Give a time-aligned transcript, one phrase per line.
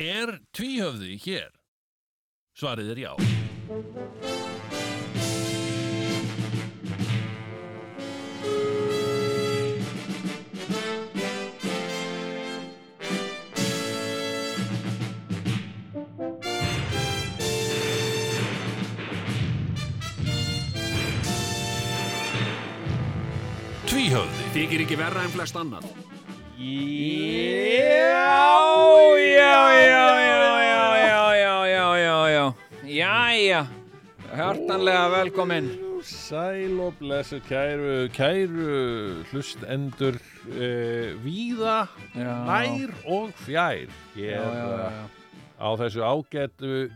[0.00, 1.50] Er tvíhöfði hér?
[2.56, 3.10] Svarið er já.
[23.84, 24.48] Tvíhöfði.
[24.56, 25.84] Þykir ekki verra en flest annar.
[26.60, 26.66] Já,
[29.16, 32.54] já, já, já, já, já, já, já, já,
[32.84, 33.66] jæja,
[34.36, 35.70] hjartanlega velkomin.
[36.02, 40.20] Sæl og blessu kæru, kæru hlustendur
[40.52, 43.88] uh, víða, nær og fjær.
[44.12, 45.08] Hér uh,
[45.56, 46.92] á þessu ágætu,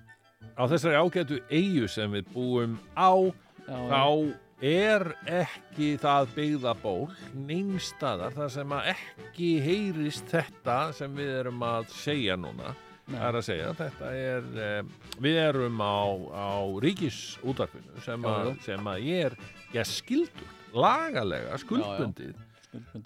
[0.60, 3.16] á þessari ágætu eigu sem við búum á,
[3.64, 3.80] já.
[3.88, 11.64] þá er ekki það byggðaból neinstaðar þar sem að ekki heyrist þetta sem við erum
[11.66, 12.74] að segja núna.
[13.12, 14.46] Er að segja, þetta er,
[14.80, 16.00] um, við erum á,
[16.32, 18.28] á ríkisútarfinu sem,
[18.64, 19.36] sem að ég er,
[19.74, 22.38] ég skildur, lagalega, skuldbundið,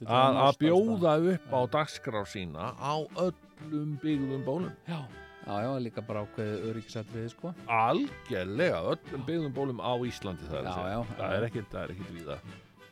[0.07, 4.77] að, bjóða upp á dagskrár sína á öllum byggðum bólum.
[4.87, 5.03] Já,
[5.49, 7.53] já, já, líka bara ákveðið öryggisatriði, sko.
[7.73, 11.95] Algjörlega, öllum byggðum bólum á Íslandi það er Já, já, það er ekkit, það er
[11.95, 12.39] ekkit víða.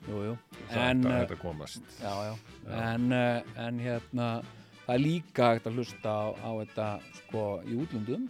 [0.07, 0.35] Jú, jú.
[0.71, 1.91] Það En, er eh, hægt að komast.
[2.01, 2.35] Já, já.
[2.81, 4.29] En, uh, en hérna,
[4.87, 6.89] það er líka hægt að hlusta á, á þetta,
[7.21, 8.29] sko, í útlöndum.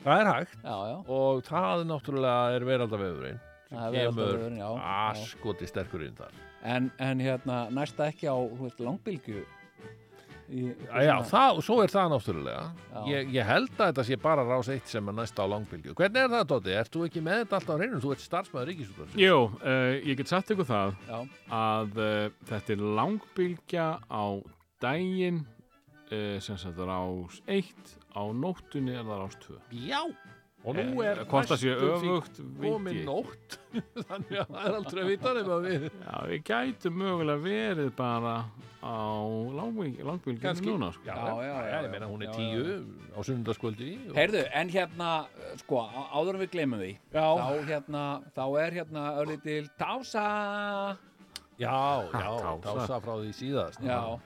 [0.00, 0.76] Það er hægt Já,
[1.12, 6.38] og það náttúrulega er veraldaveðurinn Það er sem kemur askoti sterkur inn þar.
[6.66, 8.36] En, en hérna, næsta ekki á,
[8.80, 9.44] langbylgju.
[10.50, 10.64] Í,
[11.06, 12.62] Já, það, svo er það náttúrulega.
[13.06, 15.94] Ég, ég held að þetta sé bara rás eitt sem er næst á langbylgju.
[15.98, 16.74] Hvernig er það, Dóti?
[16.80, 18.02] Ert þú ekki með þetta alltaf á reynum?
[18.02, 19.20] Þú ert starfsmæður ríkisútvarfs.
[19.20, 21.18] Jú, uh, ég get sagt ykkur það Já,
[21.60, 22.18] að uh,
[22.50, 24.24] þetta er langbylgja á
[24.82, 30.02] daginn uh, sem sagt rás 1 á nóttunni er það rás 2 Já!
[30.64, 31.24] Og nú er Eh,
[31.56, 32.10] sé næstum því
[32.92, 33.04] ég.
[33.06, 33.54] nótt.
[34.10, 35.86] Þannig að það er aldrei að vita nema við.
[36.04, 38.34] Já, við gætum mögulega verið bara
[38.80, 38.96] á
[40.44, 40.68] Kannski.
[40.68, 41.04] núna sko.
[41.04, 42.84] Já, Já, já, já, ég meina hún er já, tíu
[43.16, 43.88] á sunnundaskvöldi.
[44.10, 45.80] og- Heyrðu, en hérna, uh, sko,
[46.12, 48.04] áður en við glemum því, Já, þá hérna,
[48.36, 50.96] þá er hérna örlítil tása.
[51.58, 52.60] já, já, Tása.
[52.64, 53.80] tása frá því síðast.
[53.84, 54.20] Já,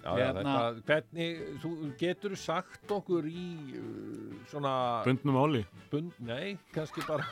[0.00, 3.44] Já, já, Hérna- þetta, hvernig, þú getur sagt okkur í
[3.76, 4.72] uh, svona
[5.04, 5.60] bundnum áli
[5.92, 7.26] bund, nei, kannski bara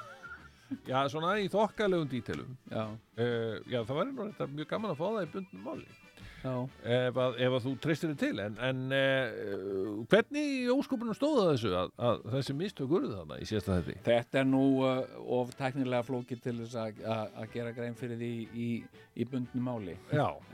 [0.84, 5.00] já, svona í þokkalegum dítelum já, uh, já, það væri nú þetta mjög gaman að
[5.00, 5.86] fá það í bundnum máli.
[5.88, 5.97] já.
[6.38, 11.48] Ef að, ef að þú treystir þig til en, en uh, hvernig í óskopunum stóða
[11.50, 15.00] þessu að, að þessi mistök urðu þarna í síðasta þetta Þetta er nú uh,
[15.38, 18.68] of teknilega flókið til þess að- að að gera grein fyrir því í,
[19.18, 19.96] í bundnu máli.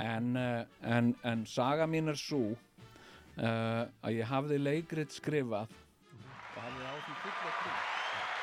[0.00, 0.64] En, uh,
[0.96, 5.68] en, en saga mín er svo uh, að ég hafði leikrit skrifað.
[6.54, 7.76] Og hafði á því fulla trú.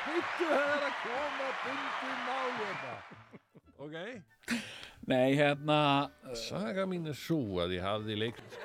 [0.06, 2.94] heitu það er að koma bundum máli þetta
[3.82, 3.96] ok
[5.10, 8.58] Nei, hérna, uh, saga mín er svo að ég hafði leikt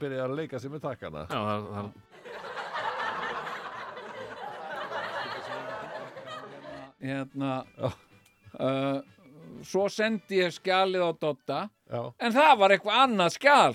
[0.00, 1.26] byrjaði að leika sig með takkana.
[1.28, 1.86] Já, það, það,
[7.00, 7.52] hérna,
[8.60, 8.98] uh,
[9.64, 13.74] svo sendi ég skjalið á Dotta já, en það var eitthvað annað skjal.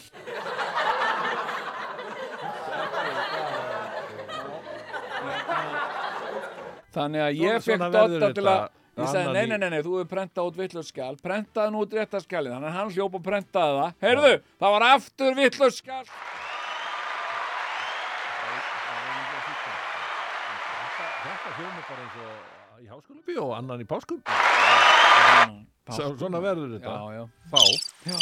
[6.95, 10.07] Þannig að ég fekk Dotta til að Ég sagði, nei, nei, nei, nei, þú hefur
[10.07, 13.73] prentað út vitlaust skjal, prentaði nú út rétta skjalið, þannig að hann hljóp og prentaði
[13.75, 13.97] það.
[14.05, 14.29] Heyrðu,
[14.63, 16.05] það var aftur vitlaust skjal.
[21.25, 23.87] Þetta hljómar bara eins og í háskóla bíó og annan í.
[25.85, 26.93] Svo, svona verður þetta.
[26.95, 27.23] Já, já.
[27.51, 27.61] Þá.
[28.07, 28.17] já.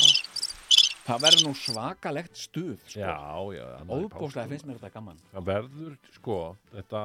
[1.03, 2.99] Það verður nú svakalegt stuð, sko.
[2.99, 3.15] Já,
[3.53, 3.65] já.
[3.87, 5.21] Óbúslega finnst mér þetta gaman.
[5.35, 6.37] Það verður, sko,
[6.73, 7.01] þetta,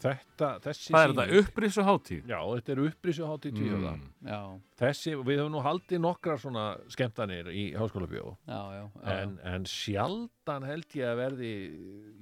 [0.00, 3.92] þetta, þessi það er þetta upprisu hátíð Já, þetta er upprisu hátt í tvíhjóða.
[3.98, 4.06] Mm.
[4.32, 4.38] Já,
[4.82, 8.36] Þessi, við höfum nú haldið nokkrar svona skemmtanir í háskóla bíó.
[8.48, 8.84] já, já.
[9.02, 9.18] já.
[9.18, 11.52] En, en sjaldan held ég að verði,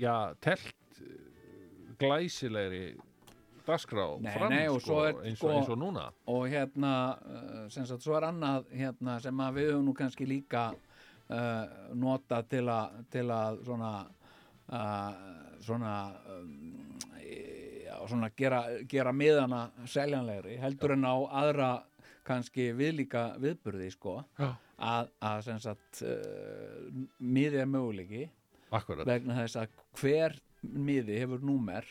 [0.02, 2.84] já, telt eh, glæsilegri
[3.66, 6.06] dagskrá Nei, fram, nei, og sko, er, eins, sko- og, eins og núna.
[6.32, 10.26] og hérna uh, sem sagt, svo er annað hérna, sem að við höfum nú kannski
[10.26, 13.92] líka uh, nota til að til að svona
[14.72, 15.12] uh,
[15.62, 15.94] svona
[16.34, 16.89] um,
[18.08, 21.70] svona gera, gera miðana seljanlegri, heldur en á aðra
[22.26, 24.50] kannski viðlíka viðburði sko, Já.
[24.78, 28.26] að, að sem sagt uh, miði er möguleiki
[28.70, 29.06] Akkurat.
[29.08, 31.88] vegna þess að hver miði hefur númer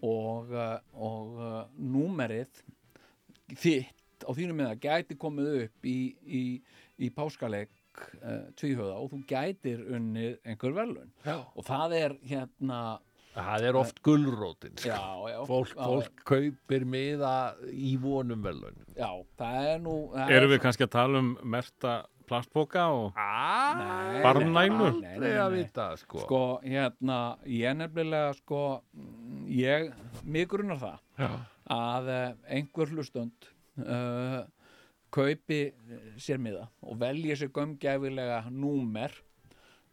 [0.00, 2.62] og, uh, og uh, númerið
[3.58, 6.42] þitt á þínum með það gæti komið upp í, í,
[7.02, 7.72] í páskaleik
[8.22, 11.36] uh, tvíhöða og þú gætir unnið einhver verðlun Já.
[11.42, 12.80] og það er hérna
[13.30, 14.88] Það er oft gullrótin sko.
[14.90, 17.34] já, já, fólk, já, fólk kaupir miða
[17.70, 21.28] í vonum velun já, það er nú það Erum er við kannski að tala um
[21.46, 21.92] merta
[22.30, 23.14] plastboka og
[24.22, 24.90] Barnælu?
[24.98, 25.62] Nei, nei, aldrei nei, að nei.
[25.62, 27.18] vita sko, sko, hérna,
[27.50, 28.62] ég nefnilega sko,
[29.50, 29.90] ég
[30.24, 31.30] mig grunar það Já.
[31.74, 32.28] að eh,
[32.58, 33.50] einhver hlustund
[33.82, 34.42] uh,
[35.14, 35.62] kaupi
[36.22, 39.14] sér miða og velji sér gömgæfilega númer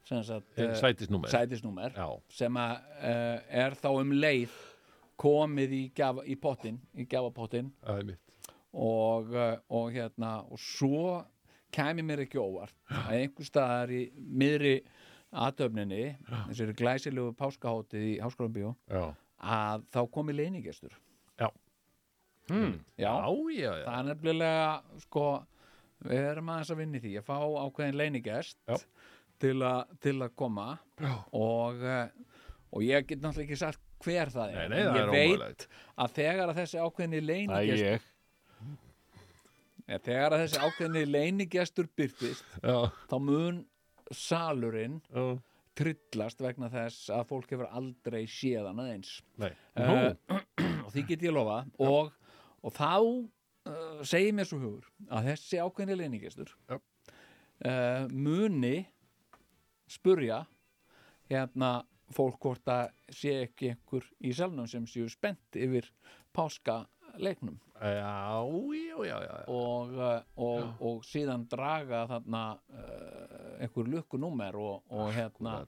[0.08, 1.32] Sætisnúmer.
[1.32, 4.56] sætisnúmer Já, sem að uh, er þá um leið
[5.18, 7.08] komið í, gjafa, í pottin í
[8.12, 8.22] mitt.
[8.78, 11.18] Og, uh, og hérna og svo
[11.74, 14.78] kæmi mér ekki óvart að einhver staðar í miðri
[15.36, 19.12] aðtöfninni þessari glæsilegu páskahótið í Háskólambíó Já,
[19.44, 20.96] að þá komi leinigestur
[22.48, 22.78] hmm.
[22.96, 23.86] já, já, já, já.
[23.86, 25.26] það er nefnilega sko,
[26.08, 28.78] við erum aðeins að vinna í því að fá ákveðin leinigest Já.
[29.42, 29.74] Til, a,
[30.04, 30.68] til að koma
[31.32, 32.08] og, eh,
[32.74, 34.58] og ég get náttúrulega ekki sagt hver það er.
[34.58, 35.68] Nei, nei, það ég er veit ómögulegt.
[36.04, 38.06] að þegar að þessi ákveðni leinigestur
[39.88, 42.78] ja, þegar að þessi ákveðni leinigestur byrtist Já,
[43.10, 43.62] þá mun
[44.14, 45.24] salurinn já,
[45.78, 49.52] trillast vegna þess að fólk hefur aldrei séð hann aðeins nei.
[49.78, 50.14] Uh,
[50.86, 52.14] og því get ég lofa og,
[52.66, 56.78] og þá uh, segir mér svo hugur að þessi ákveðni leiningestur Já.
[56.78, 58.78] uh, muni
[59.88, 60.42] spurja
[61.30, 61.72] hérna
[62.16, 65.90] fólk hvort að sé ekki einhver í salnum sem séu spennt yfir
[66.36, 69.44] páskaleiknum Já, já, já, já, já.
[69.54, 72.40] og, uh, og, og síðan draga þarna
[72.74, 75.60] uh, einhver lukkunúmer og, og hérna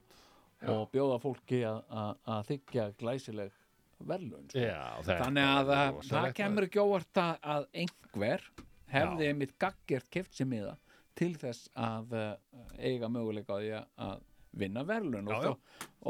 [0.66, 3.52] og bjóða fólki að- þykja glæsileg
[4.00, 4.58] verðlun sko.
[4.58, 8.44] Já, þannig að það, það kemur ekki óvart að, einhver
[8.90, 10.74] hefði einmitt gaggert keft sem miða
[11.18, 12.34] til þess að uh,
[12.78, 15.44] eiga möguleika á því að- vinna verðlun og,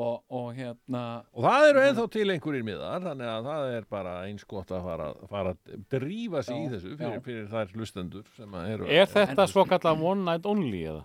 [0.00, 1.00] og, og hérna
[1.36, 4.86] Og það eru ennþá til einhverjir miðar, þannig að það er bara eins gott að
[4.86, 8.88] fara, fara að drífa sig í Já, þessu fyrir, fyrir þær hlustendur sem að eru
[8.96, 11.02] Er þetta svo kallar one night only eða?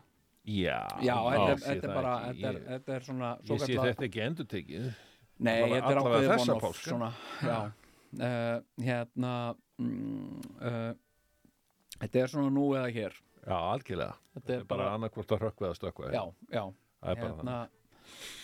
[0.47, 4.07] Já, já, þetta, er, er bara er, Ég, þetta er svona ég sé svokallað- þetta
[4.07, 4.87] ekki endur tekið
[5.49, 6.87] Nei, þetta er ákveðið one-off páska.
[6.87, 7.11] svona,
[7.43, 7.59] já.
[8.15, 9.33] Uh, hérna
[9.75, 10.93] mm, uh,
[11.99, 14.13] þetta er svona nú eða hér Já, algjörlega.
[14.35, 16.63] Þetta Það er bara annarkvort að hrökkva eða stökkva já, já,
[17.01, 17.57] Það er bara hérna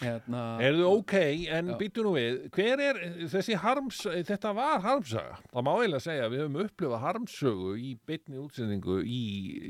[0.01, 1.13] hérna, Erðu ok,
[1.53, 1.75] en Já.
[1.79, 2.99] býtu nú við, hver er
[3.31, 5.37] þessi harms, þetta var harmsaga.
[5.51, 9.21] Það má eiginlega segja að við höfum upplifað harmsögu í beinni útsendingu í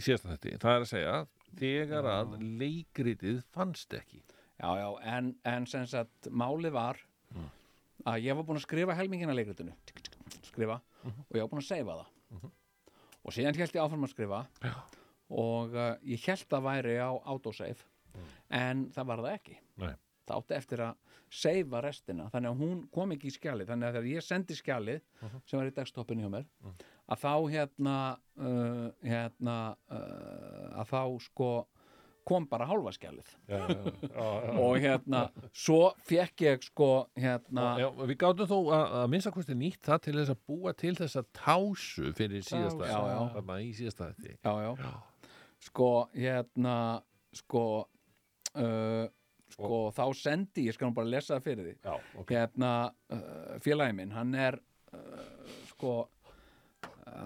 [0.03, 0.55] þetta.
[0.61, 1.17] Það er að segja,
[1.61, 4.23] þegar að leikritið fannst ekki.
[4.61, 4.87] já, já,
[5.17, 7.01] en, en sem sagt málið var
[8.07, 9.75] að ég var búinn að skrifa helmingina leikritinu.
[10.47, 12.49] Skrifa, og ég var búinn að seifa það.
[13.21, 14.45] Og síðan held ég áfram að skrifa.
[14.63, 14.73] Já.
[15.31, 17.87] Og uh, ég held að væri á autosave
[18.51, 19.57] en það var það ekki.
[19.81, 19.93] Nei.
[20.27, 22.29] það átti eftir að seifa restina.
[22.31, 23.69] Þannig að hún kom ekki í skjalið.
[23.71, 25.03] Þannig að þegar ég sendi skjalið
[25.47, 26.47] sem var í dagstoppinu hjá mér
[27.11, 27.97] að þá hérna,
[28.39, 29.57] uh, hérna
[29.91, 31.51] uh, að þá sko
[32.27, 33.31] kom bara hálfa skjalið.
[33.49, 37.71] Já, já, já, og hérna svo fekk ég sko hérna
[38.05, 41.23] við gátum þó að, að minnsta kosti nýtt það til þess að búa til þessa
[41.33, 42.91] tásu fyrir síðasta,
[43.57, 44.37] í síðasta þetta.
[44.45, 44.91] já, já.
[45.61, 46.75] Sko hérna
[47.37, 47.63] sko
[48.57, 49.05] uh,
[49.51, 52.33] sko þá sendi ég skal bara lesa það fyrir því Já, ok.
[52.35, 52.71] hérna
[53.13, 54.57] uh, félagi minn hann er
[54.95, 55.93] uh, sko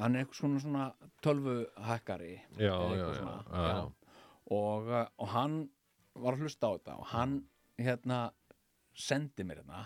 [0.01, 0.85] hann er eitthvað svona, svona
[1.25, 3.75] tölvuhakkari Já, já, svona, já.
[4.55, 5.59] Og, uh, og hann
[6.15, 7.39] var að hlusta á þetta og hann
[7.81, 8.19] hérna
[8.95, 9.85] sendi mér hérna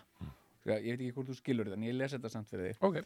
[0.59, 2.83] Sko, ég veit ekki hvort þú skilur þetta en ég les þetta samt fyrir þig
[2.89, 2.97] Ok.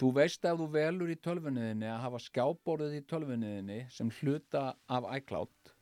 [0.00, 5.08] Þú veist ef þú velur í tölvunniðinni að hafa skjáborðið í tölvunniðinni sem hluta af
[5.18, 5.72] iCloud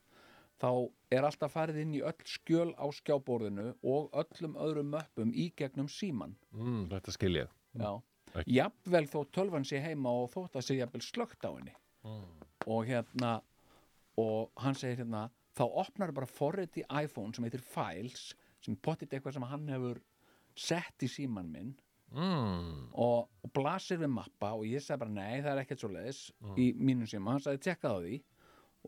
[0.58, 0.70] þá
[1.14, 5.88] er alltaf farið inn í öll skjöl á skjáborðinu og öllum öðrum möppum í gegnum
[5.92, 7.52] síman Mm, þetta skil ég.
[7.78, 7.92] Já,
[8.34, 8.54] Ekki.
[8.58, 11.74] jafnvel þó tölvan sé heima og þótt að sé jafnvel slögt á henni.
[12.66, 13.36] Og hérna
[14.18, 18.32] og hann segir hérna þá opnar bara forrið í iPhone sem heitir Files
[18.64, 20.00] sem pottit eitthvað sem hann hefur
[20.58, 21.76] sett í síman minn
[22.08, 22.86] Mm.
[22.96, 26.20] og, og blasir við mappa og ég sagði bara nei, það er ekkert svo leiðis
[26.56, 28.14] í mínum síma, hann sagði tjekkað á því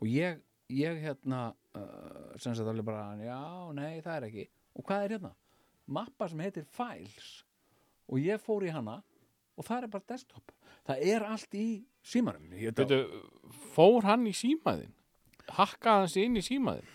[0.01, 0.39] og ég,
[0.73, 1.41] ég hérna
[1.77, 3.37] uh, sem sagt alveg bara, já,
[3.77, 5.31] nei, það er ekki og hvað er hérna?
[5.91, 7.29] Mappa sem heitir Files
[8.09, 8.97] og ég fór í hana
[9.53, 10.55] og það er bara desktop
[10.89, 11.67] það er allt í
[12.01, 13.03] símanum ég, Veitu,
[13.75, 14.95] fór hann í símaðinn?
[15.51, 16.89] Hakkaði hann sig inn í símaðinn?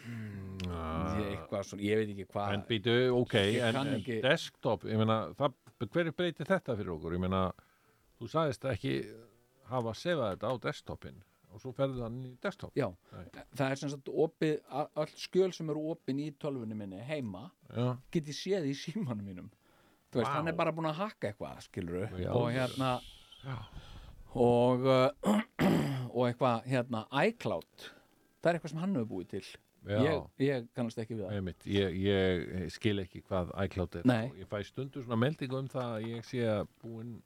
[0.66, 4.84] ég, eitthvað svona, ég veit ekki hvað En býtu, ok, Ég en, en ekki- desktop,
[4.90, 5.54] ég meina, það,
[5.84, 7.12] hver breytir þetta fyrir okkur?
[7.16, 7.40] Ég meina,
[8.20, 8.92] þú sagðist ekki
[9.68, 13.26] hafa sefað þetta á desktopin og svo ferðu hann í desktop já, Nei.
[13.56, 17.50] það er sem sagt opið a- öll skjöl sem eru opin í tölvunni minni heima,
[18.12, 19.50] get ég séð í símanum mínum
[20.12, 20.34] þú veist, Vá.
[20.36, 22.30] hann er bara búin að hakka eitthvað skilur Já.
[22.32, 22.90] og hérna
[23.44, 23.56] já,
[24.34, 25.10] og uh,
[26.16, 27.86] og eitthvað hérna iCloud
[28.42, 29.44] það er eitthvað sem hann hefur búið til.
[29.86, 34.26] Ég, ég kannast ekki við það Einmitt, ég, ég skil ekki hvað iCloud er Nei.
[34.40, 37.16] ég fæ stundu svona meldingu um það að ég sé að búin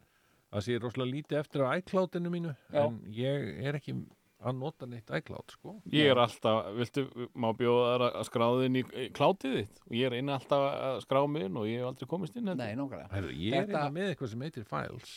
[0.50, 2.82] að sé rosalega lítið eftir á iCloudinu mínu Já.
[2.84, 3.94] en ég er ekki
[4.40, 5.74] að nota neitt iCloud sko.
[5.92, 7.02] Ég er alltaf, viltu,
[7.36, 11.00] má bjóða þær að skráða inn í klátið þitt og ég er inn alltaf að
[11.04, 13.82] skrá mig inn og ég hef aldrei komist inn nei, nákvæmlega Herðu, ég er Þetta-
[13.84, 15.12] einnig með eitthvað sem heitir Files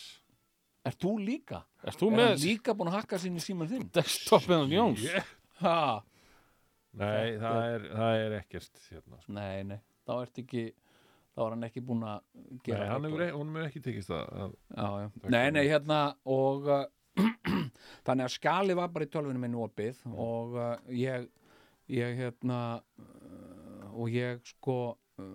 [0.84, 1.62] Er þú líka?
[1.88, 3.86] Erst þú er með hann líka búin að hakka í síman þinn?
[3.96, 5.04] desktopið hans Jóns?
[5.08, 5.30] yeah.
[5.64, 6.04] Ha,
[6.94, 9.34] Nei, Þetta það er, það er ekkert hérna, sko.
[9.34, 10.64] nei, nei, þá ert ekki
[11.34, 13.08] þá er hann ekki búin að Nei, gera hann það.
[13.10, 15.08] hefur, e- hefur ekki tekist það að, já, já.
[15.34, 16.02] Nei, nei, hérna
[16.36, 16.84] og uh,
[18.06, 21.26] þannig að skali var bara í tölvunum minn opið og uh, ég
[21.94, 22.60] ég hérna
[23.02, 25.26] uh, og ég sko uh,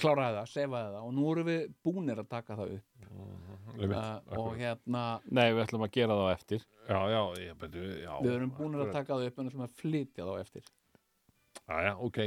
[0.00, 3.33] kláraði það, sefaði það og nú erum við búnir að taka það upp Einmitt,
[3.74, 6.64] uh, og hérna Nei, við ætlum að gera það á eftir.
[6.88, 10.24] Já, já, ég betur já, við erum búnir að taka það upp en að flytja
[10.24, 10.72] það á eftir.
[11.64, 12.18] Já, já, ok,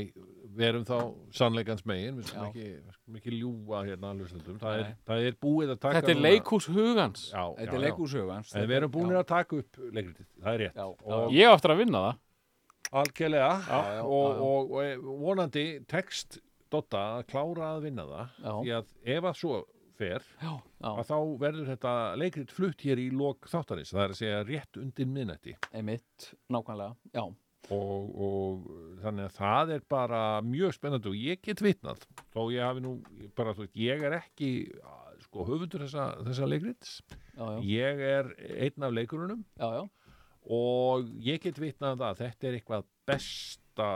[0.57, 0.95] við erum þá
[1.37, 2.49] sannleikans megin, við skulum Já.
[2.49, 6.31] ekki, við ekki ljúga hérna það er, það er búið að taka Þetta er núna-
[6.31, 7.25] leikhús hugans.
[7.29, 7.83] Já, Þetta já, er já.
[7.83, 10.81] leikúshugans En við erum búinir að taka upp leikritið, það er rétt.
[10.81, 12.17] Já, og Ég á eftir að vinna það.
[12.97, 13.51] Algjörlega.
[13.67, 14.41] Já, já, og, já, já.
[14.41, 16.39] Og, og vonandi tekst
[16.71, 18.31] Dotta að klára að vinna það.
[18.41, 18.53] Já.
[18.57, 18.85] því að
[19.17, 19.59] ef að svo
[19.97, 24.15] fer Já, já, að þá verður þetta leikrit flutt hér í lok þáttarins, það er
[24.15, 25.57] að segja rétt undir miðnætti.
[25.73, 27.25] Einmitt, nákvæmlega Já,
[27.73, 28.67] og, og
[29.01, 32.93] þannig að það er bara mjög spennandi og ég get vitnað þó ég hafi nú
[33.37, 34.51] bara, þú veist, ég er ekki
[35.27, 36.99] sko höfundur þessa, þessa leikrits.
[37.35, 38.29] Já, já, ég er
[38.67, 40.13] einn af leikurunum já, já.
[40.57, 43.89] og ég get vitnað að þetta er eitthvað besta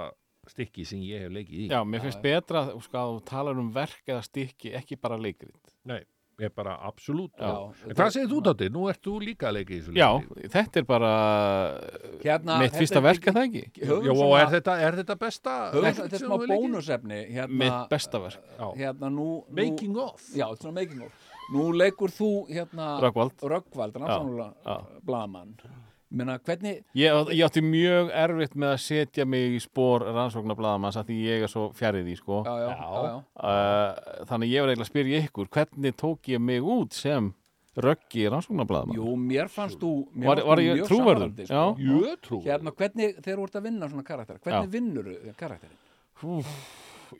[0.50, 1.68] stykki sem ég hef leikið í.
[1.70, 5.71] Já, mér finnst betra sko, að þú talar um verk eða stykki ekki bara leikrit
[5.90, 6.00] Nei,
[6.40, 7.50] ég er bara absolutt Já,
[7.90, 8.70] En hvað segir þú Dótti?
[8.74, 10.52] Nú ert þú líka að leika í þessu Já, leikrit.
[10.54, 11.12] þetta er bara
[12.22, 14.76] Hérna, mitt þetta fyrsta er verk er það ekki Höfum Jó, og svona- er þetta,
[14.88, 16.64] er þetta besta höfum leikrit þetta er sem smá þú hefur leikið?
[16.72, 18.68] bónusefni hérna, Mitt besta verk Já.
[18.82, 21.12] hérna nú, nú Making of já, þetta er svona making of
[21.52, 24.00] nú leikur þú hérna Röggvald Röggvald, já.
[24.00, 25.56] rannsóknulega blaðmann
[26.12, 30.98] Menna, hvernig, Ég, ég átti mjög erfitt með að setja mig í spór rannsóknar blaðamanns
[31.00, 32.42] að því ég er svo fjarið því sko.
[32.46, 32.88] já, já, Já.
[32.92, 33.14] já, já.
[33.46, 37.32] uh, þannig ég var eiginlega að spyrja ykkur hvernig tók ég mig út sem
[37.80, 40.82] röggi rannsóknar blaðamann Jú, mér fannst þú mér Var- var ég
[41.48, 41.62] Já.
[41.72, 41.78] sko.
[41.80, 44.72] Jötrú Hérna, hvernig, þú ert að vinna svona karakter hvernig Já.
[44.76, 45.08] vinnur
[45.40, 45.78] karakterin?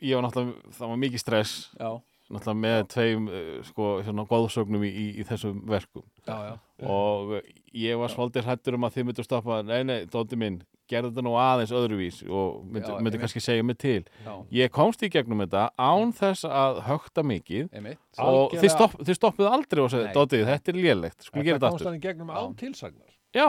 [0.02, 1.90] ég var náttúrulega, það var mikið stress Já,
[2.32, 6.04] náttúrulega með tveim uh, sko, svona góðsögnum í, í, í þessum verkum.
[6.26, 6.54] Já, já,
[6.88, 7.34] og
[7.76, 10.60] ég var svolítið hrættur um að þið myndu stoppa, nei, nei, Dóti minn
[10.92, 13.18] gerðu þetta nú aðeins öðruvís og myndi, Já, myndi einmitt.
[13.22, 14.02] kannski segja mig til.
[14.26, 18.00] Já, ég komst í gegnum þetta án þess að högta mikið einmitt.
[18.20, 20.16] og þið, stopp, þið stoppuðu aldrei og segðu, Nei.
[20.18, 23.14] Dóti, þetta er lélegt, gera Þetta komst í gegnum án tilsagnar.
[23.32, 23.48] Já,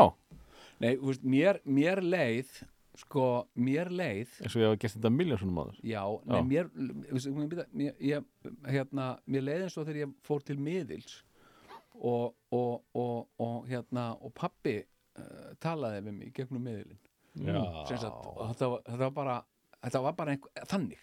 [0.84, 2.64] Nei, þú veist, mér, mér leið
[3.02, 3.24] sko,
[3.58, 6.44] mér leið eins og ég hef gert þetta miljónsunum áður Já, nei, Já.
[6.50, 6.68] mér,
[7.74, 8.28] mér, ég,
[8.70, 11.16] hérna, mér leið eins og þegar ég fór til miðils
[11.96, 17.02] og, og, og, og hérna, og pappi uh, talaði við mig gegnum miðilin
[17.90, 19.40] þetta, var- þetta var bara
[19.84, 21.00] þetta var bara einhver, þannig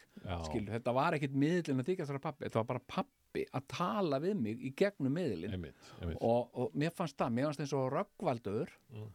[0.47, 4.19] skilur, þetta var ekkit miðilin að þykast þessara pappi þetta var bara pappi að tala
[4.23, 6.21] við mig í gegnum einmitt.
[6.21, 9.11] og, og mér fannst það, mér fannst eins og Röggvaldur Mm.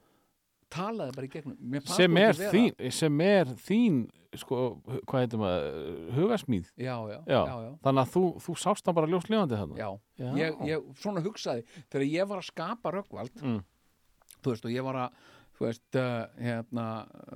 [0.76, 4.02] Talaði bara í gegnum sem er þín sem er þín
[4.36, 4.58] sko,
[5.08, 5.78] hvað heitir maður,
[6.18, 7.40] hugasmíð já, já, Já.
[7.86, 9.08] þannig að þú, þú sást hann bara
[9.80, 9.88] já.
[10.20, 10.30] Já.
[10.42, 13.62] Ég, ég svona hugsaði þegar ég var að skapa Röggvald Mm.
[14.44, 15.20] þú veist, og ég var að
[15.56, 16.86] þú veist, uh, hérna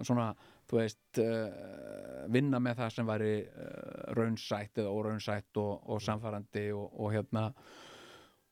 [0.04, 0.26] svona,
[0.68, 6.66] þú veist uh, vinna með það sem væri uh, raunsætt eða óraunsætt og, og samfærandi
[6.76, 7.46] og, og hérna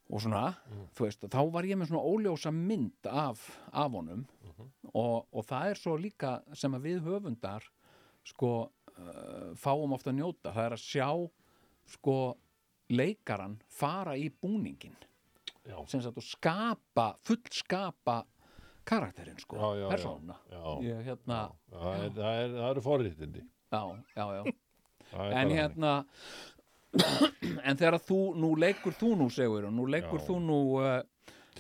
[0.08, 0.46] og svona,
[0.96, 3.42] þú veist, þá var ég með svona óljósa mynd af,
[3.76, 4.24] af honum
[4.94, 7.66] og, og það er svo líka sem að við höfundar
[8.28, 11.10] sko uh, fáum ofta að njóta, það er að sjá
[11.98, 12.18] sko
[12.92, 14.96] leikaran fara í búningin
[15.68, 15.78] Já.
[15.92, 18.22] sem sagt og skapa, fullskapa
[18.88, 19.58] karakterinn sko,
[20.86, 23.44] ég hérna, Það, er, það, er, það eru forréttindi.
[23.74, 23.82] Já,
[24.16, 24.56] já, já.
[25.42, 25.92] En hérna
[27.68, 30.26] en þegar þú, nú leikur þú nú segur, nú leikur Já.
[30.30, 31.00] þú nú uh,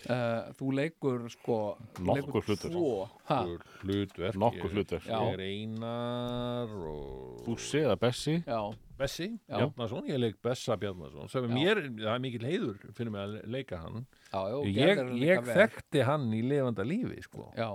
[0.05, 1.57] uh, þú leikur sko
[2.05, 4.37] Nokkur hlutverk.
[4.39, 5.07] Nokkur hlutverk.
[5.09, 8.37] Ég er Einar og Bússi eða Bessi?
[8.45, 8.61] Já,
[8.99, 9.29] Bessi?
[9.47, 9.57] Já.
[9.59, 11.29] Bjarnason, ég leik Bessa Bjarnason.
[11.31, 14.05] Sem er mér, það er mikill heiður fyrir mig að leika hann.
[14.31, 17.49] Já, já, ég, ég þekkti hann í lifanda lífi sko.
[17.57, 17.71] Já,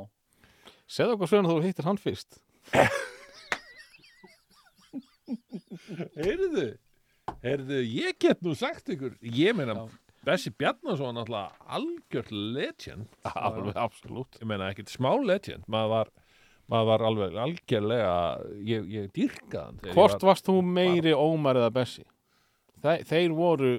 [0.93, 2.41] Segðu okkur söguna þú hittir hann fyrst.
[6.19, 6.73] Heyrðu
[7.43, 9.85] heyrðu, ég get nú sagt ykkur ég meina, Já.
[10.26, 16.12] Bessi Bjarnason náttúrulega algjört legend Alveg, absolutt ég meina ekkert smá legend maður var,
[16.71, 18.14] maður var alveg algjörlega
[18.62, 19.38] ég, ég ég
[19.93, 22.07] Hvort var, varst þú meiri Ómar eða Bessi?
[22.83, 23.75] Þe þeir voru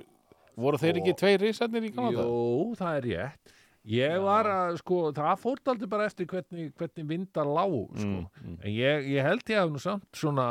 [0.53, 2.27] Voru þeir ekki Og- tveir risarnir í Kanada?
[2.27, 7.07] Jú, það er rétt Ég var að, sko, það fórt aldrei bara eftir hvernig, hvernig
[7.09, 8.05] vindar lág, sko.
[8.07, 8.53] Mm, mm.
[8.63, 10.45] En ég, ég held ég haf nú samt svona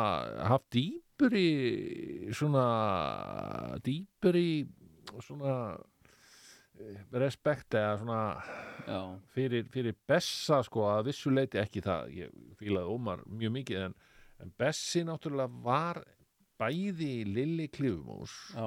[0.50, 1.46] haft dýpuri,
[2.36, 2.66] svona,
[3.86, 4.66] dýpuri,
[5.22, 5.54] svona,
[6.80, 8.20] eh, respekt eða svona
[9.34, 13.94] fyrir, fyrir Bessa, sko, að vissu leiti ekki það, ég fílaði Ómar mjög mikið, en,
[14.42, 16.02] en Bessi náttúrulega var
[16.62, 18.66] bæði Lilli Klifumús, já,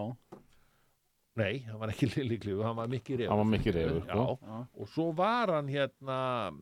[1.36, 3.32] nei, hann var ekki Lilli Klifumús, hann var Mikki Refur.
[3.34, 4.38] Hann var Mikki Refur, Já, sko.
[4.46, 6.20] já, og svo var hann hérna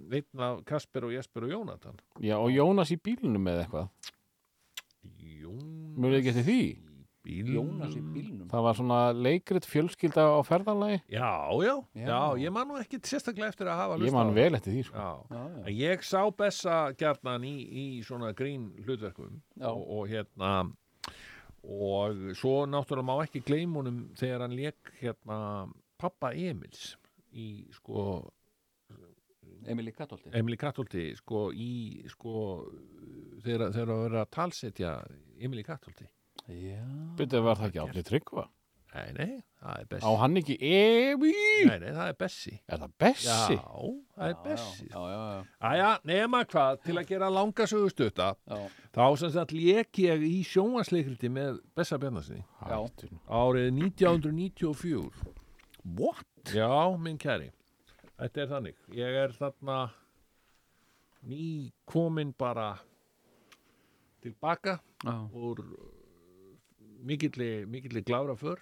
[0.09, 1.99] einn af Kasper og Jesper og Jónatan.
[2.21, 3.91] Já, og Jónas í bílunum með eitthvað.
[5.19, 6.59] Jónas Mjög ekki eftir því
[7.23, 7.53] bílnum.
[7.55, 8.47] Jónas í bílnum.
[8.51, 10.99] Það var svona leikrit fjölskylda á ferðalagi.
[11.13, 11.29] Já,
[11.63, 12.19] já, já, Já.
[12.43, 14.97] ég man nú ekki sérstaklega eftir að hafa Ég man vel eftir því sko.
[14.97, 15.09] já.
[15.31, 20.53] Já, ég sá Bessa gjarnan í, í svona grín hlutverkum og, og hérna
[21.63, 25.37] og svo náttúrulega má ekki gleymunum þegar hann lék hérna
[25.97, 26.97] pappa Emils
[27.31, 28.31] í sko
[29.65, 32.33] Emilí Katolti Emily Kattolti sko í sko
[33.45, 34.91] þegar þegar að vera að talsetja
[35.39, 36.11] Emily Kattolti Já,
[36.47, 38.49] Byrjuð var það ekki átni tryggva?
[38.93, 41.31] Nei, nei, það er Á Bessi hann ekki Evi
[41.65, 42.51] nei, nei, það er Bessi.
[42.69, 43.55] Er það Bessi?
[43.55, 43.87] já,
[44.19, 44.85] það er Bessi.
[45.71, 48.59] Æja, nema hvað, til að gera langa sögustutta já,
[48.93, 55.25] þá sem sagt lék ég í sjónvarsleikriti með Bessa Bjarnasinni árið 1994
[55.97, 56.53] What?
[56.53, 56.69] já,
[57.01, 57.49] minn kæri
[58.19, 59.79] þetta er þannig, ég er þarna
[61.25, 62.75] ný komin bara
[64.21, 64.77] tilbaka
[65.33, 65.65] úr
[67.03, 68.59] mikilli, mikilli glára för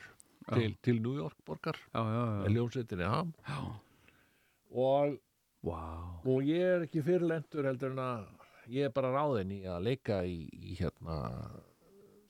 [0.54, 2.02] til, til New York borgar já.
[2.44, 3.34] með ljónsettinni ham
[4.72, 5.18] og,
[5.64, 5.82] Vá.
[6.26, 8.24] og ég er ekki fyrirlendur heldur en að
[8.72, 11.20] ég er bara ráðin í að leika í, í hérna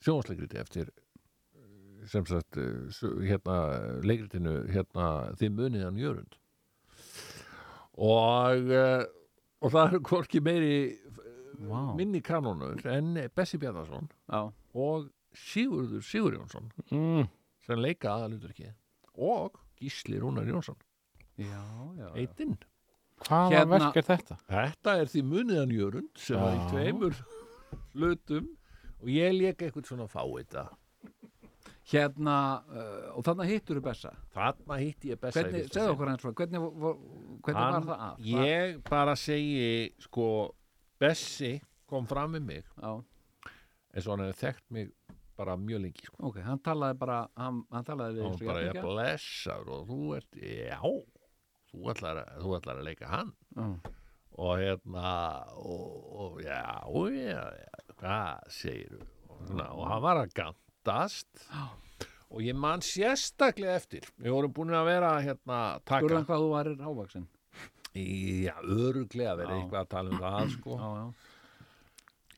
[0.04, 0.90] sjónvarsleikriti eftir
[2.10, 2.58] sem sagt
[2.90, 3.56] s- hérna
[4.04, 5.08] leikritinu hérna
[5.40, 6.36] þið muniðan Jörund
[8.02, 9.04] og uh,
[9.62, 10.76] og það eru hvorki meiri
[11.62, 11.92] Vá.
[11.96, 14.08] minni kanónur en Bessi Bjarnason
[14.74, 17.28] og Sigurður Sigurjónsson Mm.
[17.66, 18.72] sem leika aðaluturki
[19.16, 20.76] og Gísli Rúnar Jónsson
[21.38, 21.46] já,
[21.98, 22.14] já, já.
[22.16, 22.58] eitinn
[23.22, 24.36] Hvaða Hérna- verk er þetta?
[24.50, 27.14] Þetta er því muniðan Jörund sem var í tveimur
[27.94, 28.48] hlutum
[29.00, 30.68] og ég leik eitthvað svona fáita
[31.92, 35.94] Hérna, uh, og þannig hittur þú Bessa þarna hitti ég Bessa Hvernig, fyrsta segðu sinn.
[35.96, 36.92] okkur eins og hvernig, vo-
[37.42, 38.20] hvernig Hann- var það að?
[38.30, 40.26] Ég bara segi sko
[41.02, 42.92] Bessi kom fram með mig Já,
[43.94, 44.92] eins og hann hefði þekkt mig
[45.38, 46.18] bara mjög lengi sko.
[46.28, 50.38] ok, hann talaði bara hann, hann talaði og og bara ég blessar og þú ert,
[50.42, 50.78] já
[51.72, 53.32] þú ætlar, þú ætlar að leika hann.
[53.56, 53.68] Já,
[54.42, 55.12] og hérna
[55.60, 55.86] og,
[56.24, 56.62] og já,
[57.16, 61.44] já, já hvað segir og, svona, og hann var að gandast
[62.32, 66.50] og ég man sérstaklega eftir við vorum búin að vera hérna taka hann hvað þú
[66.54, 67.28] varir hávaksin
[67.92, 70.78] já, öruglega verið eitthvað að tala um það sko.
[70.80, 71.31] Já, já,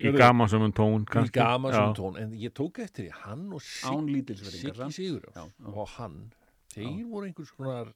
[0.04, 1.40] Í gamansömmun tón í kannski.
[1.40, 1.74] Já.
[1.74, 2.18] sem tón.
[2.20, 4.24] En ég tók eftir því hann og Siggi
[5.24, 5.44] já.
[5.64, 6.18] og hann
[6.74, 7.92] þeir voru einhvers konar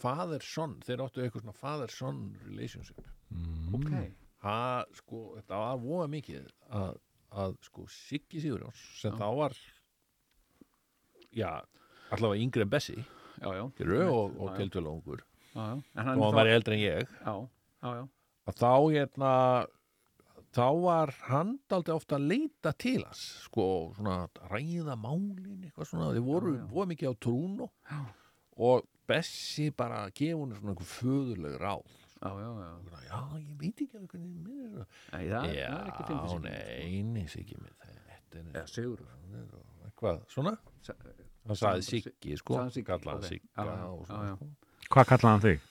[0.00, 3.02] father-son, þeir áttu eitthvað svona father-son relationship.
[3.76, 3.90] Ok,
[4.44, 6.96] ha, sko, þetta var voða mikið að,
[7.42, 9.18] að sko Siggi Sigurjóns sem Já.
[9.20, 9.58] þá var
[11.32, 11.50] já,
[12.12, 12.98] allavega yngri en Bessi.
[13.42, 13.62] Já, já.
[13.76, 15.22] Skilurðu, og, og tiltölu ungur.
[15.52, 17.14] Já, já, en og hann hann var eldri en ég.
[17.22, 17.36] Já,
[17.84, 18.04] já, já.
[18.50, 19.32] Að þá hérna
[20.52, 25.88] þá var hann daldi ofta að leita til hans sko, svona að ræða málin eitthvað
[25.90, 26.66] svona, þeir voru Já, já.
[26.74, 28.00] voða mikið á trúnu Já.
[28.68, 31.94] og Bessi bara að gefa hún svona einhver föðurleg ráð.
[32.22, 33.00] Já, já, já.
[33.08, 36.04] Já, ég veit ekki alveg hvernig mér er það Nei, það, já, það er ekki
[36.06, 39.02] fyndið sig nei, nei, Siggi minn þetta er Já, Sigur
[39.88, 40.52] eitthvað, svona?
[41.48, 43.74] Hann sagði Siggi, sko, Siggi, kallaði Já, já,
[44.06, 44.36] já, já.
[44.38, 44.48] sko.
[44.94, 45.66] Hvað kallaði hann þig?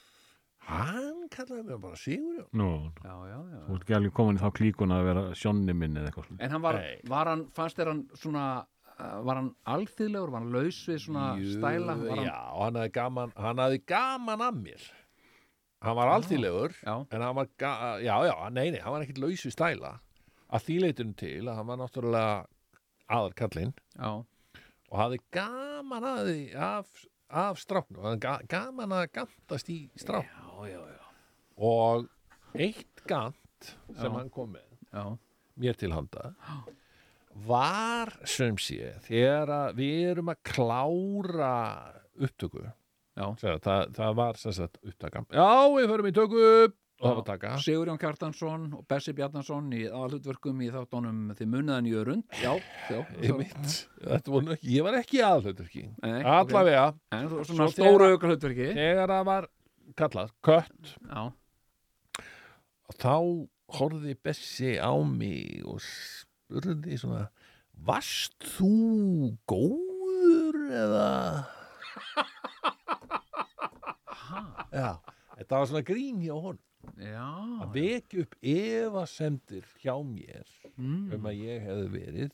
[0.68, 2.48] Hann kallaði mér bara Sigurjón.
[2.58, 2.68] Nú,
[3.04, 5.98] Já, já, já þú ert ekki alveg komin í þá klíkuna að vera sjónni minn
[5.98, 6.42] eða eitthvað svona.
[6.46, 7.00] En hann var, Nei.
[7.10, 11.26] var hann, fannst þér hann svona uh, var hann alþýðlegur, var hann laus við svona
[11.42, 14.88] Jú, stæla var hann, já, hann hafði gaman hann hafði gaman af mér.
[15.82, 17.72] Hann var alþýðlegur já, en hann var, ga
[18.06, 19.96] já, já, nei, nei, hann var ekkit laus við stæla.
[20.52, 22.36] Að því leitinu til að hann var náttúrulega
[23.12, 24.12] aðarkallinn já,
[24.92, 26.92] og hafði gaman af, því, af,
[27.42, 30.28] af stráknu það er ga gaman að gantast í strák
[30.70, 31.02] já, já,
[31.58, 32.08] og
[32.54, 35.18] eitt gant sem hann kom með
[35.62, 36.32] mér til handa
[37.48, 41.56] var sem sé þegar við erum að klára
[42.20, 42.66] upptöku.
[43.40, 46.14] Segja, það, það var sem sagt upptaka já, við förum í
[47.02, 47.56] var taka.
[47.62, 52.54] Sigurjón Kjartansson og Bessi Bjarnason í aðhlutverkum í þáttunum þið muniðan í örund já,
[52.92, 53.00] já,
[54.76, 56.92] ég var ekki aðhlutverki Nei, allavega,
[58.78, 59.50] þegar það var
[60.00, 60.96] kallað kött.
[61.08, 61.32] Já,
[63.00, 63.16] þá
[63.78, 67.28] horfði Bessi á mig og spurði svona
[67.88, 68.74] varst þú
[69.50, 71.12] góður eða?
[74.72, 74.90] Já,
[75.38, 76.60] þetta var svona grín hjá hon
[77.02, 77.26] já
[77.62, 82.34] að vekja upp efasemdir hjá mér mm, um að ég hefði verið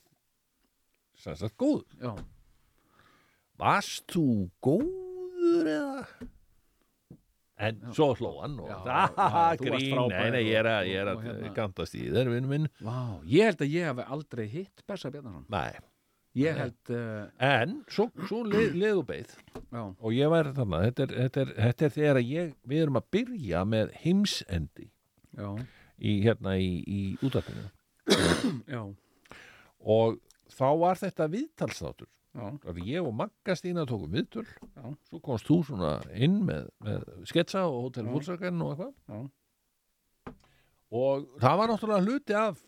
[1.17, 1.97] sem sagt góður.
[2.01, 2.13] Já,
[3.57, 4.27] varst þú
[4.63, 6.29] góður eða
[7.57, 8.77] en svo hló hann og Já,
[9.17, 12.49] já, grín, nei, nei, ég er að, ég er að hérna- gantast í þér, vinn
[12.51, 12.67] minn.
[12.85, 15.45] Vá, ég held að ég hef aldrei hitt Bessa Bjarnason.
[15.53, 15.79] Nei,
[16.37, 19.33] ég held uh, en svo, svo leð, leðu beið.
[19.57, 23.01] Já, og ég væri þarna, þetta er, þetta er, þetta er þegar ég, við erum
[23.01, 24.87] að byrja með heimsendi
[25.37, 25.49] já,
[25.97, 27.01] í, hérna í, í
[28.67, 28.83] já,
[29.81, 30.21] og
[30.53, 34.45] þá var þetta viðtalsþáttur að ég og Magga Stína tókum viðtöl.
[35.09, 38.07] Svo komst þú svona inn með, með sketsa og Hotel.
[38.13, 39.29] Volkswagen og eitthvað.
[40.97, 42.61] Og það var náttúrulega hluti af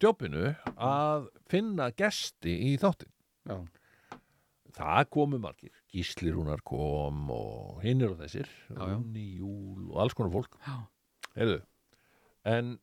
[0.00, 3.10] djópinu að finna gesti í þáttin
[3.44, 3.58] já,
[4.74, 8.48] það komu margir, Gísli Rúnar kom og hinnir og þessir.
[8.74, 10.56] Rúni, Júl og alls konar fólk.
[11.36, 11.60] Heyrðu,
[12.48, 12.76] en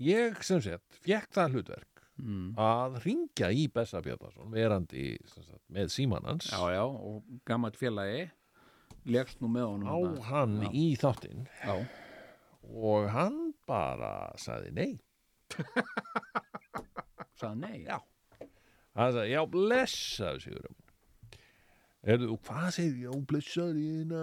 [0.00, 1.89] ég sem sett fekk það hlutverk
[2.20, 2.50] Mm.
[2.60, 8.26] að ringja í Bessa Bjarnason verandi sagt, með síman hans já, já, og gammalt félagi
[9.10, 10.26] legst nú með honum á þarna.
[10.28, 10.70] hann Já.
[10.76, 11.46] í þáttinn
[12.70, 14.92] og hann bara sagði nei
[17.40, 17.98] sagði nei Já.
[18.98, 20.78] hann sagði já blessaðu Sigurum
[22.00, 24.20] Erðu, og hvað segir, já, blessaður, ég hérna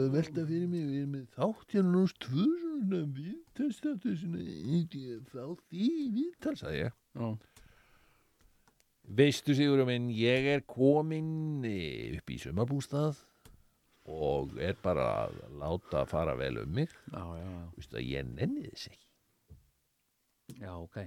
[0.00, 4.44] að velta fyrir mig, við erum með þátt hérna náttúrulega tvö svona viðtalstáttu, svona,
[5.28, 6.94] fá því viðtal, sagði ég.
[7.16, 7.28] Já,
[9.16, 13.20] Veistu, Sigurum minn, ég er kominn eh, upp í sumarbústað
[14.10, 16.90] og er bara að láta fara vel um mig.
[17.12, 19.06] já, já, Veistu að ég nenni þess ekki.
[20.62, 20.98] já, ok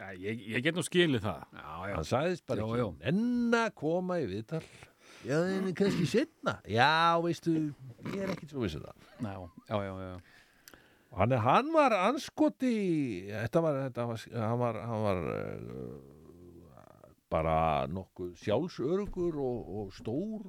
[0.00, 2.86] Já, ég, ég get nú skilið það já, já, Hann sagðist bara Já, ekki já.
[3.10, 4.62] nenn að koma í viðtal.
[5.28, 6.54] Já, en kannski setna.
[6.64, 7.52] Já, veistu,
[8.06, 8.96] ég er ekkit svo vissu það.
[9.20, 9.34] já,
[9.68, 10.14] já, já, já.
[11.10, 12.74] Hann, hann var anskoti,
[13.26, 16.76] þetta var, þetta var, hann var, hann var uh,
[17.30, 17.56] bara
[17.90, 20.44] nokkuð sjálfsörugur og, og stór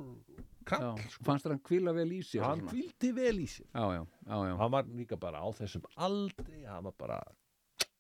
[0.69, 0.85] kall.
[0.99, 1.17] já.
[1.25, 3.67] fannst þér hann kvíla vel í sér og Hann kvildi vel í sér.
[3.73, 7.19] já, já, já, já, Hann var líka bara á þessum aldri, hann var bara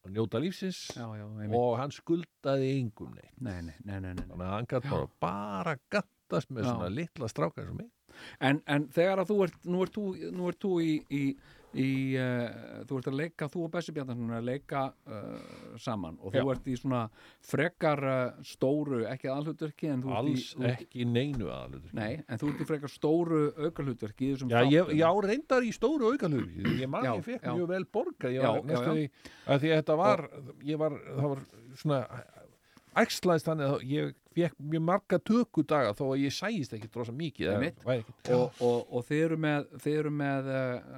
[0.01, 1.25] að njóta lífsins já, já,
[1.57, 3.33] og hann skuldaði yngum neitt.
[3.41, 4.27] nei, nei, nei, nei, nei.
[4.27, 7.89] Þannig að hann gætt bara, bara gattast með svona litla strákar sem mig.
[8.43, 11.21] En, en þegar að þú ert, nú ert þú, nú ert þú í, í,
[11.77, 16.17] í uh, þú ert að leika, þú og Bessi Bjarnarsson er að leika uh, saman
[16.19, 16.51] og þú Já.
[16.55, 17.03] ert í svona
[17.47, 21.93] frekar uh, stóru, ekki aðhlutverki en þú ert Alls í, ekki neinu aðalutur.
[21.97, 26.47] nei, en þú ert í frekar stóru þessum Já, ég, já, reyndar í stóru aukalur
[26.51, 28.91] ég man ég fekk mjög vel borgað ég var já, já.
[28.91, 29.07] því
[29.47, 30.27] að því að þetta var
[30.67, 31.43] ég var, það var
[31.81, 32.01] svona
[32.99, 37.51] æxlaðist þannig að ég fekk mjög marga tökudaga þó að ég sæist ekki drosa mikið
[38.35, 40.91] og, og, og þið eru með þið eru með uh,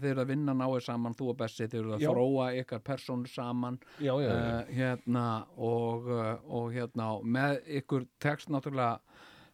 [0.00, 2.10] þið eru að vinna náið saman, þú og Bessi þið eru að Já.
[2.12, 8.08] þróa ykkar persónu saman já, já, já, uh, hérna og, uh, og hérna með ykkur
[8.24, 8.96] tekst náttúrulega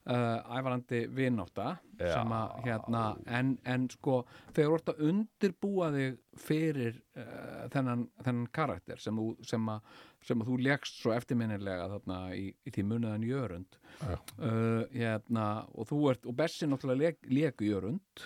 [0.04, 2.10] uh, ævarandi vinátta Já.
[2.14, 8.08] sem að hérna en, en sko þegar þú ert að undirbúa þig fyrir uh, þennan,
[8.24, 12.84] þennan karakter sem, sem, að, sem að þú leggst svo eftirminnilega þarna í, í því
[12.90, 14.14] muniðan jörund Já.
[14.38, 18.24] uh, hérna og þú ert og Bessi náttúrulega leku jörund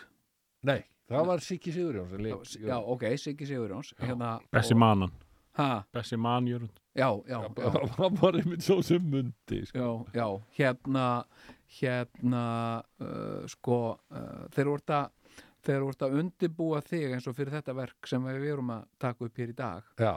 [0.69, 0.81] nei,
[1.11, 5.13] það var Siggi Sigurjón sem já, leik já, ok, Siggi Sigurjóns hérna, Bessi og- manan
[5.59, 9.79] ha, Bessi manjörund já, já, já, það var einmitt svo sem mundi sko.
[10.15, 11.07] já, já, hérna
[11.81, 12.45] hérna
[13.03, 13.79] uh, sko
[14.11, 15.15] uh, þeir voru að
[15.69, 19.27] þeir voru að undibúa þig eins og fyrir þetta verk sem við erum að taka
[19.27, 19.89] upp hér í dag.
[20.01, 20.13] Já,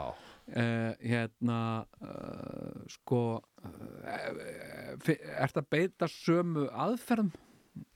[0.50, 1.60] uh, hérna
[2.02, 7.32] uh, sko uh, ert að beita sömu aðferðum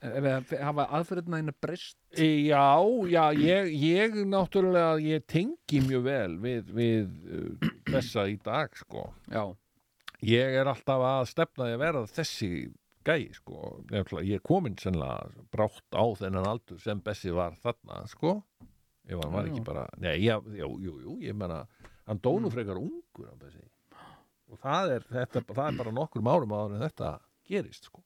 [0.01, 2.65] eða hafa aðferðina einu breyst já,
[3.13, 9.45] já ég, ég náttúrulega ég tengi mjög vel við, við þessa í dag sko já,
[10.25, 12.51] ég er alltaf að stefna að vera þessi
[13.07, 13.83] gæi sko.
[13.93, 18.41] Ég er komin sennilega brátt á þennan aldur sem Bessi var þarna sko.
[19.07, 19.53] hann var Já.
[19.53, 21.61] ekki bara nei, já, jú, jú, ég menna
[22.07, 23.31] hann dó nú frekar ungur
[24.47, 27.13] og það er, þetta, það er bara nokkur árum áður en þetta
[27.47, 28.03] gerist sko.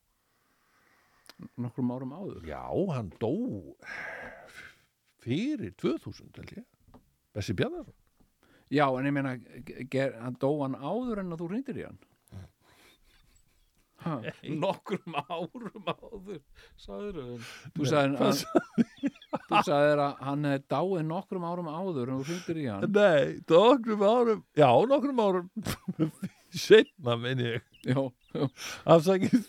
[1.60, 2.44] nokkrum árum áður?
[2.48, 3.32] Já, hann dó
[5.20, 6.64] fyrir 2000 held ég.
[7.36, 7.96] Bessi Bjarnarsson
[8.70, 9.34] Já, en ég meina,
[9.90, 11.98] ger, hann dó hann áður en að þú reyndir í hann?
[11.98, 12.09] ha,
[14.64, 16.40] Nokkrum árum áður,
[16.80, 17.46] sagður.
[17.76, 22.86] Þú sagðir að, hann hefði dáið nokkrum árum áður en þú reyndir í hann.
[22.96, 25.50] Nei, nokkrum árum Já, nokkrum árum
[26.66, 27.66] Setna minn ég.
[28.90, 29.44] Afsakið.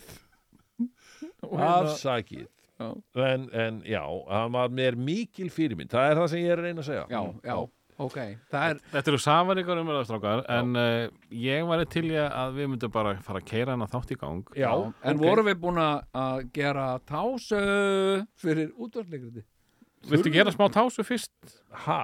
[1.47, 2.49] Og hérna- Afsakið.
[2.81, 5.89] En, já, hann var mér mikil fyrirmynd.
[5.93, 7.05] Það er það sem ég er að reyna að segja.
[7.09, 7.57] Já, já,
[8.05, 8.17] ok
[8.51, 12.71] Það er, Þetta eru safaríkar umræðar, strákar, en uh, ég væri til í að við
[12.73, 14.51] myndum bara fara að keira hana þátt í gang.
[14.57, 15.23] Já, en ok.
[15.23, 17.61] vorum við búin að gera tásu
[18.41, 19.45] fyrir útvarsleikriti?
[20.09, 21.33] Viltu gera smá tásu fyrst?
[21.85, 22.01] Ha,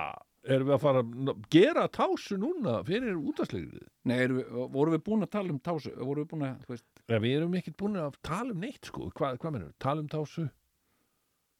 [0.47, 5.03] erum við að fara að gera tásu núna fyrir útastlegrið Nei, erum við, vorum við
[5.07, 5.91] búin að tala um tásu?
[5.97, 8.89] Vorum við búin að, þú veist, ja, Við erum ekkert búin að tala um neitt
[8.91, 9.75] sko Hvað, hvað mennum við?
[9.83, 10.47] Tala um tásu?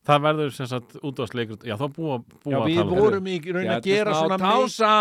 [0.08, 3.34] Það verður sem sagt útvarsleikur, já þá búa, búa Já, að við um vorum í
[3.44, 4.92] raun að gera svona tása.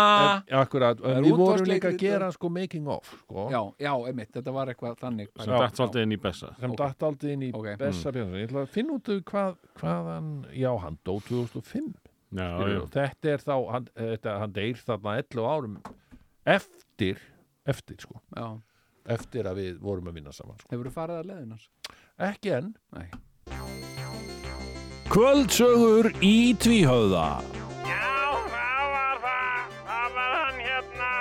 [0.51, 4.71] Er við vorum líka að gera sko making of sko, Já, já, einmitt, þetta var
[4.73, 6.51] eitthvað þannig sem dætt svolítið inn í bessa.
[6.59, 6.77] sem ok.
[6.81, 7.69] datt aldrei inn í Ok.
[7.79, 8.35] Bessa Björnsson.
[8.41, 11.89] Ég ætla að finna út af hvað, hvaðan Já, hann dó 2005
[12.35, 12.81] Já, já.
[12.97, 15.77] þetta er þá hann, þetta, hann deyr þarna 11 árum
[16.43, 17.23] eftir
[17.67, 18.49] eftir sko, Já,
[19.07, 20.73] eftir að við vorum að vinna saman sko.
[20.75, 21.69] hefur þú farið að leiðinars?
[22.27, 22.73] ekki enn.
[22.91, 23.07] Nei
[25.07, 27.27] Kvöldsögur í tvíhöða
[27.87, 29.75] Já, það var það.
[29.87, 31.11] Það var hann hérna.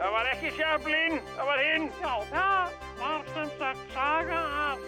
[0.00, 1.86] Það var ekki Sjöflin, það var hinn.
[2.02, 4.82] Já, það var sem sagt saga af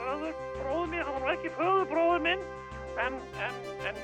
[0.00, 1.06] föðurbróður minn.
[1.06, 2.44] Það var ekki föðurbróður minn,
[3.06, 4.02] en, en, en,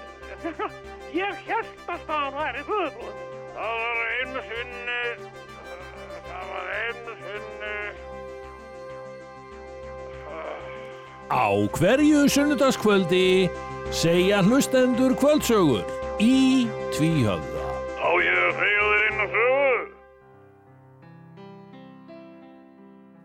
[1.23, 3.37] ég held að það væri föðurbróður minn.
[3.59, 5.03] Það var einu sinni,
[6.31, 7.75] það var einu sinni,
[11.31, 13.47] Á hverju sunnudagskvöldi
[13.95, 15.87] segja hlustendur kvöldsögur
[16.19, 17.61] í tvíhöða
[18.03, 19.79] á ég að segja þér inn á sögu.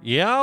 [0.05, 0.37] Já,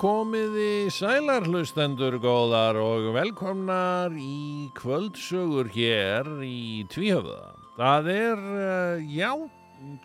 [0.00, 7.52] komiði sælar hlustendur góðar og velkomnar í kvöldsögur hér í Tvíhöfða.
[7.76, 9.36] Það er, eh, já,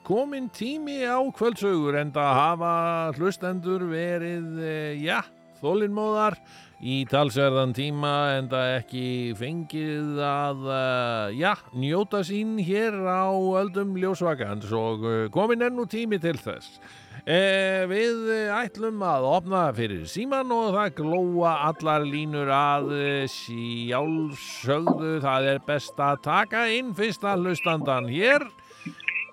[0.04, 2.76] komin tími á kvöldsögur en það hafa
[3.16, 5.24] hlustendur verið, eh, já,
[5.62, 6.36] þólinnmóðar
[6.80, 9.06] í talsverðan tíma en það ekki
[9.40, 15.86] fengið að, eh, já, njóta sín hér á öldum ljósvakans og eh, komin er nú
[15.90, 16.80] tími til þess.
[17.28, 25.20] Eh, við ætlum að opna fyrir síman og það glóa allar línur að eh, sjálfsögðu.
[25.26, 28.48] Það er best að taka inn fyrsta hlustandan hér.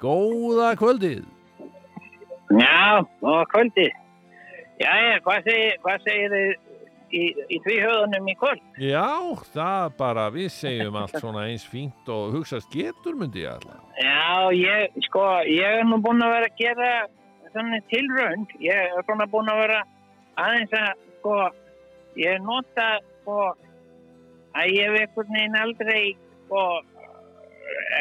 [0.02, 1.24] Góða kvöldið.
[2.50, 3.88] Já, og kvöldi.
[4.78, 6.65] Jæja, hvað segir, hvað segir þið
[7.14, 8.62] í, í tvíhöðunum í kvöld?
[8.82, 9.06] Já,
[9.54, 13.82] það bara, við segjum allt svona eins fínt og hugsast getur myndi ég alltaf.
[14.00, 16.90] Já, ég, sko, ég er nú búinn að vera að gera
[17.52, 18.56] svona tilraund.
[18.60, 19.78] Ég er svona búinn að vera
[20.42, 20.90] aðeins að,
[21.20, 21.38] sko,
[22.20, 22.90] ég nota,
[23.22, 23.40] sko,
[24.56, 26.04] að ég hef einhvern veginn aldrei,
[26.46, 26.66] sko,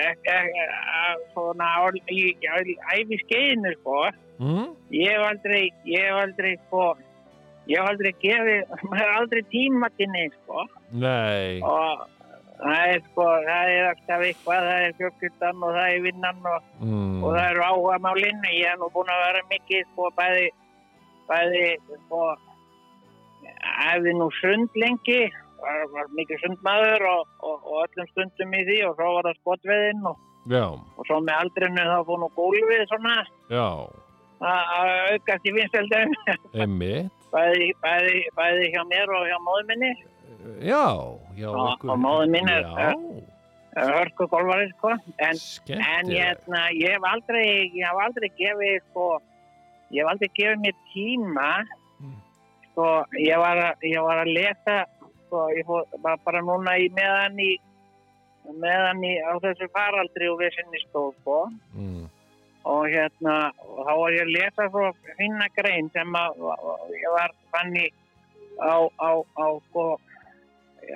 [0.05, 1.71] ek, að, svona,
[2.11, 4.73] í, æfi skeiðinu, sko, Mm?
[4.91, 6.89] ég hef aldrei, ég hef aldrei, sko,
[7.69, 12.03] ég hef aldrei gefið, maður er aldrei tíma til neitt, sko, Nei, og
[12.59, 16.67] það er, sko, það er alltaf eitthvað, það er fjölskyldan og það er vinnan og,
[16.81, 17.15] mm.
[17.21, 20.45] og það eru áhuga málinn, ég hef nú búin að vera mikið, sko, bæði,
[21.31, 21.65] bæði,
[22.05, 22.21] sko,
[23.65, 25.19] hefði nú sund lengi,
[25.65, 29.41] var, var mikið sundmaður og, og, og öllum stundum í því og svo var það
[29.41, 30.25] skotveðinn og,
[31.09, 33.21] svo með aldrinu þá fór nú gólfið svona.
[33.49, 33.85] Að
[34.43, 36.15] að aukast í vinsteldum.
[36.65, 39.91] emmitt, bæði, bæði, bæði hjá mér og hjá móðu minni.
[40.63, 40.83] Já,
[41.35, 42.67] já, Og- og móðir mín er-
[43.75, 44.91] hörku golfari sko.
[45.19, 45.35] En,
[45.69, 49.07] en hérna, ég hef aldrei ég hef aldrei gefið sko
[49.91, 51.49] ég hef aldrei gefið mér tíma
[51.99, 52.13] Mm.
[52.71, 52.85] sko
[53.19, 54.85] ég var ég var að lesa
[55.27, 57.57] sko ég fór bara, bara núna í meðan í
[58.53, 61.49] meðan í á þessu faraldri og vissinni stóð sko.
[61.75, 62.07] Mm.
[62.65, 63.35] Og hérna
[63.85, 64.85] þá var ég að lesa svo
[65.19, 66.39] finna grein sem að
[66.97, 67.85] ég var fann í
[68.57, 69.85] á, á, á sko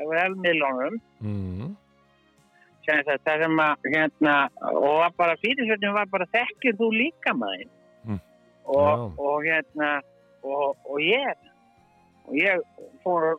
[0.10, 1.76] velmiðlunum Mm.
[2.86, 4.36] sem sagt, það sem að hérna,
[4.72, 7.68] og var bara fyrirsöndum var bara þekkir þú líka maður
[8.08, 8.20] Mm.
[8.66, 10.02] og, og hérna
[10.44, 11.36] og, og ég
[12.30, 12.62] og ég
[13.04, 13.36] fór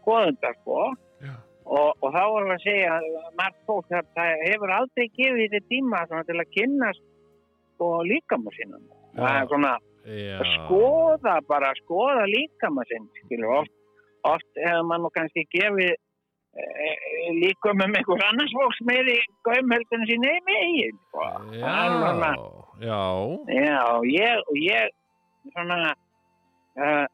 [0.00, 0.92] skoðunda sko
[1.24, 1.32] Já.
[1.64, 3.00] og, og þá vorum við að segja
[3.38, 7.02] margt fólk að það hefur aldrei gefið þetta tíma til að kynnast
[7.74, 8.86] sko líkama sínum
[9.18, 10.38] það er svona Já.
[10.40, 13.06] að skoða bara, skoða líkama sinn
[13.58, 13.72] oft,
[14.28, 15.94] oft hefur mann kannski gefið e,
[17.40, 20.98] líkum um einhver annars fólks meiri gaumhöldinu sín eigin megin
[22.82, 23.00] Já,
[23.54, 24.90] já, og ég, og ég
[25.52, 25.94] svona
[26.80, 27.06] uh,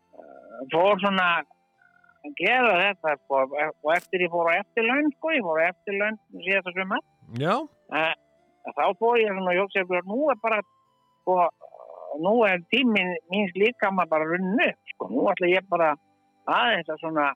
[0.72, 5.60] fór svona að gera þetta sko, og eftir ég fór á eftirlaun sko, ég fór
[5.60, 7.06] á eftirlaun síðast að sumar.
[7.40, 8.14] Já, uh,
[8.68, 11.36] þá fór ég svona og jók sér nú er bara sko,
[12.20, 15.94] nú er tíminn míns líka maður bara runnu sko, nú ætla ég bara
[16.50, 17.30] aðeins að svona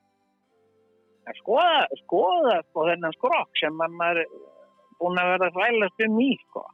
[1.24, 4.24] að skoða, skoða sko þennan skrokk sem maður
[5.00, 6.64] búin að vera að þvælast um í sko.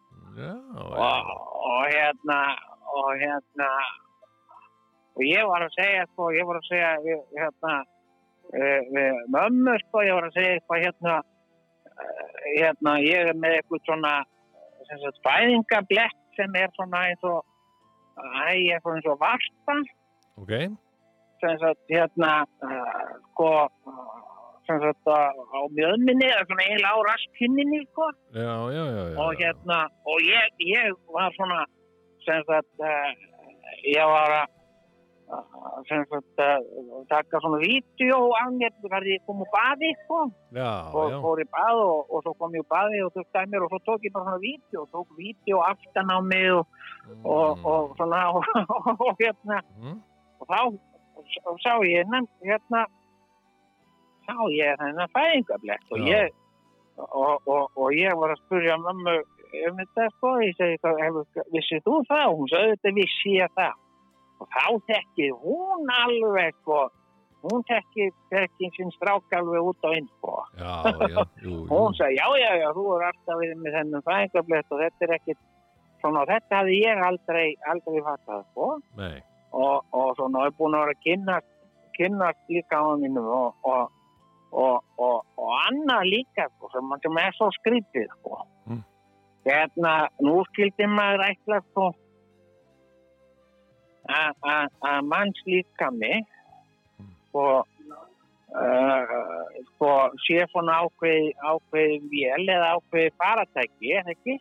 [0.41, 1.31] Já, og,
[1.71, 2.41] og hérna
[2.91, 3.71] og hérna
[5.17, 6.91] og ég var að segja sko, ég var að segja
[7.37, 13.39] hérna uh, við mömmu sko, ég var að segja eitthvað hérna uh, hérna, ég er
[13.39, 14.15] með eitthvað svona
[14.91, 17.41] sem sagt, fæðingablett sem er svona eins og
[18.19, 19.77] æ, eitthvað eins og varpa.
[20.41, 20.53] Ok,
[21.41, 22.33] sem sagt, hérna
[22.67, 24.21] uh, sko uh,
[24.69, 28.09] sem sagt, á mjöðminni eða svona eiginlega á raspinninni sko.
[28.35, 29.17] Já, já, já, já.
[29.25, 31.61] og hérna og ég, ég var svona
[32.27, 33.11] sem sagt uh,
[33.87, 34.57] ég var að
[35.89, 40.21] sagt uh, taka svona vídeo af mér þar ég kom úr baði sko
[40.55, 43.45] Já, og já, fór í bað og, og svo kom ég úr baði og þurfti
[43.53, 46.67] mér og svo tók ég bara svona vídeo og tók vídeo aftan á mig og,
[47.25, 50.01] og, og svona og, hérna Mm.
[50.41, 50.61] og þá
[51.65, 52.85] sá ég hennan hérna
[54.27, 54.77] sá ég
[55.91, 56.11] og Já.
[56.17, 56.29] ég
[56.97, 59.15] og, og, og ég var að spurja mömmu
[59.67, 60.77] um þetta sko, ég segi
[61.55, 62.27] vissið þú það?
[62.31, 63.73] Og hún sagði þetta vissi ég það
[64.41, 66.81] og þá þekkið hún alveg sko.
[67.41, 70.35] Hún þekkið þekkið sinn strák alveg út á inn sko.
[71.71, 75.15] Hún sagði já já já þú er alltaf við með þennan fæðingablett og þetta er
[75.17, 75.41] ekkit
[76.03, 78.69] svona þetta hafði ég aldrei aldrei fattað sko.
[79.51, 81.49] Og, og svona er búin að vera kynnast,
[81.97, 88.07] kynnast líka á mínum og, og, og, annað líka sko, sem, sem er svo skrítið
[88.19, 88.45] sko.
[88.69, 88.85] Mm.
[89.49, 91.89] hérna nú skildi maður ætla sko
[94.11, 96.25] að- að að manns líka mig
[97.01, 97.11] Mm.
[99.71, 99.91] sko
[100.27, 104.39] sé svona ákveð ákveð vél eða ákveð faratæki, er ekki?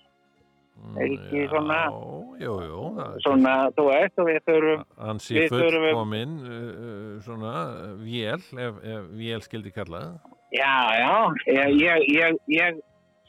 [0.97, 1.91] Er ekki já, svona-
[2.39, 2.81] Jú, jú,
[3.25, 7.53] svona, þú veist, og við þurfum Hann sé Við þurfum- fullkomin uh, uh, svona
[7.99, 10.19] vél, ef, ef vél skildi kallað.
[10.51, 12.79] Já, já, ég, ég, ég, ég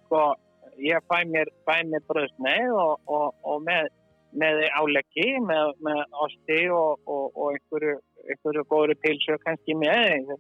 [0.05, 0.35] sko,
[0.79, 3.89] ég fæ mér, fæ mér bröðsneið og, og, og með,
[4.39, 7.97] með áleggi, með, með osti og, og, og einhverju,
[8.29, 10.35] einhverju góðru pilsu kannski með,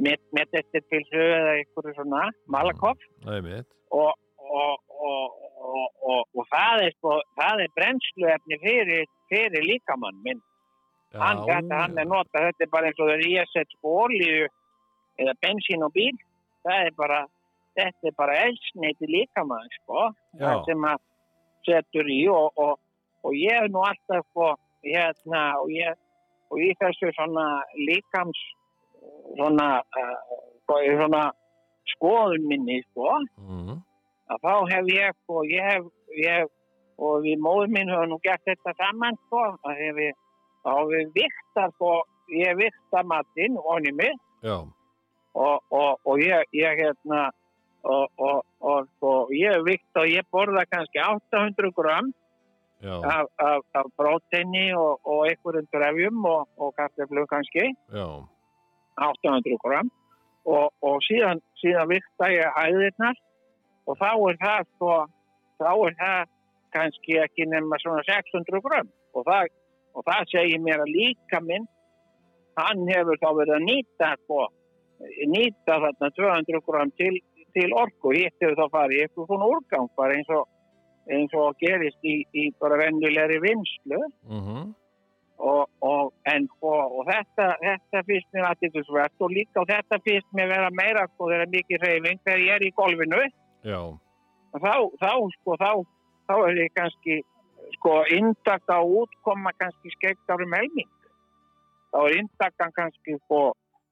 [0.00, 4.12] með, þetta pilsu eða einhverju svona malakoff og,
[4.44, 10.40] og, og, og, og, og það er sko, er brennsluefni fyrir, fyrir líkamann minn.
[11.18, 13.78] Hann, þetta, hann er notað, þetta er bara eins og það er í að setja
[13.78, 14.48] sko olíu
[15.20, 16.12] eða bensín og bíl.
[16.66, 17.24] Það er bara,
[17.78, 20.04] þetta er bara elsneiti líkamann, sko.
[20.36, 20.44] Já.
[20.44, 21.02] Það sem að
[21.66, 22.78] setur í og, og,
[23.24, 24.54] og ég er nú alltaf, sko,
[24.86, 25.98] hérna, og ég,
[26.50, 27.46] og í þessu svona
[27.88, 28.40] líkams,
[29.36, 29.68] svona,
[30.00, 31.24] uh, svona
[31.94, 33.82] skoðun minni, sko, Mm.
[34.30, 35.84] að þá hef ég, sko, ég hef,
[36.16, 36.50] ég hef,
[36.98, 40.12] og við móður minn höfum nú gert þetta saman, sko, að hef við,
[40.64, 41.92] þá hef við viktar, sko,
[42.30, 44.14] ég vikta matinn onni mig
[45.34, 47.30] og, og, og ég, ég hérna,
[47.82, 52.12] og, og, og, ég vikta og ég borða kannski 800 gram
[52.88, 58.06] af, af, af próteini og, og einhverjum drefjum og, og kaffeflug kannski, já,
[59.00, 59.90] 800 gram.
[60.44, 63.18] Og, og síðan, síðan vikta ég hæðirnar.
[63.88, 64.92] Og þá er það sko,
[65.60, 66.30] þá er það
[66.76, 68.88] kannski ekki nema svona 600 gram.
[69.16, 69.52] Og það,
[69.96, 71.68] og það segir mér að líka minn
[72.60, 74.46] hann hefur þá verið að nýta sko,
[75.32, 77.20] nýta þarna 200 gram til,
[77.56, 78.14] til orku.
[78.16, 80.48] Hitt hefur þá farið eitthvað svona úrgang bara eins og,
[81.10, 83.98] eins og gerist í, í bara venjulegri vinslu
[84.28, 84.70] mhm,
[85.40, 90.36] og, og, en, og, og þetta, þetta finnst mér aðtilsvært og líka og þetta finnst
[90.36, 93.22] mér vera meira sko þegar mikið reyfing þegar ég er í golfinu.
[94.50, 95.70] Þá, þá sko þá,
[96.28, 97.20] þá er ég kannski
[97.78, 100.90] sko indaka og útkoma kannski skeitt árum helming.
[101.94, 103.42] Þá er indakan kannski sko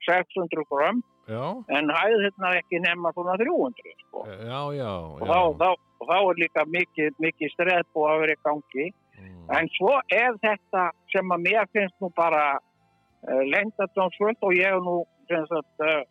[0.06, 1.42] 600 gram já,
[1.74, 4.26] en hæðirnar ekki nema svona 300 sko.
[4.28, 5.32] Já, já, og já.
[5.32, 8.86] þá, þá, og þá er líka mikið, mikið streð búið að vera í gangi.
[9.18, 9.40] Mm.
[9.58, 14.84] En svo er þetta sem að mér finnst nú bara uh, lengdardómsvöld og ég er
[14.84, 16.02] nú uh,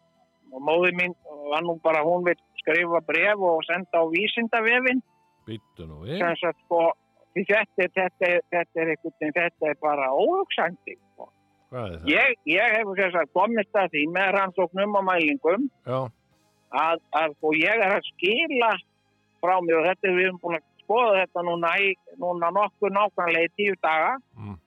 [0.54, 1.16] og móði mín
[1.52, 5.04] var nú bara hún vil skrifa bref og senda á vísindavefin
[5.88, 6.02] nú
[6.42, 6.64] sagt
[7.38, 11.30] því þetta, þetta, þetta er veginn, þetta er bara óhugsandi sko.
[11.72, 17.54] Er ég, ég sem sagt komist að því með rannsóknum og mælingum að, að sko,
[17.60, 18.72] ég er að skila
[19.44, 21.72] frá mér og þetta er við erum búin að skoða þetta núna,
[22.24, 24.14] núna nokkur nákvæmlega í tíu daga.
[24.38, 24.58] Mm.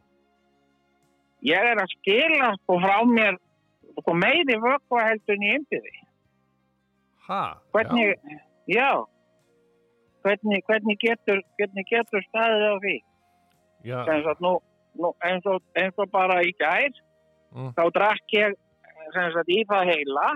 [1.48, 3.38] ég er að skila sko frá mér
[4.00, 5.94] sko, meiri vökva heldur en í innbyði
[7.28, 7.42] ha,
[7.72, 8.16] hvernig,
[8.68, 8.90] já,
[10.20, 12.96] Hvernig, hvernig, getur, hvernig getur staðið á því?
[13.88, 14.58] Já, sem sagt, nú,
[15.00, 16.90] nú, eins, og, eins og bara í gær
[17.50, 17.72] Mm.
[17.74, 18.52] þá drakk ég
[19.10, 20.26] sagt, í það heila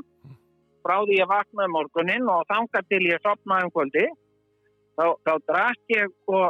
[0.82, 4.06] frá því ég vaknaði morgunin og þangað til ég sopnaði um kvöldi
[4.98, 6.44] þá, þá drakk ég sko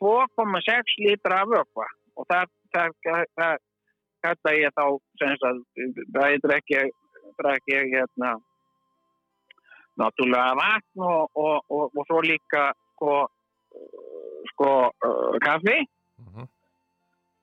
[0.00, 1.86] 2,6 lítra af vökva
[2.16, 3.56] og það, það,
[4.24, 4.84] þetta ég þá
[5.20, 5.80] sem sagt,
[6.16, 6.92] það ég drekk ég,
[7.40, 8.34] drekk ég hérna
[10.00, 13.20] náttúrulega vatn og, og, og, og svo líka sko,
[14.52, 15.82] sko uh, kaffi
[16.16, 16.46] Mhm.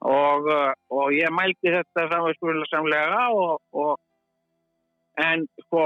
[0.01, 3.99] og, uh, og ég mælti þetta samvægskurðarsamlega og, og
[5.22, 5.84] en sko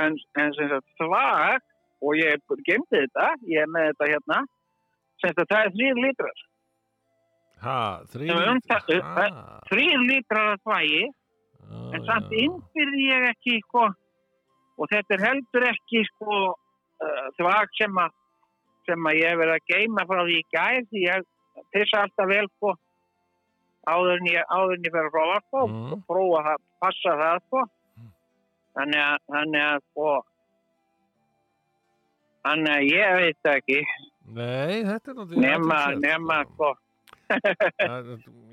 [0.00, 1.60] en, en sem sagt svag
[2.04, 4.40] og ég gemdi þetta, ég er með þetta hérna.
[5.22, 6.42] Sem sagt það er þrýr lítrar.
[7.64, 7.76] Ha,
[8.12, 9.26] þrý Sem um ha,
[9.70, 11.12] þrýr lítrar af þvægi já,
[11.96, 13.86] en samt innbyrði ég ekki sko.
[14.74, 18.20] Og þetta er heldur ekki sko uh, þvag sem að
[18.84, 21.24] sem að ég hef verið að geima frá því í gær því ég
[21.72, 22.74] pissa alltaf vel sko.
[23.88, 25.88] Áður en ég, áður en ég fer að prófa sko Mm.
[25.94, 27.64] og prófa það, passa það sko.
[28.74, 30.08] Þannig að, þannig að sko
[32.44, 33.82] þannig að ég veit það ekki
[34.24, 36.72] Nei, þetta er náttúrulega athyglisvert, nema sko.
[36.72, 36.72] sko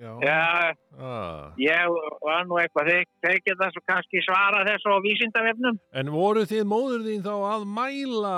[0.01, 1.51] Já, já, ah.
[1.59, 1.91] ég
[2.23, 6.63] var nú eitthvað þeir, þeir geta svo kannski svara þessu á vísindavefnum En voru þið
[6.71, 8.37] móður þín þá að mæla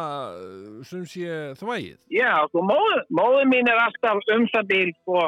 [0.90, 1.98] sem sé þvægið?
[2.18, 5.26] Já, sko, móður, móður mín er alltaf um það bíl, sko,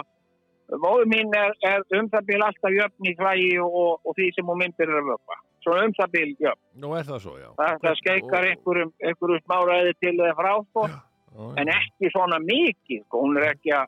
[0.73, 4.49] móður mín er, er um það bíl alltaf jöfn í þvægi og, og því sem
[4.49, 5.41] hún myndir er að vöpa.
[5.65, 6.31] Svo um það bíl.
[6.77, 7.49] Nú er það svo, já.
[7.57, 10.83] Það, það skeikar Og- einhverjum, einhverjum smáraði til eða frá, sko,
[11.57, 13.87] en ekki svona mikið, sko, hún er ekki að,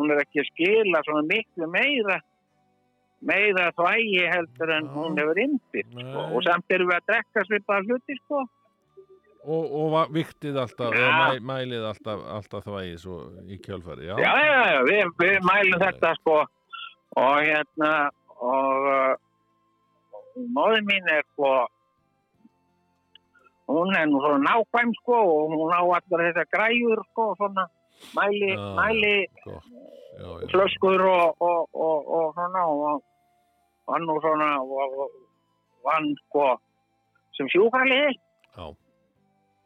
[0.00, 2.16] hún er ekki að skila svona miklu meira,
[3.22, 4.94] meira þvægi heldur en Já.
[4.96, 8.40] hún hefur innbyrt, sko, og samt erum við að drekka svipaða hluti, sko.
[9.42, 11.02] Og, og viktið alltaf, Já.
[11.02, 13.18] eða mæ, mælið alltaf, alltaf þvægið svo
[13.50, 14.16] í kjölfari, já.
[14.22, 16.38] Já, já, já, við, við mælum þetta sko
[17.20, 17.92] og hérna
[18.40, 19.18] og
[20.36, 21.50] móðin mín er sko
[23.72, 27.64] hún er nú svona nákvæm sko og hún á allar þetta græjur sko svona
[28.16, 28.74] mæli, Já.
[28.80, 29.64] mæli Gott,
[30.18, 30.46] já, já.
[30.50, 33.02] flöskur og, og, og, og svona og
[33.88, 34.48] hann nú svona
[35.86, 36.46] hann sko
[37.36, 38.12] sem sjúkraliði
[38.56, 38.66] Já.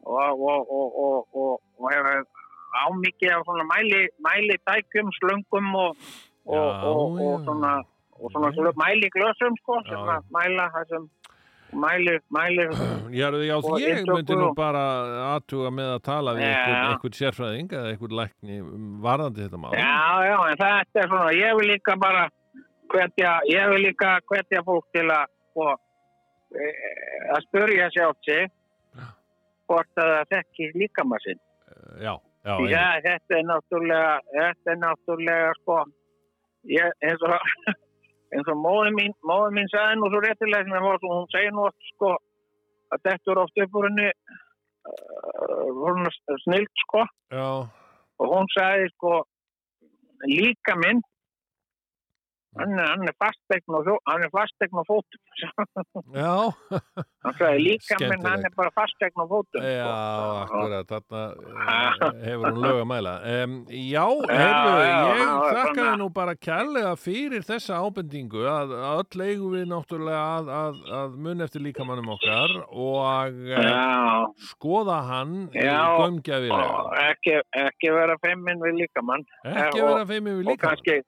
[0.05, 2.25] og, og, og, og, og, og hefur
[2.87, 5.97] ámikið af svona mæli, mæli tækjum, slöngum og,
[6.45, 7.87] og, Já,
[8.19, 8.35] og, og já.
[8.35, 10.17] svona, og svona mæli glösum sko, sem Já, já.
[10.17, 11.09] að mæla það sem
[11.85, 12.65] mæli, mæli
[13.21, 14.83] Já, já, Og ég myndi nú og- bara
[15.37, 16.53] aðtuga með að tala við Já.
[16.57, 18.57] einhvern, einhvern sérfræðing eða einhvern lækni
[19.07, 19.73] varðandi þetta mál.
[19.75, 20.01] Já,
[20.31, 22.29] já, en þetta er svona, ég vil líka bara
[22.93, 25.67] hvetja, ég vil líka hvetja fólk til að, sko,
[26.55, 26.71] e,
[27.35, 28.49] að spurja sjátt sig
[29.67, 31.41] hvort að það þekki líkama sinn.
[32.01, 32.15] Já,
[32.47, 35.79] já, að þetta er náttúrulega, þetta er náttúrulega, sko,
[36.71, 37.35] ég, eins og,
[38.37, 41.55] eins og móður mín, móður mín sagði nú svo réttilega sem ég var, hún segir
[41.55, 42.13] nú oft, sko,
[42.93, 44.11] að þetta er oft upp úr henni,
[44.93, 47.49] uh, snilt, sko, já,
[48.21, 49.19] og hún sagði sko
[50.29, 51.03] líka minn
[52.59, 53.89] hann hann er fastegn og,
[54.81, 55.21] og fótum
[56.17, 56.35] já,
[57.25, 59.87] hann sagði líka minn hann er bara fastegn og fótum já,
[60.45, 63.15] akkurat, þarna eh, hefur hún lög að mæla.
[63.33, 65.87] Um, já, heyrðu, ég já, þakka svona.
[65.87, 71.19] þið nú bara kærlega fyrir þessa ábendingu að, öll eigum við náttúrulega að, að, að
[71.27, 73.91] mun eftir líkamannum okkar og uh, já,
[74.53, 76.71] skoða hann gömgjafilega.
[76.87, 77.37] og ekki,
[77.67, 79.27] ekki vera femmin við líkamann.
[79.45, 80.65] Ekki og- vera feimið við og líkamann.
[80.67, 80.99] kannski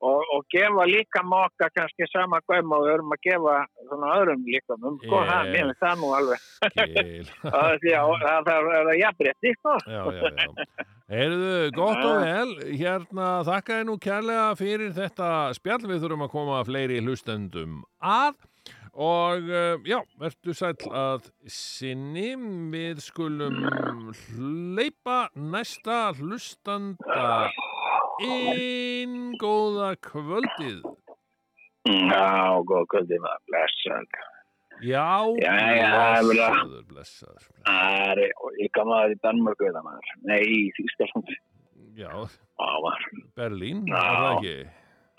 [0.00, 3.56] og, og gefa líka mokka kannski sama göm og við erum að gefa
[3.88, 4.96] svona öðrum líkamum.
[5.02, 6.46] Sko, Ég- það, finnst það nú alveg.
[7.54, 9.76] það, því að jafnrétti sko.
[9.84, 10.78] Já, já, já.
[11.10, 16.32] Heyrðu, gott og vel, hérna þakka þér nú kærlega fyrir þetta spjall, við þurfum að
[16.36, 18.38] koma fleiri hlustendum að.
[19.00, 22.32] Og uh, já, verður sæll að sinni,
[22.72, 23.60] við skulum
[24.34, 27.52] hleypa næsta hlustanda
[28.26, 30.82] inn góða kvöldið.
[31.88, 34.26] Já, góð kvöldi maður, blessaður.
[34.80, 35.06] Já,
[35.40, 37.46] Já, já, það blessaður, blessaður.
[37.66, 38.20] Það er
[38.64, 40.12] ykkar maður í Danmörku eða maður.
[40.28, 41.36] Nei, í Þýskalandi.
[42.00, 42.12] Já.
[43.36, 43.96] Berlín, Já.
[44.00, 44.54] er það ekki?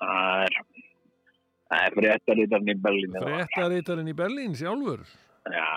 [0.01, 0.55] Það er,
[1.71, 3.19] það er fréttarítarn í Berlín.
[3.25, 5.05] Fréttarítarinn í Berlín sjálfur.
[5.49, 5.69] Já.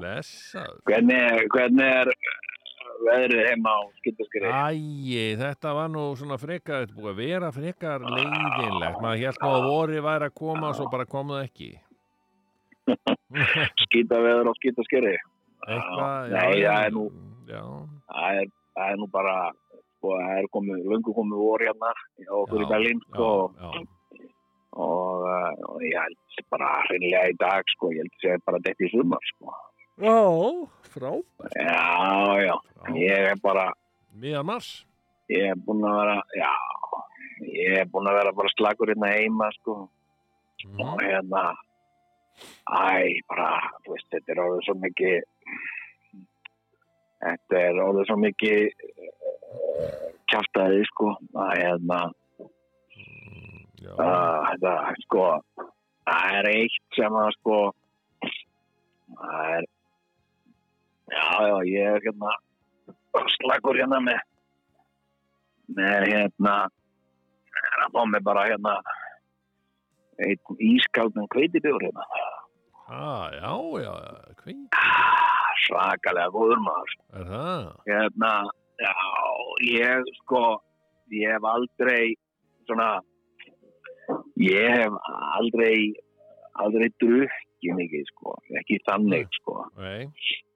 [0.00, 0.80] Blessaður.
[0.88, 2.12] Hvernig, hvernig er
[3.06, 4.50] veðrið heima á skildaskri?
[4.50, 9.00] Æi, þetta var nú svona frekar, þetta er búið að vera frekar leiðinlegt.
[9.04, 11.70] Maður held nú að voru væri að koma og svo bara kom það ekki.
[13.84, 15.14] Skýta veður á skildaskri?
[15.68, 17.06] Eitthvað, Nei, já, það er nú,
[17.50, 17.62] Já,
[18.08, 19.36] það er, það er nú bara,
[19.98, 21.90] sko, það er komið, löngu komið vor hérna
[22.40, 23.30] okkur Já, í Berlín, já, sko,
[23.60, 23.82] já.
[24.86, 28.62] og, uh, og ég held bara hreinlega í dag, sko, ég held að segja bara
[28.66, 29.56] þetta í sumar, sko.
[30.00, 31.54] Já, frábært.
[31.60, 32.54] Já, já,
[32.96, 33.66] ég er bara,
[34.16, 34.70] Miðan mars.
[35.30, 36.52] ég er búinn að vera, já,
[37.46, 39.88] ég er búinn að vera bara slagur hérna heima, sko,
[40.64, 40.80] Mhm.
[40.80, 41.42] og hérna,
[42.68, 43.50] æ, bara,
[43.84, 45.22] þú veist, þetta er orðið svo mikið,
[47.22, 48.60] þetta er orðið svo mikið
[49.50, 52.00] uh, kjaftaði, sko, að hérna,
[53.98, 54.74] uh, þetta,
[55.04, 55.24] sko,
[56.06, 57.58] það er eitt sem að, sko,
[59.20, 59.64] það er,
[61.10, 62.34] já, já, ég er hérna,
[63.36, 64.20] slagur hérna með,
[65.76, 66.54] með hérna,
[67.84, 68.76] að fá mig bara hérna,
[70.20, 72.06] einn ískaldin kveitibjór hérna.
[72.90, 73.52] ah, já,
[73.84, 73.92] já,
[74.42, 74.74] kvink.
[74.74, 76.96] Ah, svakalega góður maður.
[77.14, 77.68] Er það?
[77.90, 78.32] Hérna,
[78.82, 78.94] já,
[79.68, 80.42] ég sko,
[81.14, 82.14] ég hef aldrei
[82.66, 82.90] svona,
[84.40, 84.98] ég hef
[85.38, 85.92] aldrei,
[86.64, 86.90] aldrei
[87.60, 90.08] drukkið mikið sko, ekki þannig sko, Nei,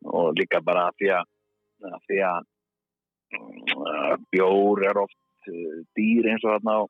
[0.05, 1.26] og líka bara því að,
[1.92, 2.46] af því að
[3.36, 6.84] mm, bjór er oft uh, dýr eins og þarna á,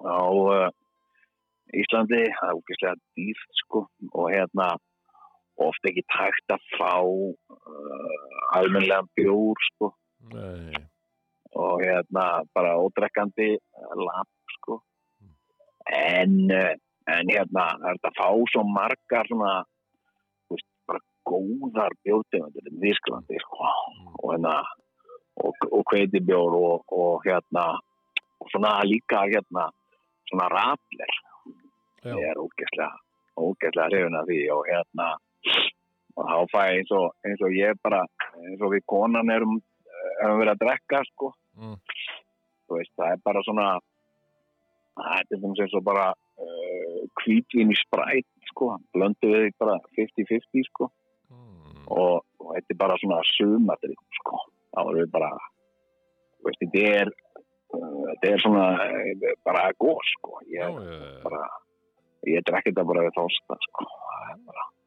[0.00, 0.70] á uh,
[1.72, 4.76] Íslandi, það er úkislega dýrt sko og hérna
[5.62, 9.92] oft ekki tækt að fá uh, almennilega bjór sko.
[10.32, 10.72] Nei.
[11.58, 13.58] og hérna bara ódrekkandi
[13.98, 14.78] lapp sko.
[15.92, 16.72] En, uh,
[17.10, 19.52] en hérna það er þetta að fá svo margar svona
[20.52, 23.72] veist, bara góðar bjóðtegundir í Þísklandi sko.
[24.22, 24.56] Og hérna
[25.42, 27.66] og, og kveitibjór og, og hérna
[28.42, 29.68] og svona líka hérna
[30.30, 31.18] svona rafler
[32.02, 32.90] ég er ógeðslega
[33.38, 35.08] ógeðslega hrifin af því og hérna
[36.12, 38.02] og þá fæ ég eins og, eins og ég bara
[38.42, 39.60] eins og við konan erum
[40.22, 41.32] erum verið að drekka sko.
[41.58, 41.78] Mm.
[42.72, 43.66] veist, það er bara svona
[44.98, 50.90] það er eins og bara uh, kvítvin í spræt sko, blöndu við bara 50-50 sko
[51.32, 51.84] Mm.
[51.88, 54.38] og, og þetta er bara svona sumadrið sko,
[54.74, 55.30] þá erum við bara
[56.44, 61.10] veist, þetta er uh, þetta er svona uh, bara góð sko, ég já, já.
[61.24, 61.42] bara
[62.28, 63.88] ég drekki þetta bara við þósta sko.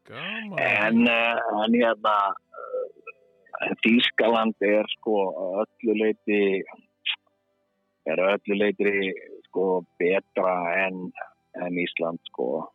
[0.05, 0.59] Gaman.
[0.61, 6.41] en, en hérna uh, Þýskaland er sko að öllu leiti
[8.05, 8.91] er að öllu leiti
[9.55, 11.11] sko betra en,
[11.63, 12.67] en Ísland sko.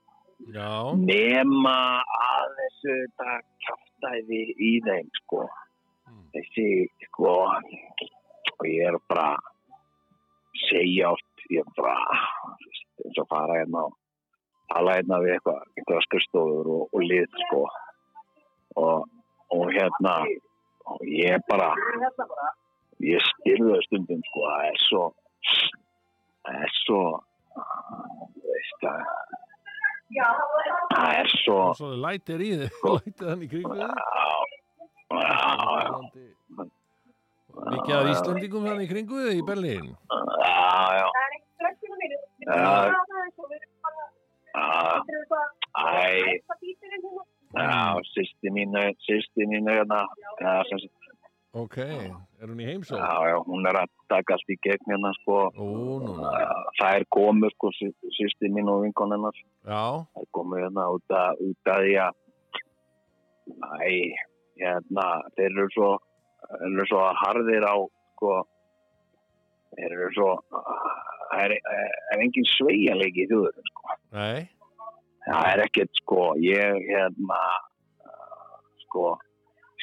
[0.48, 3.32] Já, nema aðeins þetta
[3.66, 5.44] kjáftæði í þeim sko.
[6.08, 6.22] Mm.
[6.32, 6.68] þessi
[7.04, 9.36] sko og ég er bara
[10.64, 12.16] segja oft ég er bara
[13.04, 13.94] eins og fara hérna og
[14.72, 17.62] tala hérna við eitthvað einhverja skurstofur og, og lið sko.
[18.80, 19.06] Og,
[19.52, 20.16] og hérna
[20.88, 21.74] og ég bara
[23.04, 25.04] ég styrðu það stundum sko það er svo
[26.46, 27.02] það er svo
[27.54, 29.00] þú veist það
[30.90, 33.74] það er svo svo lætir í þig, lætir hann í kringu
[37.50, 39.90] Mikið af Íslandingum hann í kringu í Berlín.
[40.40, 41.06] Já, já.
[45.80, 46.40] Æ,
[47.58, 48.74] já, sýsti mín,
[49.06, 50.00] sýsti mín hérna,
[50.40, 50.88] já, sagt,
[51.50, 53.00] Ok, er hún í heimsók?
[53.02, 55.38] já, já, hún er að taka allt í gegn hérna, sko.
[55.50, 55.64] Ó,
[55.98, 56.30] núna.
[56.78, 57.70] Það er komið, sko,
[58.14, 59.40] sýsti mín og vinkon hennar.
[59.66, 59.80] Já,
[60.14, 62.20] Það er komið hérna út að, út að því að,
[63.82, 63.90] æ,
[64.62, 65.88] hérna, þeir eru svo,
[66.52, 67.74] þeir eru svo harðir á,
[68.14, 68.36] sko,
[69.74, 71.56] þeir eru svo, það er,
[72.14, 73.98] er engin sveigjanleiki í þjóðurinn, sko.
[74.14, 74.48] nei,
[75.26, 77.40] Það er ekkert sko, ég hérna,
[78.86, 79.10] sko,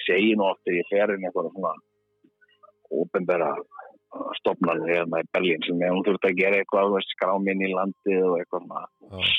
[0.07, 1.75] segi nú oft þegar ég fer inn eitthvað svona
[2.97, 3.51] ópenbæra
[4.39, 7.65] stopnarnir hérna í Berlín sem ég hún þurft að gera eitthvað, þú veist, skrá minn
[7.65, 9.35] í landið og eitthvað já,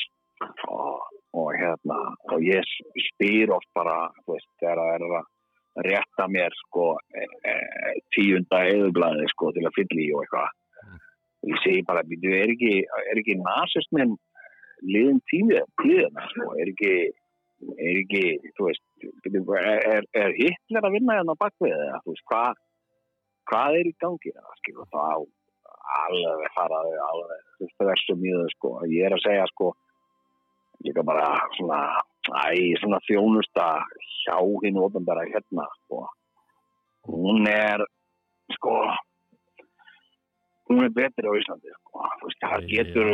[0.69, 1.09] og,
[1.41, 1.97] og hérna,
[2.33, 2.71] og ég
[3.09, 5.27] spyr oft bara, þú veist, þegar það er að
[5.89, 7.53] rétta mér sko e, e,
[8.15, 10.55] tíunda eðublaði sko til að fylla í og eitthvað.
[11.49, 14.17] Ég segi bara, býtu, er ekki, er ekki nasismin
[14.83, 16.93] liðin tíðið, tíðina, sko, er ekki,
[17.77, 18.23] er ekki,
[18.57, 22.61] þú veist, er, er, er Hitler að vinna hérna á bakvið, eða, þú veist, hvað,
[23.49, 25.03] hvað er í gangi, það, skilur, þá
[25.99, 29.73] alveg faraði, alveg, þú veist, þessum í það, sko, ég er að segja, sko,
[30.85, 31.27] líka bara
[31.57, 31.81] svona,
[32.29, 33.67] æ, svona þjónusta
[34.21, 36.05] hjá hinn ofnbæra hérna, sko,
[37.09, 37.85] hún er,
[38.57, 38.77] sko,
[40.69, 43.13] hún er betri á Íslandi, sko, þú veist, það getur,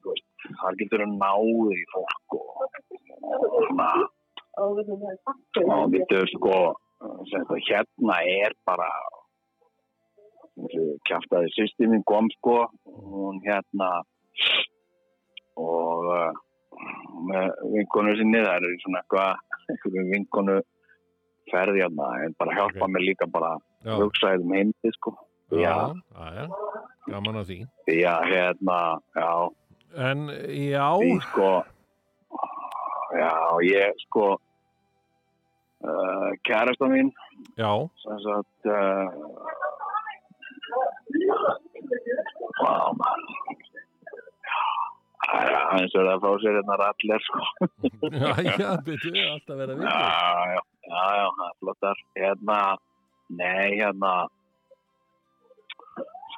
[0.00, 0.28] þú veist,
[0.62, 2.66] það getur náði í fólk og,
[3.32, 3.92] og svona,
[4.60, 6.56] og getur, sko,
[7.30, 8.88] sem þetta, hérna er bara,
[11.08, 13.90] kæftaði systeminn kom, sko, hún hérna,
[15.60, 16.30] og uh,
[17.28, 20.58] með vinkonu sinni, það er svona eitthvað, vinkonu
[21.52, 22.92] ferði hérna, en bara hjálpa Ok.
[22.94, 25.16] mér líka bara Já, hugsaðið um heimdi, sko.
[25.52, 26.44] já, já, já,
[27.10, 27.58] gaman að því.
[28.06, 28.78] Að hérna,
[29.16, 29.32] já,
[29.92, 31.48] En já, því sko,
[33.18, 33.32] já,
[33.68, 34.26] ég sko,
[35.84, 37.12] uh, kærasta mín,
[37.58, 37.72] já,
[38.04, 39.08] sem sagt, uh,
[42.62, 43.24] wow, man,
[45.26, 47.40] það er aðeins verið að fá sér hérna rallir, sko.
[48.12, 48.32] já,
[48.62, 49.90] já, byrju, alltaf verið að Já, vinna.
[49.92, 52.00] já, já, já, það er flottar.
[52.18, 52.58] Hérna,
[53.40, 54.14] nei, hérna,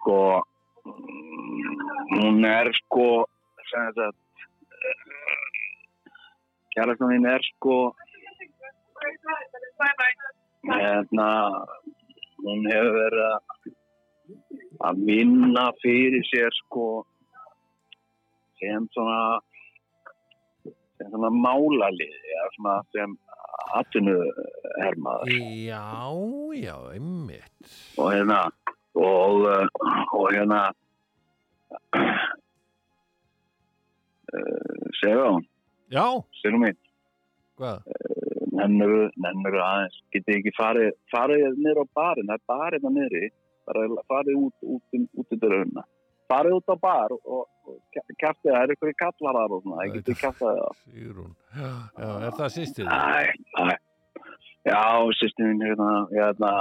[0.01, 0.19] sko,
[0.87, 1.81] mm,
[2.19, 3.09] hún er sko,
[3.71, 3.89] sem
[7.09, 7.95] mín er sko,
[10.65, 11.29] hérna,
[12.43, 13.25] hún hefur verið
[14.81, 17.07] að- vinna fyrir sér sko,
[18.61, 19.41] sem svona,
[20.99, 23.17] sem svona málalið, eða svona sem
[23.75, 24.17] atvinnu
[24.83, 26.11] hermaður Já,
[26.55, 27.71] já, einmitt.
[27.99, 28.51] og hérna
[28.95, 29.47] og,
[30.13, 30.73] og hérna
[34.35, 35.45] uh, segja hún,
[35.93, 36.07] Já,
[36.41, 36.79] segja mín
[37.59, 37.83] hvað?
[38.55, 43.27] nennur, nennur aðeins getið ekki farið, farið niður á barinn það er barinn að
[43.65, 45.85] bara farið út, út, um, út í dörruna
[46.31, 47.75] farið út á bar og, og
[48.21, 51.33] kæftið það er ykkur í kallarar og svona, það getið kæftið það Sigrún.
[51.55, 51.71] Já,
[52.01, 52.89] já, er það sýstið?
[52.89, 53.23] Æ,
[53.61, 53.77] æ.
[54.65, 54.83] Já,
[55.21, 56.53] sýstin mín hérna, hérna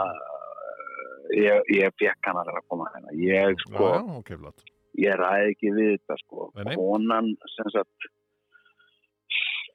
[1.37, 3.15] ég, ég fekk hann að koma hérna.
[3.19, 4.65] Ég, sko, já, ok, flott.
[4.99, 6.49] ég ræði ekki við þetta, sko.
[6.73, 8.11] Konan, sem sagt,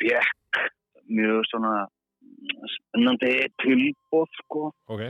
[0.03, 0.61] fekk
[1.09, 1.87] mjög svona
[2.75, 3.33] spennandi
[3.63, 4.69] tilbóð, sko.
[4.89, 5.09] Ok,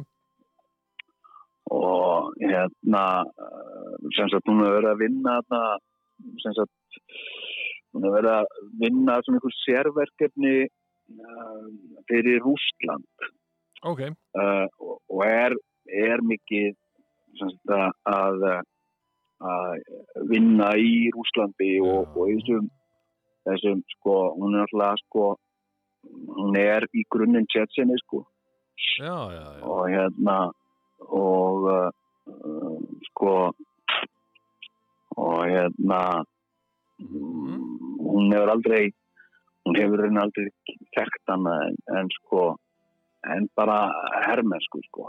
[1.68, 3.04] Og hérna,
[3.44, 5.34] eh, sem sagt, hún hefur verið að vinna
[6.42, 7.00] sem sagt,
[7.92, 8.46] hún hefur verið að
[8.82, 11.66] vinna svona einhver sérverkefni uh,
[12.08, 13.28] fyrir Rústland.
[13.82, 14.00] ok,
[14.40, 15.54] uh, og, og er,
[16.08, 16.72] er mikið
[17.38, 17.74] sem sagt,
[18.08, 18.48] að,
[19.38, 19.84] að,
[20.32, 22.72] vinna í Rúslandi og, og í þessum,
[23.48, 25.26] þessum sko, hún er alltaf sko,
[26.38, 28.24] hún er í grunninn tjetsinni sko
[28.98, 29.62] já, já, já.
[29.66, 30.36] og hérna
[31.08, 31.90] og uh,
[33.10, 33.32] sko
[35.16, 36.24] og hérna
[36.98, 37.58] Mhm.
[38.02, 38.90] hún hefur aldrei
[39.66, 40.48] hún hefur henni aldrei
[40.96, 42.56] þekkt hana en, en sko
[43.34, 43.78] en bara
[44.26, 45.08] hermensku sko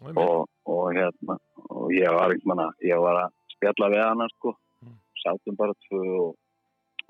[0.00, 0.16] Mm.
[0.16, 1.34] Og, og hérna
[1.68, 4.94] og ég var manna, ég var að spjalla við hana sko, Mm.
[5.22, 6.36] sátum bara tvö og,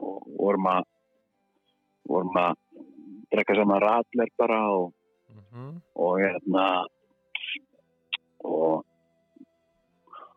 [0.00, 0.84] og vorum að
[2.08, 2.56] vorum að
[3.32, 4.92] drekka saman ratler bara og,
[5.30, 5.82] Mhm.
[5.96, 6.86] og hérna
[8.44, 8.84] og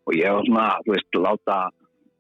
[0.06, 1.70] og ég var svona, þú veist, láta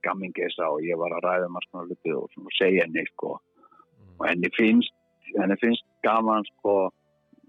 [0.04, 4.20] gammingesa og ég var að ræða maður svona hluti og svona segja henni sko Mm.
[4.20, 4.94] og henni finnst,
[5.38, 6.92] henni finnst gaman sko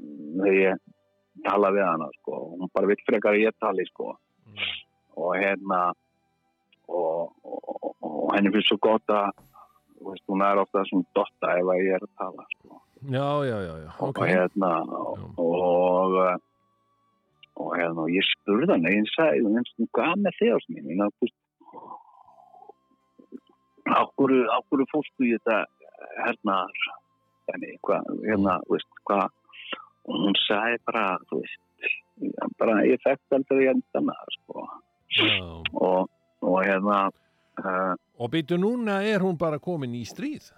[0.00, 0.78] þegar ég
[1.44, 4.16] tala við hana sko og hún bara vill frekar að ég tali sko
[4.46, 4.58] Mm.
[5.16, 5.92] og hérna
[6.88, 9.30] og, og, og henni finnst svo gott að
[10.00, 12.80] veist, hún er ofta svona dotta ef að ég er að tala sko.
[13.04, 14.18] Já, já, já, já, ok.
[14.18, 16.36] og hérna og, og uh,
[17.60, 19.06] og hérna og ég spurði hann ég
[19.94, 21.40] hvað með þig ás mín ég þú veist
[23.84, 25.64] ákvöru, ákvöru fórstu í þetta
[26.24, 26.86] hernaðar
[27.50, 29.26] þannig, hvað, hérna, þú veist, hvað
[30.04, 31.60] og hún sagði bara, þú veist
[32.60, 34.64] bara, ég þekkt aldrei hérna, sko.
[35.74, 36.10] Og,
[36.44, 36.98] og hérna
[37.62, 40.50] uh, Og býtu núna er hún bara komin í stríð?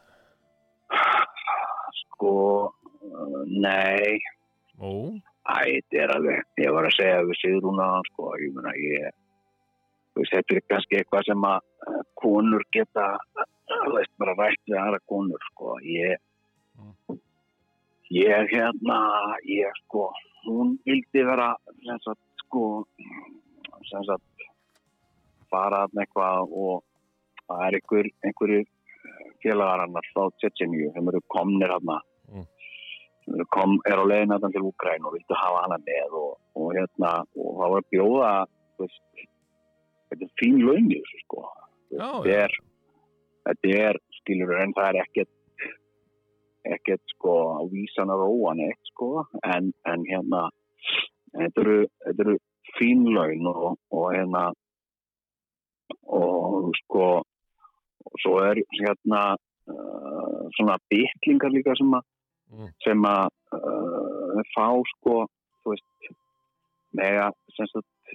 [2.16, 2.32] sko
[2.72, 4.16] uh, nei.
[4.80, 5.12] Ó,
[5.46, 8.72] Æ, þetta er alveg, ég var að segja við Sigrún að hann, sko, ég meina,
[8.82, 9.12] ég,
[10.18, 13.04] þetta er kannski eitthvað sem að eh, konur geta,
[13.70, 16.18] þú veist, bara rætt við aðra konur, sko, ég,
[18.10, 18.98] ég, hérna,
[19.46, 20.08] ég, sko,
[20.48, 21.52] hún vildi vera,
[21.86, 22.64] sem sagt, sko,
[23.92, 24.48] sem sagt,
[25.46, 26.82] fara þarna eitthvað og
[27.48, 28.64] það er einhver, einhverju
[29.44, 32.42] félagar hann frá Tjetjeníu sem eru komnir hann Mm.
[33.22, 36.32] sem eru kom, er á leiðin hann til Úgræn og vildu hafa hana með og,
[36.58, 38.30] og hérna og það var bjóða
[38.80, 39.02] veist,
[40.10, 41.44] þetta er fín laun í þessu sko.
[41.94, 42.56] Já, þetta er,
[43.46, 45.32] þetta er skilur en það er ekkert
[46.66, 49.10] ekkert sko á vísan að róa neitt sko.
[49.46, 50.48] En, en hérna
[51.30, 51.78] þetta eru,
[52.10, 52.36] eru
[52.74, 54.48] fín laun og, og hérna
[56.10, 57.06] og sko
[58.06, 62.04] og svo er hérna uh, svona bytlingar líka sem að
[62.46, 62.68] Mm.
[62.84, 63.26] sem að
[63.58, 65.14] uh, fá sko
[65.64, 66.10] þú veist
[66.94, 68.12] með að sem sagt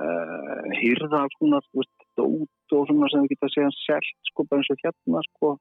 [0.00, 4.62] uh, hýrða svona þú veist dót og svona sem við geta séðan selt sko bara
[4.62, 5.52] eins og hérna sko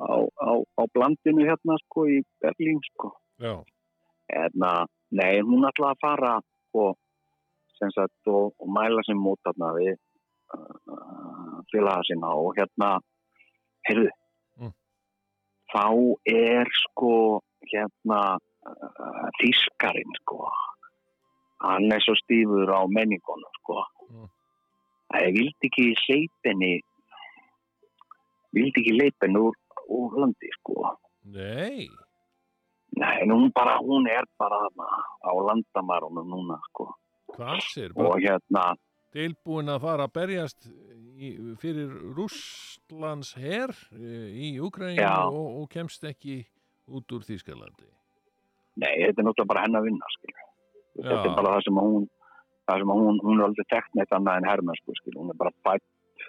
[0.00, 3.12] á, á, á blandinu hérna sko í Berlín sko.
[3.44, 3.60] Já,
[4.32, 6.34] en að nei hún ætlaði að fara
[6.80, 6.96] og
[7.76, 9.98] sem sagt og, og mæla sem mót þarna við
[10.56, 12.90] uh, félaga sinna og hérna
[13.88, 14.12] heyrðu.
[14.60, 14.74] Mm.
[15.72, 15.86] þá
[16.30, 17.14] er sko
[17.72, 20.48] hérna uh, þískarinn sko
[21.64, 23.84] hann er svo stífur á menningunum sko.
[24.12, 24.30] Mm.
[25.14, 26.72] að ég vildi ekki leipinni
[28.54, 29.56] vildi ekki leipinni úr,
[29.88, 30.94] úr landi sko.
[31.34, 31.88] Nei,
[32.98, 36.90] nei, hún bara, hún er bara á landamarunum núna sko.
[37.34, 38.74] Hvað sér, og hérna
[39.14, 40.68] tilbúin að fara að berjast
[41.60, 46.42] fyrir Rússlands her í Ukraínu og, og kemst ekki
[46.90, 47.86] út úr Þýskalandi.
[48.82, 50.08] Nei, þetta er náttúrulega bara henn að vinna.
[50.98, 52.06] Þetta er bara það sem að hún,
[52.68, 55.20] það sem að hún, hún er aldrei þekkt neitt annað en hermennsku, skilur.
[55.22, 56.26] Hún er bara fætt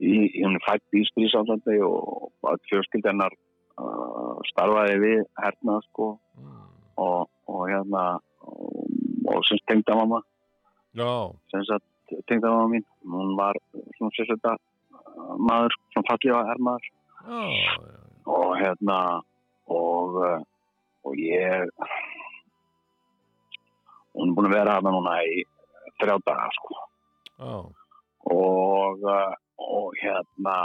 [0.00, 0.14] í,
[0.44, 6.10] hún er fætt í stríðsállandi og að fjölskyldennar uh, starfaði við hernað, sko,
[6.40, 6.60] Mm.
[7.00, 8.02] og, og hérna,
[8.46, 8.86] og,
[9.28, 10.22] og sem tengda mamma,
[10.96, 11.08] Já,
[12.10, 13.56] sem sagt, tengda mamma mín, hún var
[13.96, 14.56] svona sérsetta
[15.38, 18.00] maður, svona fallið á hermaður já, já,
[18.34, 18.98] og hérna,
[19.70, 20.40] og, uh,
[21.06, 21.70] og ég,
[24.18, 25.42] hún er búin að vera hana núna í
[26.00, 26.78] þrjá daga, sko.
[27.38, 27.56] já.
[28.34, 29.34] og, uh,
[29.70, 30.56] og hérna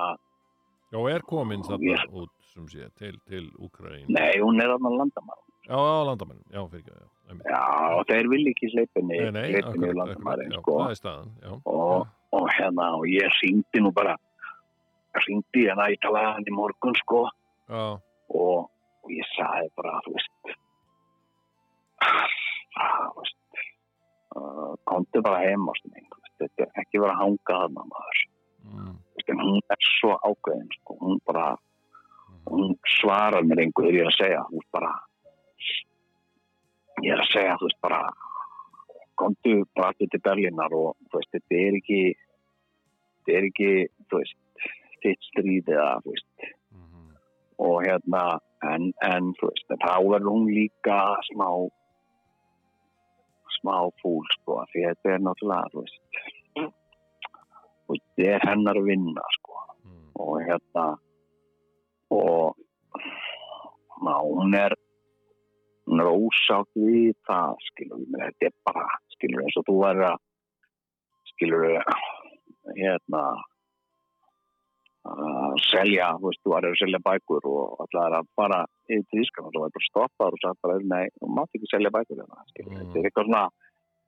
[0.94, 4.08] Já, er komin þarna út, sem sé, til, til Ukraínu.
[4.16, 7.12] nei, hún er þarna landamæri Já, landamennum, já, fyrir ekki, já.
[7.34, 7.62] Já,
[8.10, 10.78] þeir vil ekki sleipinni sleipinni akkurat, landamæri sko.
[11.66, 14.16] og, og hérna, og ég syngdi nú bara
[15.26, 17.26] syngdi hérna í talaðan í morgun sko,
[17.72, 18.00] og,
[18.30, 20.56] og ég sagði bara, þú veist
[22.76, 23.62] það, þú veist
[24.36, 25.70] uh, komdu bara heim
[26.36, 28.24] þetta er ekki vera að hanga þarna maður,
[28.68, 28.96] mm,
[29.40, 31.54] hún er svo ákveðin, sko, hún bara
[32.46, 34.92] hún svarar mér einhver ég er að segja, veist bara
[37.06, 38.02] ég er að segja, þú veist bara
[39.20, 43.72] komdu bara aftur til Berlínar og þú veist, þetta er ekki þetta er ekki,
[44.10, 44.70] þú veist
[45.06, 46.48] þitt stríð eða, þú veist.
[46.76, 47.08] Mhm,
[47.68, 48.24] og hérna,
[48.74, 51.00] en, en þú veist, en þá verður hún líka
[51.32, 51.50] smá
[53.60, 56.02] smá fúl, sko, því þetta er náttúrulega, þú veist
[57.90, 59.62] veist, þetta er hennar vinna, sko.
[59.86, 60.86] Mm, og hérna
[62.14, 62.58] og
[64.06, 64.76] ná, hún er
[65.86, 70.08] hún er ósátt við það skilur við, þetta er bara skilur eins og þú væri
[70.12, 70.18] að
[71.34, 71.68] skilur
[72.76, 73.26] hérna
[75.06, 79.22] að selja, þú veist, þú væri að selja bækur og allar að fara yfir til
[79.22, 82.22] Ískan og þú væri bara stoppar og sagt bara, nei, þú mátt ekki selja bækur
[82.22, 82.80] hérna, skilur, Mm.
[82.80, 83.44] þetta er eitthvað svona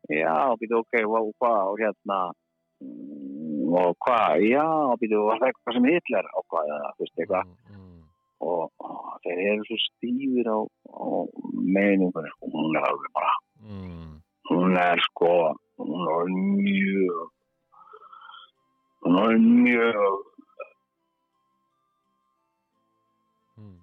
[0.09, 2.19] já, býtu, ok, og hvað og hérna
[2.82, 4.65] mm, og hvað, já,
[5.01, 7.45] býtu, var það eitthvað sem Hitler ákvaði, eða, þú veist, eitthvað.
[7.45, 7.86] Mm, mm,
[8.43, 11.07] og, og þeir eru svo stífir á, á
[11.77, 13.33] meiningunni sko, hún er alveg bara
[13.65, 14.13] mm,
[14.51, 15.33] hún er sko
[15.81, 17.29] hún er mjög
[19.05, 20.17] hún er mjög
[23.57, 23.77] mm.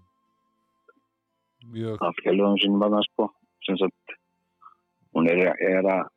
[1.74, 3.30] Mjög, að félagum sínum að það sko
[3.64, 4.18] sagt
[5.14, 6.10] hún er, er að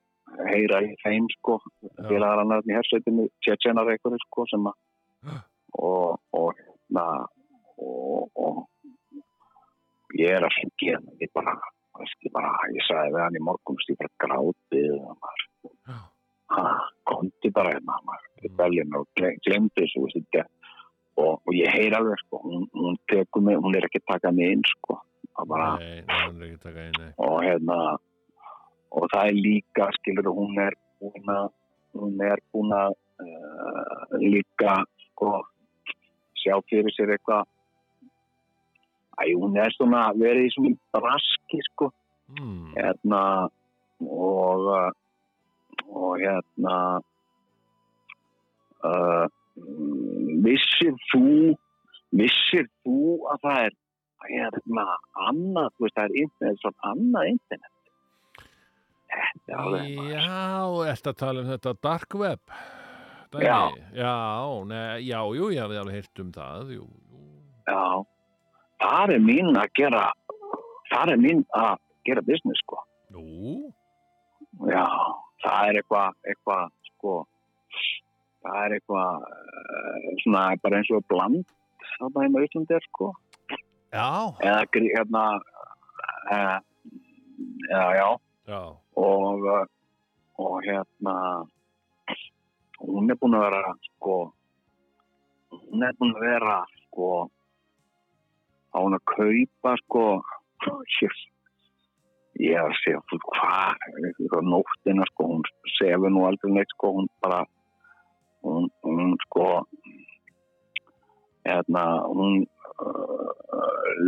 [0.51, 1.57] heyra í þeim sko.
[2.09, 4.77] Félagar annar í hersveitinu tjetjenar eitthvað sko sem að
[5.87, 6.59] og og,
[6.93, 7.05] na,
[7.77, 8.67] og og
[10.17, 11.55] ég er að syngja ég bara
[11.99, 15.45] ég, bara, ég sagði við hann í morgun ég bara grátið og maður.
[15.87, 15.97] Já,
[16.55, 16.63] ha,
[17.09, 17.97] komdi bara hérna
[18.37, 18.95] Mm.
[18.99, 20.03] Og gle- glemdi þessu
[21.17, 24.31] og, og ég heyr alveg sko, hún, hún tekur mig, hún er ekki að taka
[24.31, 24.99] mig inn sko,
[25.49, 27.77] bara nei, hann er ekki að taka inn, og hérna
[28.91, 31.47] og það er líka, skilur hún er búin að
[31.97, 32.93] hún er búin að
[33.25, 35.33] uh, líka sko
[36.37, 37.47] sjá fyrir sér eitthvað
[39.25, 41.91] hún er svona verið í svona braski sko
[42.27, 43.47] Mm, hérna
[44.03, 44.91] og uh,
[45.87, 46.73] og hérna
[48.83, 49.25] uh,
[50.43, 51.55] vissir þú
[52.19, 52.97] vissir þú
[53.31, 53.77] að það er
[54.27, 54.85] hérna
[55.29, 57.73] annað, þú veist, það er internet, svona annað internet
[59.07, 62.57] þetta er alveg Já, ertu að tala um þetta dark web?
[63.31, 63.47] Dæmi?
[63.47, 63.61] Já.
[63.95, 64.15] Já,
[64.67, 66.85] ne, já, jú, ég hafði alveg heyrt um það, jú.
[67.71, 67.81] já,
[68.83, 70.05] það er mín að gera
[70.91, 71.75] það er mín að
[72.07, 72.79] gera business sko.
[73.11, 73.71] Nú,
[74.65, 74.85] Já,
[75.43, 77.13] það er eitthvað, eitthvað, sko,
[78.41, 81.43] það er eitthvað, uh, svona, bara eins og bland,
[81.97, 83.11] það er með Íslandi, sko,
[83.93, 84.07] já,
[84.41, 84.63] eða,
[84.95, 85.25] hérna,
[86.33, 86.57] uh,
[87.69, 88.09] já, já,
[88.49, 88.61] já,
[89.03, 89.63] og, uh,
[90.41, 91.15] og hérna,
[92.81, 94.19] hún er búin að vera, sko,
[95.53, 97.11] hún er búin að vera, sko,
[98.77, 100.03] á hún að kaupa, sko,
[102.37, 103.01] ég að segja,
[103.31, 103.87] hvað,
[104.45, 105.45] nóttina, sko, hún
[105.77, 107.41] sefur nú aldrei neitt, sko, hún bara,
[108.45, 109.47] hún, hún sko,
[111.47, 112.45] hérna, hún
[112.85, 113.27] uh,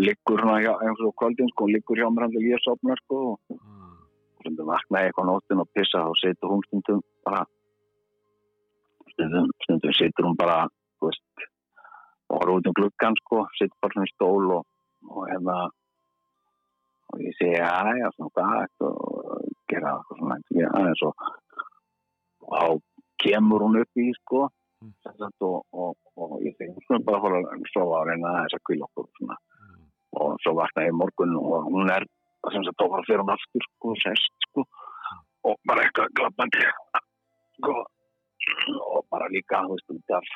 [0.06, 2.98] liggur svona hjá, eins og kvöldin, sko, hún liggur hjá mér hann til ég sopna,
[3.02, 3.80] sko, mm,
[4.40, 7.44] stundum vaknaði eitthvað nóttin og pissa og situr hún stundum bara
[9.14, 10.60] stundum, stundum situr hún bara
[11.00, 11.48] þú veist
[12.30, 14.66] og horfður út um gluggan sko, situr bara svona í stól og,
[15.10, 15.58] og hérna
[17.10, 21.28] og ég segi, já, já, svona hvað og gera eitthvað svona já, eins og
[22.50, 22.68] og þá
[23.20, 24.48] kemur hún upp í sko
[24.80, 24.94] Mm.
[25.44, 28.54] og, og, og ég segi, hún svona bara að fara að sofa og reyna aðeins
[28.56, 29.82] að kvíla okkur svona mm,
[30.24, 32.06] og svo vaknaði morgun og hún er
[32.54, 34.64] sem sagt tókar fyrir hún aftur sko, sest sko
[35.50, 36.64] og bara eitthvað glappandi
[37.58, 37.76] sko
[38.86, 40.32] og bara líka þú veist út af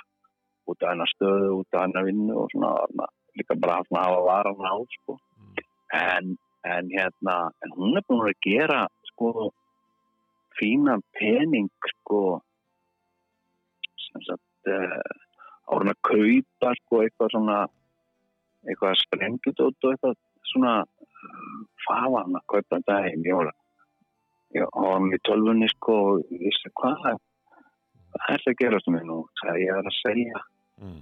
[0.70, 3.07] út af hennar stöðu, út af hennar vinnu og svona, svona
[3.38, 5.55] líka bara svona hafa varan á sko mm.
[6.16, 6.38] en,
[6.74, 9.51] en hérna en hún er búin að gera sko
[10.59, 12.22] fína pening sko
[14.05, 17.59] sem sagt uh, árun að kaupa sko eitthvað svona
[18.68, 20.18] eitthvað sprengjudótt og eitthvað
[20.51, 20.76] svona
[21.88, 23.53] faðan að kaupa heim ég var
[24.53, 27.22] ég var með í tölvunni sko og ég vissi hvað það
[28.14, 29.18] hvað er það að gera þetta mér nú
[29.59, 29.72] ég.
[29.74, 30.43] Er að selja.
[30.84, 31.01] Mm.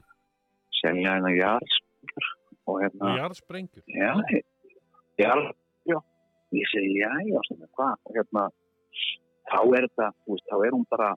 [0.82, 2.30] selja hennar jarðsprengjur
[2.70, 3.84] og hérna Jarðsprengjur.
[3.88, 4.12] já,
[5.22, 5.34] já,
[5.88, 5.98] já
[6.52, 7.94] ég segi já, já, sem er hvað?
[8.06, 8.48] Og hérna
[9.52, 11.12] þá er þetta, veist, þá er hún bara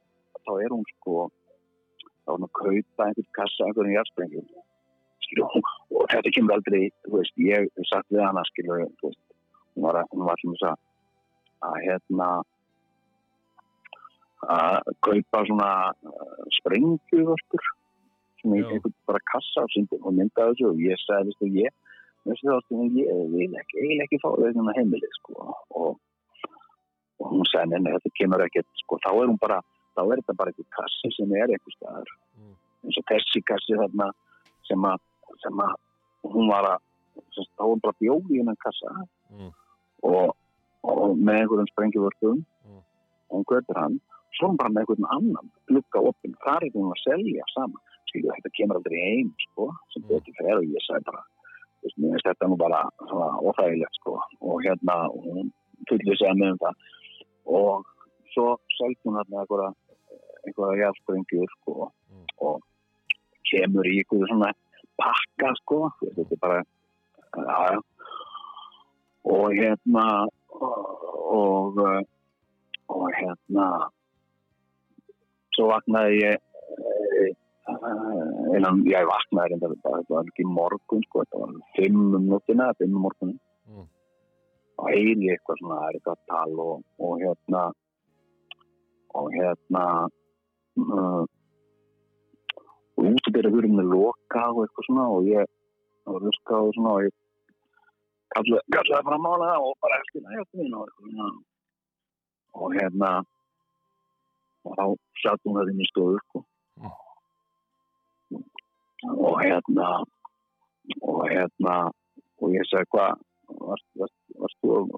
[0.45, 1.27] þá er hún sko
[2.25, 4.49] þá er hún að kaupa einhvern kassa einhvern jarðsprengjum.
[5.25, 5.47] Skilu,
[5.97, 9.23] og þetta kemur aldrei, þú veist, ég hef sagt við hana, skilu, þú veist
[9.75, 10.83] hún var, hún var sem þess að
[11.65, 12.29] að hérna
[14.43, 15.71] að kaupa svona
[16.05, 17.65] uh, sprengjuvörkur
[18.43, 21.73] sem ég einhvern bara kassa og, mynda þessu og ég sagði þessu ég
[22.99, 25.99] ég vil ekki, ekki fá þau hérna heimili, sko og,
[27.21, 29.11] og hún sagði, neina, þetta kemur ekkert, sko, þá
[30.05, 32.55] er þetta bara einhver kassi sem er einhver staðar Mm.
[32.85, 34.09] eins og þessi kassi þarna
[34.69, 34.99] sem að,
[35.43, 35.75] sem að
[36.35, 36.81] hún var að
[37.57, 38.91] þá var hún bara bjóði í hennan kassa
[39.31, 39.53] Mm.
[40.03, 40.35] og,
[40.83, 42.83] og með einhverjum sprengjuvörkum Mm.
[43.31, 44.01] hún götur hann
[44.39, 47.81] svo hún bara með einhvern annan glugga opinn, þar er hún að selja saman
[48.11, 50.09] skilju þetta kemur aldrei einn sko, sem Mm.
[50.09, 51.23] betur fer og ég sagði bara
[51.83, 55.51] veist, mér finnst þetta nú bara svona óþægilegt sko og hérna hún
[55.89, 56.75] fullvisaði mig um það
[57.47, 57.87] og
[58.35, 58.47] svo
[58.79, 59.71] seldi hún hérna einhverja
[60.47, 62.27] einhverja jafnsprengjur sko Mm.
[62.49, 62.63] og
[63.51, 64.53] kemur í einhverju svona
[64.99, 66.63] pakka sko veist, þetta er bara
[67.35, 67.83] já.
[69.25, 70.07] og hérna
[70.51, 71.03] og
[71.35, 71.79] og,
[72.89, 73.67] og hérna
[75.55, 77.33] svo vaknaði ég eh,
[78.57, 82.31] innan, já, ég vaknaði reyndar bara, þetta var ekki morgun sko, þetta var fimm um
[82.33, 83.87] nóttina, fimm um morgun Mm.
[84.77, 87.63] og heyri ég eitthvað svona, er eitthvað tal og, og hérna
[89.17, 89.85] og hérna
[90.83, 91.23] uh,
[92.99, 95.49] og útibyrðahurinn er lokað og eitthvað svona og ég
[96.11, 97.15] og ruskað og svona og ég
[98.35, 101.31] kallaði, fram á hana og bara svona
[102.55, 103.11] og hérna
[104.65, 104.85] og þá
[105.23, 106.45] satt hún það inn í stofu sko.
[109.15, 109.89] og hérna
[111.05, 111.75] og hérna
[112.41, 113.11] og ég sagði hvað
[113.61, 114.95] varst, varst, varst, varst,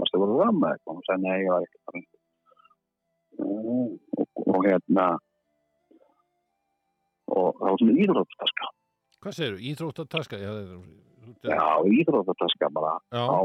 [0.00, 2.02] varst að vera með eitthvað og hún sagði nei, ég var ekki fram
[3.42, 5.06] og, og hérna
[7.32, 8.70] og það var svona íþróttaska
[9.22, 9.36] Hvað?
[10.42, 11.66] Já, það er- já,
[12.00, 13.40] íþróttaska bara Já, á,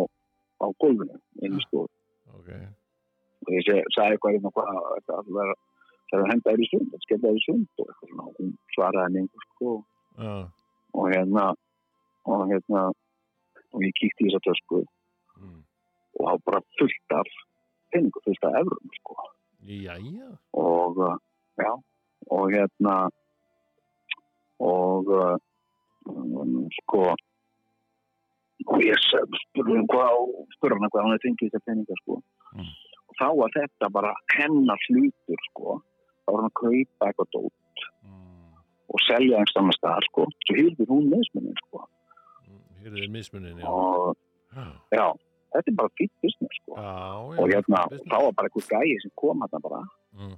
[0.64, 1.92] á gólfinu inn í stofu
[2.40, 2.50] ok.
[3.48, 7.06] Og ég sagði eitthvað hérna hvað að það er að henda þér í sund, þetta
[7.06, 9.74] skemmt þér í sund og svona, og hún svaraði henni einhver sko.
[10.18, 10.36] Já,
[10.98, 11.46] og hérna
[12.28, 12.84] og hérna
[13.74, 14.84] og ég kíkti í þessa tösku.
[15.38, 15.62] Mm.
[16.18, 17.28] og það var bara fullt af
[17.94, 19.16] peningu, fullt af eurum sko.
[19.68, 20.30] Jæja.
[20.54, 21.18] og uh,
[21.60, 21.72] já,
[22.32, 22.96] og hérna
[24.60, 25.38] og uh,
[26.08, 27.04] um, sko
[28.68, 30.16] og ég spurði hann hvað
[30.56, 32.20] spurði hann hvað hann hefði fengið þessar peninga sko.
[32.56, 32.72] Mm.
[33.18, 35.78] Og þá var þetta bara hennar hlutur sko
[36.26, 37.54] þá var hann að kaupa eitthvað dót
[38.04, 38.54] Mm.
[38.94, 41.84] og selja einhverjum staðar sko svo hýrði hún meðsmunni sko
[42.82, 43.68] Hérðu þið mismunin, já.
[43.68, 44.16] og
[44.56, 44.64] Já,
[44.98, 45.08] já,
[45.54, 46.94] þetta er bara fýtt business sko já.
[47.42, 49.82] og hérna, þá var bara einhver gæi sem kom hann bara
[50.18, 50.38] Mm.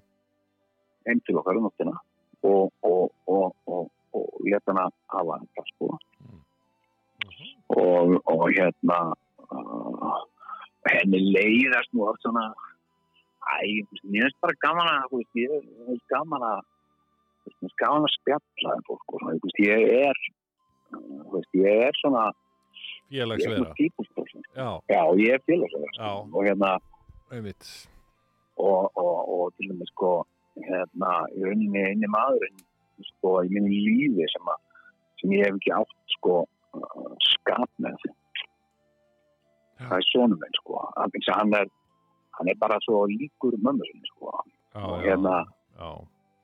[1.08, 1.94] heim til okkar um nóttina
[2.44, 5.88] og, og, og, og, og að hafa þetta sko
[6.20, 6.40] Mhm.
[7.70, 9.14] og, og hérna
[9.52, 10.24] uh,
[10.96, 15.56] henni leiðast nú allt svona æ, þú veist, mér finnst bara gaman að veist, ég
[15.88, 19.96] finnst gaman að veist, mér finnst gaman að spjalla um fólk og svona, veist, ég
[20.04, 20.22] er
[21.60, 22.30] ég er svona
[23.10, 26.12] ég er típusperson Já, ég er félagsverð Já.
[26.34, 26.78] og hérna
[27.32, 27.90] einmitt.
[28.58, 30.12] og, og, og til dæmis sko
[30.60, 32.64] hérna, í rauninni eini maðurinn
[33.14, 34.88] sko, í mínu lífi sem, að,
[35.22, 36.42] sem ég hef ekki átt sko
[37.26, 37.96] skap með
[39.80, 40.80] það er sonum minn sko.
[40.98, 41.68] Hann, er
[42.38, 44.34] hann er bara svo líkur mömmu sinni sko.
[44.76, 45.36] Já, og já, hérna
[45.80, 45.90] Já,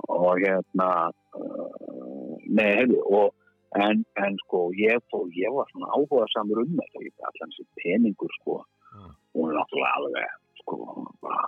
[0.08, 0.90] og hérna
[1.36, 3.34] uh, nei, hefði, og
[3.76, 8.32] en, en sko, ég, fó, ég var svona áhuga samur um þetta, allan þessi peningur
[8.42, 8.64] sko,
[8.96, 9.12] Mm.
[9.36, 10.30] hún er náttúrulega alveg
[10.62, 10.76] sko,
[11.20, 11.42] bara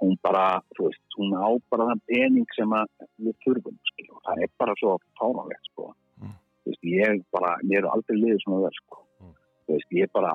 [0.00, 2.72] hún bara, þú veist, hún á bara þann pening sem
[3.20, 5.90] við þurfum, skil, og það er bara svo fáránlegt, sko.
[6.22, 6.32] Mm.
[6.64, 9.02] veist, ég bara, mér eru aldrei liðið svona vel, sko.
[9.20, 9.34] Mm.
[9.68, 10.32] veist, ég bara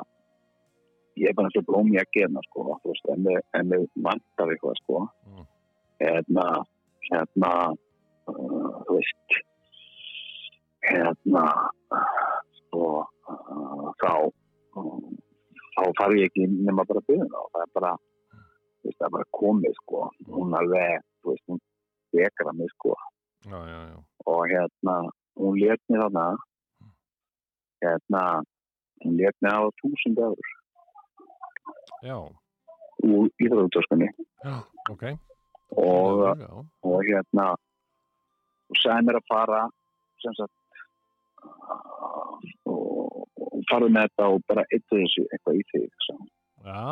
[1.19, 3.27] ég er bara og blóm ég að gena, sko veist, en
[3.59, 5.05] en við vantar eitthvað, sko.
[5.27, 5.45] Mm.
[5.99, 6.45] hérna
[7.09, 7.51] hérna
[8.29, 9.39] uh, þú veist
[10.89, 11.45] hérna
[12.59, 14.13] sko uh, þá
[14.79, 15.17] um,
[15.75, 17.93] þá þarf ég ekki nema bara byrjun og það er bara
[18.83, 20.03] veist, það er bara komið sko.
[20.35, 21.63] Hún alveg, þú veist, hún
[22.15, 22.95] dekra mig sko.
[23.47, 23.97] Já, já, já.
[24.27, 24.95] og hérna,
[25.39, 26.27] hún let mig þarna.
[27.83, 28.23] Hérna
[29.03, 30.58] hún let mig hafa túsund eurur
[32.03, 32.15] Já,
[33.03, 34.07] úr íþróðutöskunni
[34.43, 34.55] já,
[34.89, 35.03] ok.
[35.75, 36.49] og, já.
[36.83, 37.47] og hérna
[38.69, 39.61] og mér að fara
[40.23, 40.55] sem sagt
[42.65, 45.63] og, og farið með þetta og bara eittu þessu eitthvað í.
[46.63, 46.87] Já,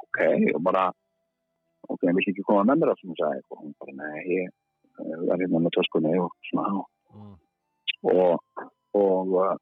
[0.00, 0.20] ok,
[0.54, 0.88] og bara
[1.88, 4.18] ok, ég vil ekki koma með mér að sem hún sagði og hún bara, nei,
[4.28, 7.34] ég eh, verð hérna með töskunni og svona mm.
[8.12, 8.64] og,
[9.00, 9.56] og uh,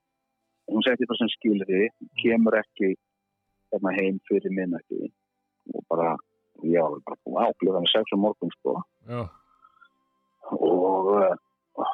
[0.71, 1.89] hún seti það sem skilur því
[2.23, 2.95] kemur ekki
[3.73, 5.11] þarna heim fyrir minnætti
[5.75, 6.14] og bara,
[6.62, 8.77] var bara búin áklifan sex um morgun sko.
[9.09, 9.23] Já,
[10.53, 11.87] og uh,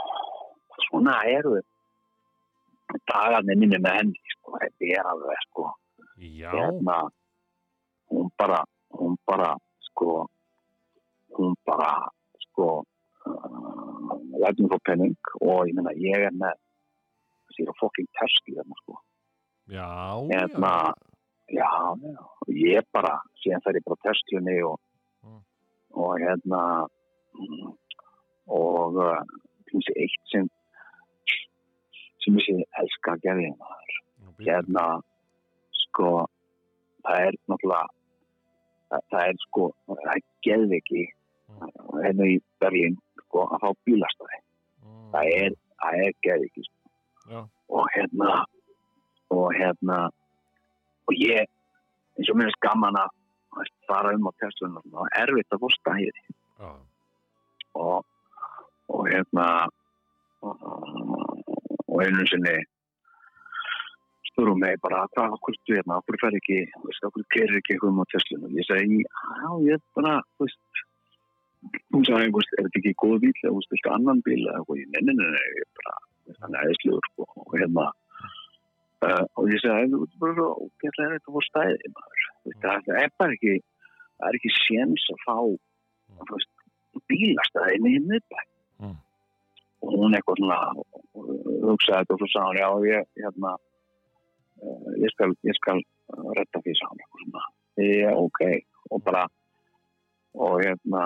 [0.89, 1.59] svona eru
[3.11, 5.67] dagarnir minni með henni sko, þetta er alveg sko.
[6.19, 6.99] Já, hérna
[8.11, 8.63] hún bara,
[8.99, 9.55] hún bara
[9.91, 10.27] sko
[11.37, 11.93] hún bara
[12.49, 16.57] sko uh, lætum fór penning og ég meina ég er með
[17.55, 18.99] sér að fokking terski þarna sko.
[19.69, 19.91] Já,
[20.33, 20.73] hérna
[21.49, 21.69] já,
[22.03, 24.79] já, og ég bara síðan bara á testlunni og
[25.25, 25.41] Mm.
[25.99, 26.61] og hérna
[27.35, 27.73] mm,
[28.55, 29.23] og uh,
[29.67, 30.45] finnst ég eitt sem
[32.23, 34.31] sem ég sé elska að gera hérna já.
[34.47, 34.85] hérna
[35.83, 36.11] sko
[37.03, 37.89] það er náttúrulega
[38.91, 41.05] það, það er sko það er geðviki
[42.05, 44.39] hérna í Berlín sko að fá bílastæði
[44.87, 45.11] Mm.
[45.13, 46.91] það er, það er geðviki sko.
[47.33, 47.41] Já.
[47.69, 48.45] og hérna
[49.35, 49.99] og hérna
[51.09, 51.47] og ég
[52.19, 53.15] eins og mér er gaman að
[53.89, 56.13] fara um á testunum og erfitt að fá stæði
[56.59, 56.71] Já,
[57.79, 58.07] og,
[58.91, 59.47] og hérna
[60.43, 60.67] og,
[61.87, 62.57] og einu sinni
[64.31, 66.59] spurðu mig bara hvað okkur stu hérna, okkur fer ekki
[67.09, 70.83] okkur gerir ekki eitthvað um á testunum ég segi, já, ég er bara þú veist,
[71.95, 74.83] hún sagði, er þetta ekki góð bíl, eða þú veist, viltu annan bíl eða eitthvað,
[74.83, 77.89] ég nenni, nenni, ég er bara eðislegur, sko, og hérna
[79.07, 82.29] uh, og ég segi, þú veist, bara svo ógeðlega er þetta fór stæði, maður.
[82.49, 83.57] Veist, það er bara ekki
[84.19, 85.37] það er ekki séns að fá
[86.19, 86.53] þú veist,
[87.11, 88.41] bílastæði með miðbæ
[88.79, 88.95] Mm.
[89.83, 90.59] og hún eitthvað svona
[91.67, 93.51] hugsaði þetta og svo sagði hún já ég hérna
[94.63, 95.81] uh, ég skal, ég skal
[96.39, 97.43] retta því sagði hún eitthvað svona.
[97.83, 98.41] Já ok.
[98.95, 99.25] Og bara
[100.39, 101.03] og hérna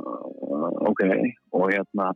[0.00, 1.04] uh, ok.
[1.52, 2.08] Og hérna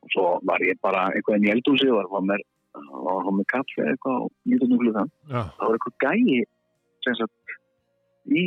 [0.00, 2.46] og svo var ég bara eitthvað inn í eldhúsi og var að
[2.78, 6.40] mér var að mér kaffi eitthvað og nýttum klukkan já, það var eitthvað gæi
[7.04, 7.54] sem sagt
[8.40, 8.44] í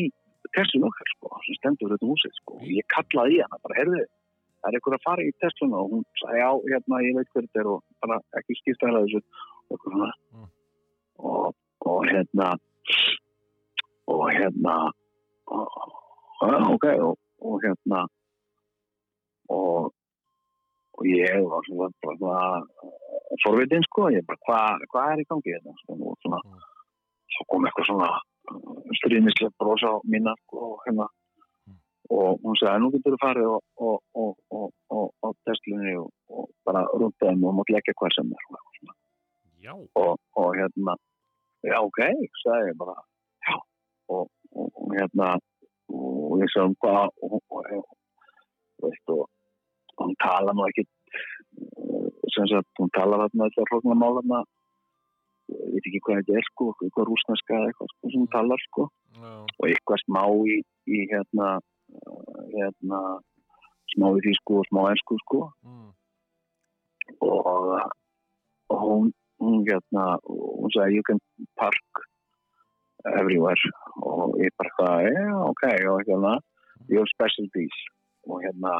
[0.54, 2.60] testlun okkar sko, sem stendur þetta húsið sko.
[2.60, 5.90] og ég kallaði í hana, bara heyrðu það er eitthvað að fara í testlun og
[5.94, 9.22] hún sagði já, hérna, ég veit hver þetta er og bara ekki skipta hérna þessu
[9.74, 10.12] og.
[10.34, 10.48] Mm.
[11.32, 11.56] og,
[11.90, 12.50] og hérna
[14.14, 14.76] og hérna
[15.50, 15.78] og,
[16.44, 16.88] og, ok
[19.50, 19.94] og,
[20.98, 22.44] og hérna ég var svona bara svona
[23.44, 26.62] forvitin sko, ég bara hvað hva er í gangi þetta sko, og svona Mm.
[27.34, 28.10] svo kom eitthvað svona
[29.00, 29.98] stríðnislega brosa á
[30.44, 31.08] sko, og hérna.
[31.68, 31.78] Mm.
[32.18, 34.36] og hún sagði nú getur þú farið og, og, og,
[34.90, 35.06] og,
[35.48, 38.44] testlunni og, og bara rúndaðum og mátt leggja hvað sem er
[39.96, 40.20] og,
[40.60, 40.96] hérna
[41.64, 42.00] já ok,
[42.44, 42.96] sagði ég bara
[43.48, 43.56] já.
[44.12, 44.28] Og,
[44.92, 45.30] hérna
[45.90, 47.64] og ég sagði hvað og, og,
[48.84, 49.30] og, og
[50.02, 50.86] hún tala nú ekki
[52.34, 54.44] sem sagt, hún tala þarna þetta hróknarmál þarna
[55.54, 58.64] ég veit ekki hvað þetta er sko, eitthvað rúsneska eða eitthvað sko, sem hún talar
[58.68, 58.86] sko.
[59.14, 59.34] Já.
[59.60, 60.56] og eitthvað smá í,
[60.90, 63.02] í hérna uh, hérna
[63.94, 65.42] smá í því sko og smá ennsku sko.
[65.68, 65.92] Mm.
[67.28, 67.70] og,
[68.74, 69.12] og hún,
[69.44, 71.22] hún hérna hún sagði you can
[71.60, 72.04] park
[73.12, 73.74] everywhere.
[74.00, 76.38] Og ég bara hvað, já ok og hérna,
[76.90, 77.76] your specialties
[78.28, 78.80] og hérna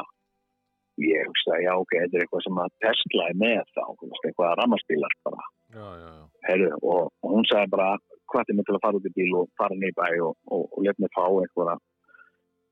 [1.02, 3.84] ég hugsaði, já ok, þetta er eitthvað sem að Tesla er með þá,
[4.28, 6.24] eitthvað rammarspílar bara, Já, já, já.
[6.48, 7.88] herru og, og hún sagði bara,
[8.30, 10.36] hvað er mig til að fara út í bíl og fara niður í bæ og,
[10.54, 11.76] og, og lef mig fá einhverja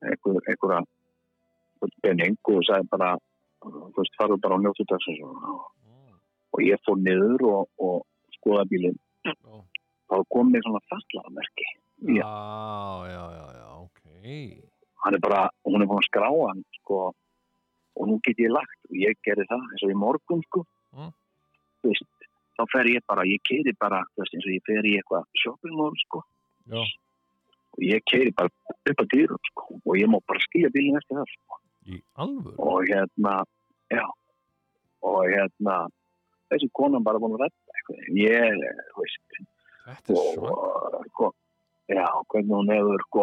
[0.06, 0.80] einhverja
[2.02, 3.10] penning og sagði bara
[3.62, 5.68] þú veist, farðu bara og njóttu þess og
[6.52, 8.02] og ég fór niður og, og
[8.38, 9.34] skoða bílinn Já.
[10.10, 11.68] þá kom mér svona fastlaðamerki
[12.02, 12.30] Já,
[13.06, 13.22] já,
[13.56, 14.00] já, ok.
[15.04, 17.12] hann er bara, hún er búin að skrá hann sko,
[17.96, 21.08] og nú get ég lagt og ég gerði það eins og í morgun sko Mm.
[21.82, 22.04] veist,
[22.58, 25.72] þá fer ég bara ég keiri bara, veist, eins og ég fer í eitthvað shopping
[25.78, 26.20] mall sko
[26.68, 26.82] Já.
[27.72, 31.16] og ég keiri bara upp að dýrum sko og ég má bara skilja bílinn eftir
[31.16, 31.58] það sko.
[31.88, 32.54] Í alvöru?
[32.60, 33.32] og hérna,
[33.90, 34.04] já
[35.02, 35.78] og hérna
[36.52, 38.62] þessi konan bara búin að rætta eitthvað ég,
[39.00, 39.40] veist
[39.82, 41.32] Þetta er og sko,
[41.90, 43.22] já, hvernig hún hefur sko,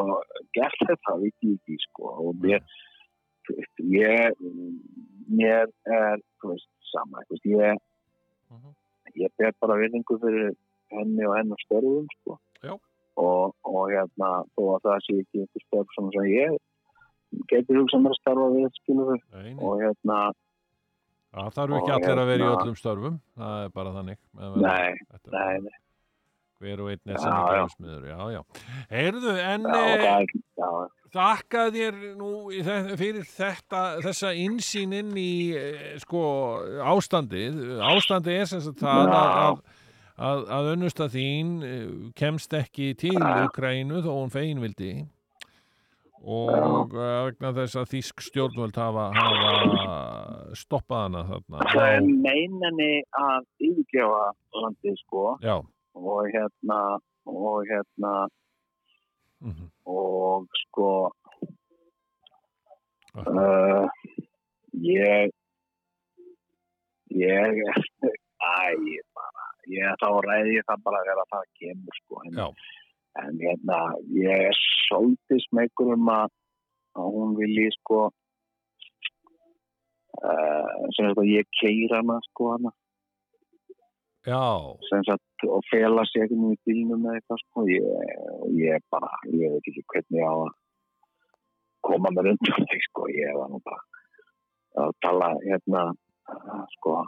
[0.57, 2.88] gert þetta, veit ég ekki sko, og mér þú
[3.57, 4.33] veist, ég
[5.29, 7.77] mér er, þú veist, sama veist, ég,
[8.49, 8.73] Mhm.
[9.15, 10.53] ég ber bara virðingu fyrir
[10.91, 12.39] henni og hennar störfum sko.
[13.19, 16.57] Og, og hérna þó að það sé ekki einhver störf sem ég
[17.51, 19.55] geti hugsað mér að starfa við skilur Nei, nei.
[19.59, 20.31] og hérna,
[21.29, 23.19] Það þarf ekki allir að vera í hérna- öllum störfum.
[23.37, 24.17] Það er bara þannig.
[24.33, 24.95] Nei,
[25.29, 25.69] nei, nei
[26.59, 28.17] Hver og einn er sinni já.
[28.33, 28.39] Já.
[28.91, 30.31] Heyrðu, en eh,
[31.13, 32.31] þakka þér nú
[32.99, 36.23] fyrir þetta, þessa insýn inn í eh, sko
[36.83, 37.61] ástandið.
[37.93, 39.61] Ástandið er sem sagt það að,
[40.17, 41.87] að, að önnusta þín eh,
[42.19, 43.15] kemst ekki til.
[43.15, 44.91] Ukrænu þó hún fegin vildi
[46.19, 51.67] og vegna þess að þýsk stjórnvöld hafa, hafa stoppað hana þarna.
[51.71, 54.25] það er meinani að yfirgefa
[54.59, 55.55] landið sko Já,
[55.95, 56.79] og hérna
[57.25, 58.27] og hérna.
[59.39, 60.89] Mhm, og sko
[63.15, 63.85] uh,
[64.73, 65.31] ég
[67.09, 67.55] ég
[68.39, 70.09] æ, ég bara ég þá
[70.51, 72.33] ég það bara þegar það kemur sko en,
[73.23, 73.79] en hérna
[74.11, 74.57] ég er
[74.89, 76.29] svolítið smegur um að
[76.99, 77.99] hún vilji sko
[80.19, 82.71] uh, sem að ég keira hana sko hana
[85.07, 87.67] sagt og fela sig ekki nú í bílnum eða eitthvað sko.
[87.69, 87.85] Ég,
[88.59, 90.51] ég bara, ég veit ekki hvernig á að
[91.87, 93.81] koma mér undan því sko, ég var nú bara
[94.83, 95.85] að tala hérna
[96.75, 96.99] sko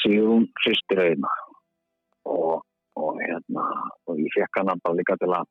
[0.00, 1.32] Sigrún Kriströðina
[2.28, 2.62] og,
[2.96, 3.66] og hérna
[4.06, 5.48] og ég fekk hana bara líka til að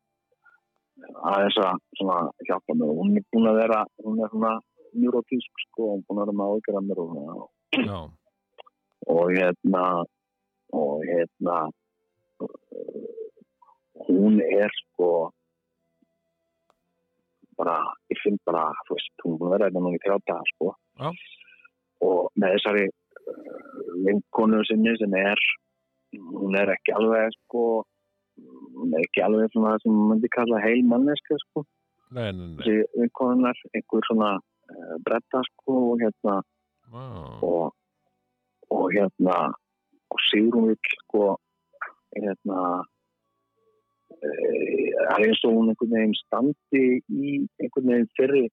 [1.32, 4.54] aðeins að svona hjálpa mig hún er búin að vera, hún er svona
[4.96, 8.14] neurotísk sko, hún er búin að vera með ágjörða mér og
[9.06, 9.84] og hérna
[10.76, 11.58] og hérna
[14.08, 15.32] hún er sko
[17.58, 17.78] bara,
[18.12, 20.72] ég finn bara þú veist, hún er búin að vera þetta núna í þrjáta sko
[21.00, 21.10] Já.
[22.08, 25.46] og með þessari uh, vinkonu sinni sem er
[26.16, 27.66] hún er ekki alveg sko
[28.76, 31.64] hún er ekki alveg svona sem maður myndi kalla heil manneska sko
[32.12, 32.58] nei, nei, nei.
[32.60, 36.42] þessi vinkonunar, einhver svona uh, bretta sko og hérna
[36.92, 37.06] Vá.
[37.44, 37.72] og,
[38.72, 39.40] og hérna
[40.16, 41.24] og Sigrún vill sko
[42.16, 42.60] hérna
[44.16, 47.32] það er eins og hún einhvern veginn standi í
[47.62, 48.50] einhvern veginn fyrir,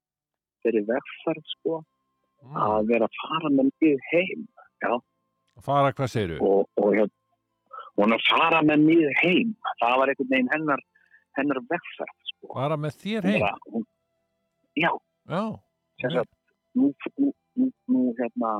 [0.64, 1.82] fyrir vegferð sko
[2.42, 2.56] Mm.
[2.58, 4.40] að vera að fara með mig heim
[5.62, 6.38] Fara, hvað segirðu?
[6.42, 7.12] og, og hérna
[8.00, 10.82] hún að fara með mig heim það var einhvern veginn hennar
[11.38, 13.44] hennar vegferð sko Fara með þér heim?
[13.44, 13.84] Bara, hún,
[14.74, 14.90] já,
[15.30, 15.44] Já,
[16.16, 16.32] sagt
[16.74, 16.90] nú,
[17.22, 17.30] nú,
[17.62, 18.56] nú, nú hérna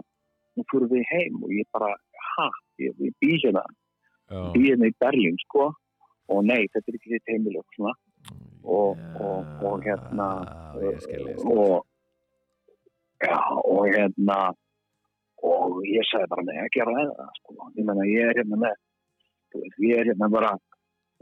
[0.54, 1.90] nú fyrir við heim og ég bara
[2.36, 2.46] ha,
[2.86, 3.62] ég, ég bý hérna
[4.30, 4.40] já.
[4.54, 5.68] bý hérna í Berlín sko
[6.32, 7.94] og nei, þetta er ekki þitt heimil og svona
[8.64, 11.50] og- og- og hérna, Já, ég skil, ég skil.
[11.58, 11.86] og
[13.22, 14.38] já, og hérna
[15.42, 17.50] og ég sagði bara nei, ekki að ræða það sko.
[17.78, 18.74] ég menna ég er hérna með
[19.82, 20.52] ég er hérna bara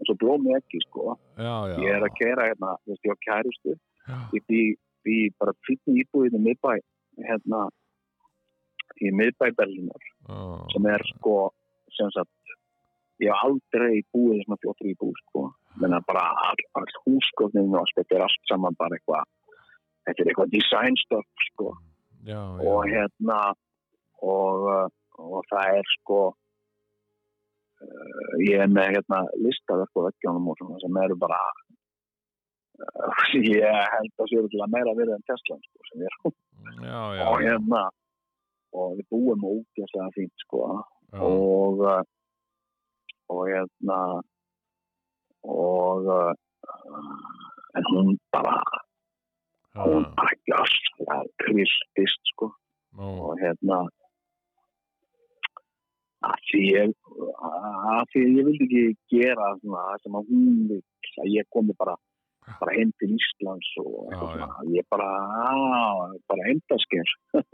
[0.00, 1.76] eins og blómi ekki sko já, já.
[1.80, 3.72] ég er að kera hérna, þú veist, ég á kærustu
[4.08, 4.16] Já.
[4.34, 4.60] ég bý,
[5.04, 6.72] bý bara fyrir íbúið í miðbæ
[7.28, 7.68] hérna
[9.01, 10.40] í miðbæ Berlínar Já.
[10.74, 11.36] sem er sko
[11.97, 12.55] sem sagt
[13.20, 15.43] ég hef aldrei búið í svona fjóttur íbúð sko
[15.81, 19.24] menna bara all, all húsgöfnin og þetta er allt saman bara eitthvað
[20.09, 21.68] þetta er eitthvað designstoff sko
[22.20, 22.68] Já, já.
[22.68, 23.40] og hérna
[24.20, 26.20] og, uh, og það er sko
[27.81, 31.40] uh, ég er með hérna listaverk á veggjónum og svona sem eru bara
[32.85, 33.24] uh,
[33.56, 33.64] ég
[33.94, 36.12] held að séu til að meira verið en Tesla sko, sem ég
[36.85, 37.24] já, já.
[37.31, 37.82] og hérna
[38.72, 40.64] og við búum ógeðslega fínt sko.
[41.10, 41.20] Já.
[41.26, 42.02] og uh,
[43.30, 43.98] og hérna
[45.42, 46.32] og uh,
[47.78, 48.59] en hún bara
[49.74, 50.14] hún Já.
[50.18, 52.52] bara gjörslega kristist sko.
[52.98, 53.84] Nú, og hérna
[56.26, 56.94] að því ég
[57.48, 60.80] að því ég vildi ekki gera svona sem að hún vil
[61.22, 61.97] að ég komi bara
[62.60, 64.48] bara heim til Íslands og Já, svona.
[64.74, 65.55] Ég bara, á,
[66.28, 67.14] bara heimdaskir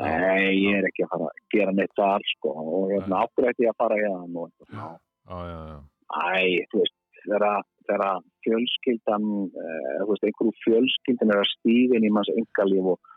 [0.00, 3.68] nei, ég er ekki að fara að gera neitt þar sko og hérna áttur ekki
[3.70, 4.88] að fara það og eitthvað já,
[5.30, 5.78] já, já.
[6.14, 12.30] Æ, þú veist, þegar fjölskyldan, uh, þú veist, einhverju fjölskyldan er að stíðin í manns
[12.34, 13.10] engalíf og,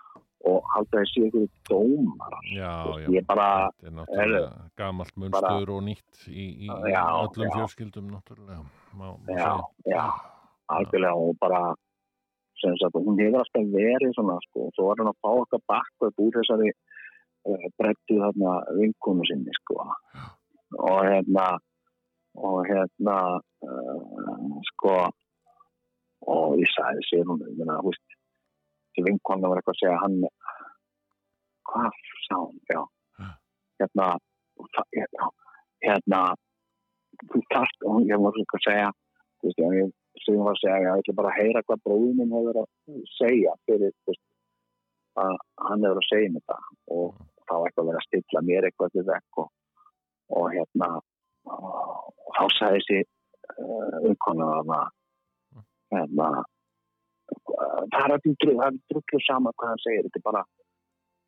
[0.47, 2.37] og halda þessi einhverju dómar.
[2.53, 3.11] Já, veist, já.
[3.17, 7.53] Ég bara, Þetta er náttúrulega gamalt munstur og nýtt í, í Já, öllum já.
[7.57, 8.63] fjölskyldum náttúrulega.
[8.97, 9.97] Má, já, segja.
[9.97, 10.05] já,
[10.77, 11.61] algjörlega og bara,
[12.61, 16.09] sagt, hún hefur alltaf verið svona, sko, og svo var hann að fá okkar bakka
[16.23, 19.79] úr þessari uh, brettu þarna vinkonu sinni, sko.
[20.77, 21.47] Og hérna,
[22.37, 23.17] og hérna,
[23.63, 24.95] uh, sko,
[26.27, 30.17] og ég sagði sér hún, þessi vinkona var eitthvað að segja hann,
[31.69, 32.81] hvað sá hún, já,
[33.81, 34.09] hérna,
[34.57, 35.29] og það- hérna,
[35.85, 36.21] hérna,
[37.31, 38.91] þú þarft, og ég var eitthvað að segja,
[39.37, 42.59] þú veist, ég, sem var að segja, ég ætla bara að heyra hvað bróðin hefur
[42.63, 42.69] að
[43.15, 44.23] segja fyrir, veist,
[45.23, 45.37] að
[45.67, 46.67] hann hefur að segja mér það
[46.97, 49.49] og þá eitthvað verið að stilla mér eitthvað til vekk og,
[50.37, 50.89] og hérna,
[51.53, 54.79] og þá sagði þessi uh, umkona þarna,
[55.95, 60.43] hérna, uh, það er að það er drullu sama hvað hann segir, þetta er bara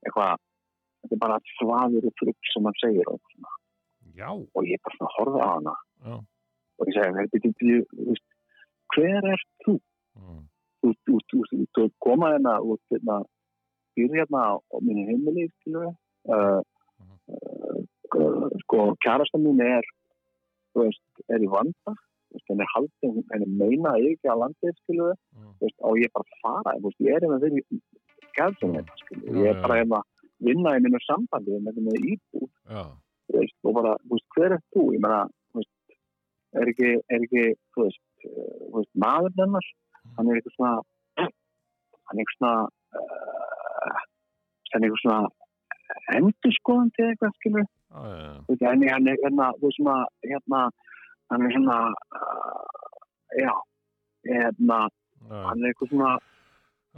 [0.06, 0.44] eitthvað,
[1.04, 3.38] þetta er bara þvaður og drugg sem hann segir og,
[4.20, 5.78] og ég bara svona horfði á hana.
[6.00, 6.20] Já.
[6.80, 8.29] og ég segi, "Heyrðu, bíddu, bíddu, þú veist,
[8.96, 9.76] hver er þú?
[10.20, 10.42] Mm.
[10.80, 13.18] Þú, þú, þú, þú, þú koma hérna út hérna,
[13.98, 15.96] býr hérna á, á mínu heimili, skilur við.
[16.30, 16.62] Uh,
[18.16, 19.84] uh, sko, kærasta mín er,
[20.78, 21.96] veist, er í vanda,
[22.48, 25.54] henni er haldin, henni meina ekki að landið, skilur við, Mm.
[25.88, 27.64] og ég er bara að fara, veist, ég er hérna fyrir
[28.38, 30.02] hérna, skilur við, Já, ég er bara hérna
[30.40, 32.84] vinna í mínu sambandi, hérna með íbúð, Já,
[33.28, 33.96] þú veist, og bara,
[34.36, 34.86] hver er þú?
[34.96, 35.02] Ég
[35.54, 35.74] veist,
[36.56, 37.46] er ekki, er ekki,
[37.76, 38.09] þú veist, uh,
[38.76, 39.68] veist, maður hennar,
[40.18, 40.74] hann er eitthvað svona,
[41.20, 42.54] hann er eitthvað svona,
[43.00, 44.00] uh,
[44.72, 45.20] hann er eitthvað svona
[46.20, 48.34] endurskoðandi eða eitthvað, skilur, já, já.
[48.48, 48.84] þú veist, hann
[49.14, 50.64] er, hérna, svona, hérna,
[51.34, 51.80] hann er svona,
[52.20, 53.00] uh,
[53.40, 53.54] já,
[54.30, 54.82] hérna,
[55.30, 56.14] hann er eitthvað svona,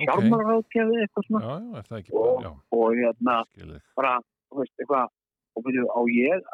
[0.02, 2.14] fjármálaráðgjafi, eitthvað svona, Já, já, ekki
[2.45, 3.81] já, og hérna, skilðið.
[3.99, 4.14] bara,
[4.49, 5.10] þú veist, eitthvað
[5.52, 6.45] og byrju, á ég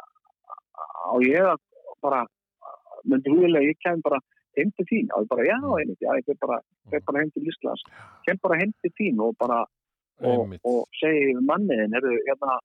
[1.07, 1.61] á ég að
[2.03, 2.23] bara
[3.07, 4.19] myndi húilega, ég kem bara
[4.58, 5.78] heim til þín, og bara, já, Mm.
[5.80, 6.60] einmitt, já, ég kem bara,
[7.06, 7.84] bara heim til Íslands.
[8.28, 9.66] Kem bara heim til þín og bara
[10.20, 12.60] og, og segi manniðin, herru, hérna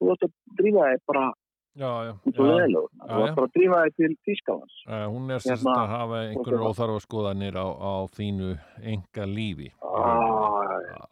[0.00, 1.32] þú ætti að drífa þig bara
[1.74, 2.14] Já, já, já.
[2.14, 3.34] Já, þú ætti já.
[3.34, 4.36] bara að drífa þig til
[4.86, 6.70] Uh, hún er sérst Hérna, að hafa einhverjur hérna.
[6.70, 8.48] óþarfa skoðanir á, á þínu
[8.92, 9.68] enga lífi.
[9.82, 11.06] ah,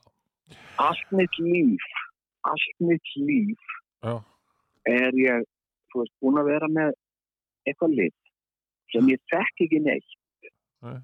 [0.78, 1.80] allt mitt líf
[2.44, 3.58] allt mitt líf
[4.04, 4.14] Já,
[4.86, 5.44] er ég,
[5.92, 6.92] þú veist, búin að vera með
[7.68, 8.14] eitthvað lið
[8.92, 10.16] sem ég þekk ekki neitt
[10.82, 10.98] Nei.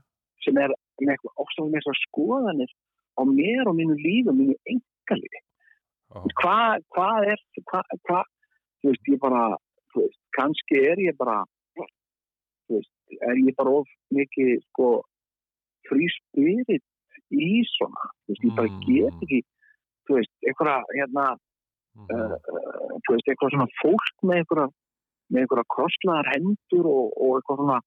[0.44, 0.72] sem er
[1.02, 2.72] með eitthvað ofstáðum með þessar skoðanir
[3.18, 5.40] á mér og mínu lífi og mínu engalífi.
[6.08, 7.40] já, Hvað hva er,
[7.70, 8.22] hvað, hva,
[8.82, 9.42] þú veist, ég bara,
[9.96, 11.42] veist, kannski er ég bara,
[11.78, 14.88] þú veist, er ég bara of mikið, sko,
[15.88, 16.84] frí spirit
[17.34, 18.80] í svona, þú veist, ég bara Mm.
[18.86, 19.40] get ekki,
[20.08, 21.26] þú veist, eitthvað, hérna,
[21.98, 24.68] mhm, uh, uh, þú veist, eitthvað svona fólk með einhverja,
[25.30, 27.80] með einhverja krosslaðar hendur og, og eitthvað svona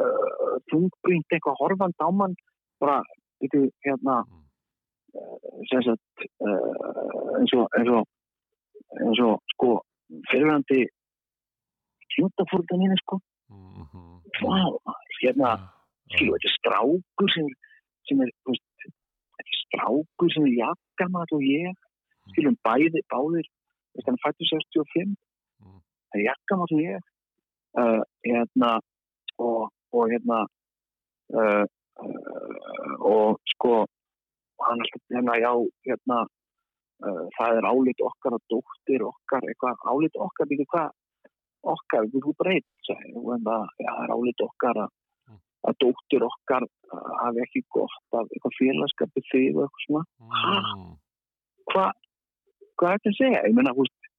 [0.00, 2.34] uh, þungbrínt eitthvað horfand á mann
[2.82, 3.00] bara,
[3.42, 5.36] veitu, hérna uh,
[5.70, 8.08] sem sagt uh, eins og eins og,
[9.00, 9.70] eins og sko,
[10.30, 10.84] fyrirvændi
[12.14, 13.20] kjúntafórða mínu, sko.
[13.50, 14.02] Mhm.
[14.42, 14.78] wow,
[15.20, 15.54] hérna,
[16.14, 17.48] skilu, þetta er strákur sem,
[18.08, 21.74] sem er, veist er strákur sem er jakkamall og ég.
[22.32, 25.14] Skilum bæði, báðir veist, hann fættu 65
[25.64, 25.80] Mm.
[26.10, 27.04] það er jakkamál sem ég.
[27.74, 28.70] Uh, hérna
[29.38, 30.38] og, og hérna
[31.38, 31.64] uh,
[32.02, 33.74] uh, og sko
[34.66, 35.52] hann alltaf hérna já
[35.88, 36.18] hérna
[37.06, 40.92] uh, það er álit okkar og dóttir okkar eitthvað álit okkar byrju hvað
[41.74, 44.92] okkar, við þú breyt það, það er álit okkar að,
[45.24, 45.38] Mm.
[45.68, 50.90] að dóttir okkar uh, hafi ekki gott af eitthvað félagskapi þig og eitthvað svona Mm.
[51.72, 51.90] hvað
[52.76, 53.40] hvað er þetta að segja?
[53.48, 54.10] Ég menna, hú veist,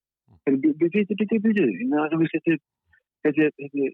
[0.47, 2.35] byrju, byrju, byrju, byrju, ég meina, þú veist,
[3.21, 3.91] þetta er,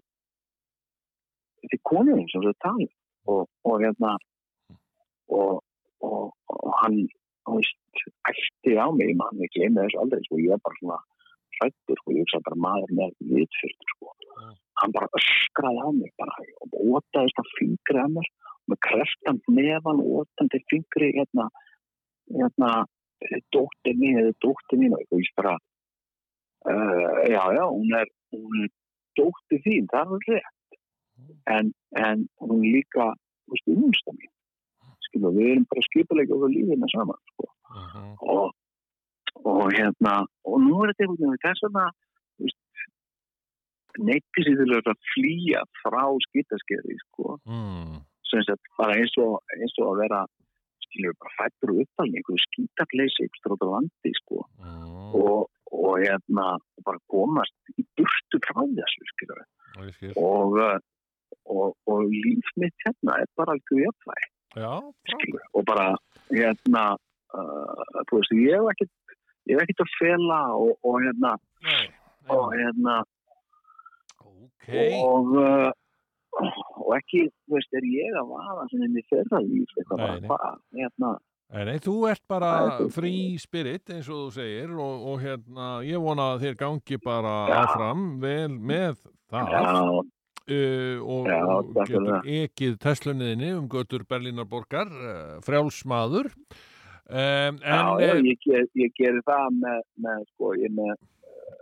[1.62, 2.92] þetta er, þetta er, þetta er konurinn sem það tala um.
[3.32, 4.12] og, og hérna,
[5.38, 5.62] og,
[6.02, 6.98] og, og hann,
[7.48, 11.00] veist, ætti á mig, mann, ég gleymi þessu aldrei, sko, ég er bara svona
[11.58, 14.14] hrættur, sko, ég hugsa bara maður með vitfyrst, sko.
[14.42, 14.54] Mm.
[14.82, 18.32] Hann bara öskraði á mig, bara, og ótaðist að fingri að mér,
[18.70, 21.48] með kreftan nefan, ótandi fingri, hérna,
[22.32, 22.72] hérna,
[23.54, 25.54] dóttir mín eða dóttir mín og ég bara
[26.66, 28.70] uh, já, já, hún er, hún er
[29.18, 30.51] dóttir þín, það er rétt
[31.56, 33.12] en, en hún líka
[33.46, 34.30] þú veist, umsta mín
[35.06, 37.48] skilu, við erum bara skipuleika okkur lífina saman sko.
[37.72, 38.08] Mhm.
[38.20, 38.52] og,
[39.44, 41.66] og hérna og nú er þetta einhvern veginn þess
[42.42, 42.60] veist
[44.08, 47.98] neitti sér til að flýja frá skitaskeri sko Mm.
[48.78, 50.20] bara eins og, eins og að vera
[50.86, 55.12] skilur bara fættur og uppalni einhverju skítakleysi ykkur á landi sko Mm.
[55.14, 59.44] og, og hérna og bara komast í burtu frá þessu Og.
[61.44, 63.68] Og, og, og líf mitt hérna er bara alveg
[65.14, 65.88] skilur og bara
[66.30, 66.84] hérna
[67.36, 69.16] uh, þú veist ég hef ekkert
[69.48, 71.84] ég hef ekkert að fela og, og hérna Nei,
[72.28, 73.00] og hérna
[74.22, 74.68] Ok.
[75.02, 75.70] og uh,
[76.32, 78.30] og ekki, þú veist, er ég að
[78.70, 81.10] svona inn í þeirra líf eitthvað bara, hvað, hérna?
[81.52, 82.52] Nei, þú ert bara
[82.94, 87.34] frí spirit eins og þú segir og, og hérna, ég vona að þér gangi bara
[87.50, 87.56] Já.
[87.60, 89.52] áfram vel með það.
[89.52, 89.66] Já,
[90.52, 91.40] uh, og, Já,
[91.92, 98.94] getur ekið Teslunniðinni um götur Berlínarborgar, uh, frjálsmaður um, já, en eh, ég, ger, ég
[98.98, 100.94] gerir það með, með sko, ég með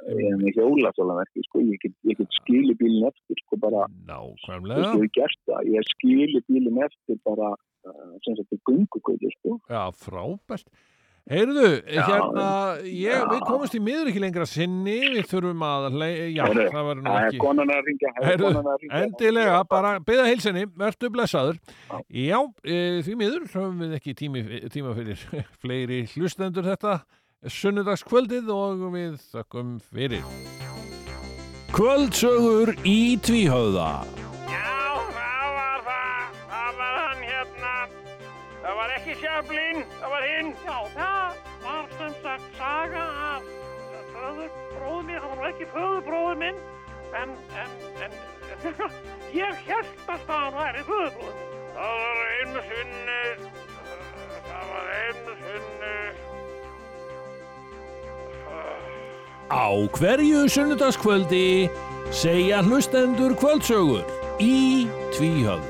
[0.09, 3.87] ég er með hjóla svolítið, sko, ég get, ég get skili bílinn eftir, sko, bara
[4.09, 4.95] nákvæmlega.
[4.97, 7.51] Veist, ég ég skili bílinn eftir bara,
[7.85, 9.59] uh, sem sagt, gungugötu, sko.
[9.69, 10.71] Já, frábært.
[11.31, 12.45] Heyrðu, Já, hérna,
[12.91, 16.89] ég, við komumst í miður ekki lengra sinni, við þurfum að, le- já, Heyrðu, það
[16.89, 17.41] verður nú það er ekki.
[17.45, 19.03] konan að ringja er Heyrðu, konan að hringja.
[19.07, 21.61] Endilega, bara byggða heilsinni, verður blessaður.
[21.87, 22.01] Já.
[22.27, 24.45] Já, e, því miður höfum við ekki tími,
[24.75, 25.23] tíma fyrir
[25.63, 26.99] fleiri hlustendur þetta
[27.61, 30.27] sunnudagskvöldið og við þökkum fyrir.
[31.71, 33.93] Kvöldsögur í tvíhauða.
[39.31, 40.49] Sjöflin, það var hinn.
[40.67, 43.45] Já, það var sem sagt saga af
[44.11, 45.21] föðurbróður minn.
[45.23, 46.59] Það var ekki föðurbróður minn,
[47.21, 47.77] en, en,
[48.07, 48.17] en,
[49.43, 51.47] ég held að það væri föðurbróður minn.
[51.77, 53.23] Það var einu sinni,
[54.51, 55.95] það var einu sinni,
[59.51, 59.67] Á
[59.99, 61.47] hverju sunnudagskvöldi
[62.15, 64.07] segja hlustendur kvöldsögur
[64.39, 65.70] í tvíhauða.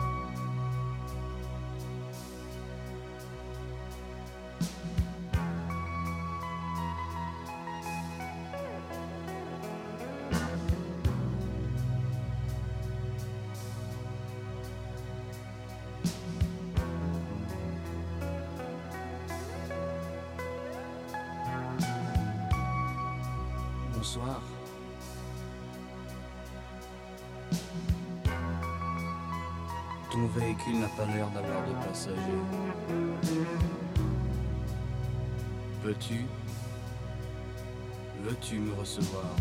[38.91, 39.35] Recevoir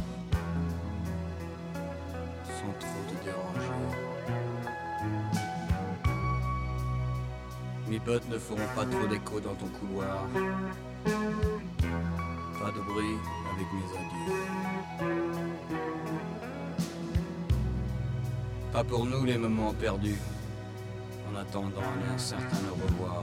[2.45, 3.75] Sans trop te déranger.
[7.89, 10.29] Mes bottes ne feront pas trop d'écho dans ton couloir.
[11.05, 13.17] Pas de bruit
[13.55, 14.35] avec mes adieux.
[18.73, 20.21] Pas pour nous les moments perdus,
[21.29, 23.23] en attendant un incertain au revoir.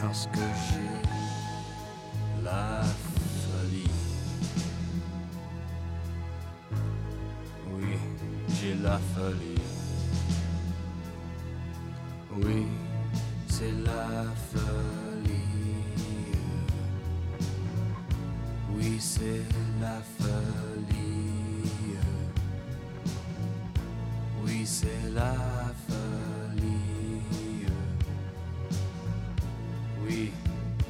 [0.00, 0.97] Parce que j'ai
[2.48, 2.82] la
[3.42, 3.90] folie.
[7.74, 7.94] Oui,
[8.54, 9.64] j'ai la folie.
[12.42, 12.66] Oui,
[13.48, 15.34] c'est la folie.
[18.74, 19.42] Oui, c'est
[19.80, 21.98] la folie.
[24.42, 25.34] Oui, c'est la
[25.86, 27.66] folie.
[30.02, 30.32] Oui,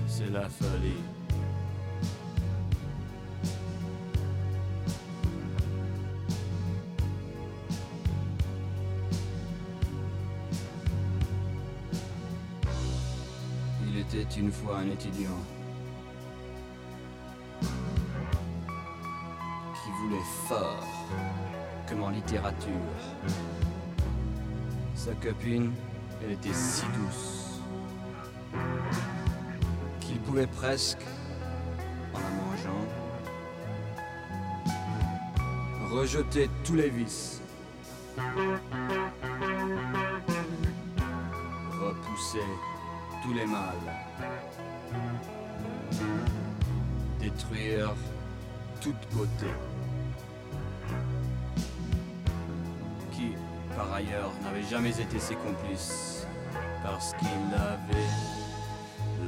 [0.06, 1.02] c'est la folie.
[14.38, 15.36] Une fois un étudiant
[17.60, 17.68] qui
[20.00, 20.86] voulait fort
[21.88, 22.70] comme en littérature.
[24.94, 25.72] Sa copine,
[26.22, 27.60] elle était si douce
[30.00, 31.02] qu'il pouvait presque,
[32.14, 32.86] en la mangeant,
[35.90, 37.40] rejeter tous les vices.
[41.80, 42.46] Repousser
[43.32, 43.92] les mâles.
[47.20, 47.94] Détruire
[48.80, 49.46] toute beauté.
[53.12, 53.32] Qui,
[53.76, 56.26] par ailleurs, n'avait jamais été ses complices.
[56.82, 58.10] Parce qu'il avait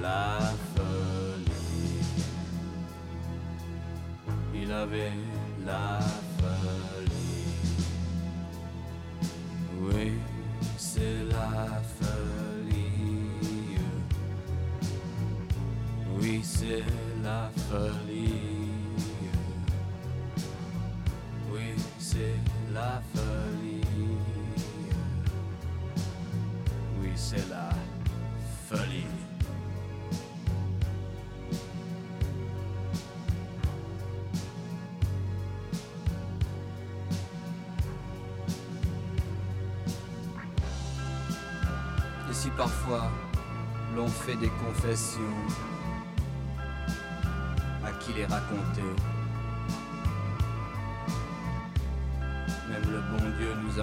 [0.00, 0.38] la
[0.74, 2.04] folie.
[4.54, 5.12] Il avait
[5.66, 5.98] la.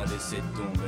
[0.06, 0.84] Tomber.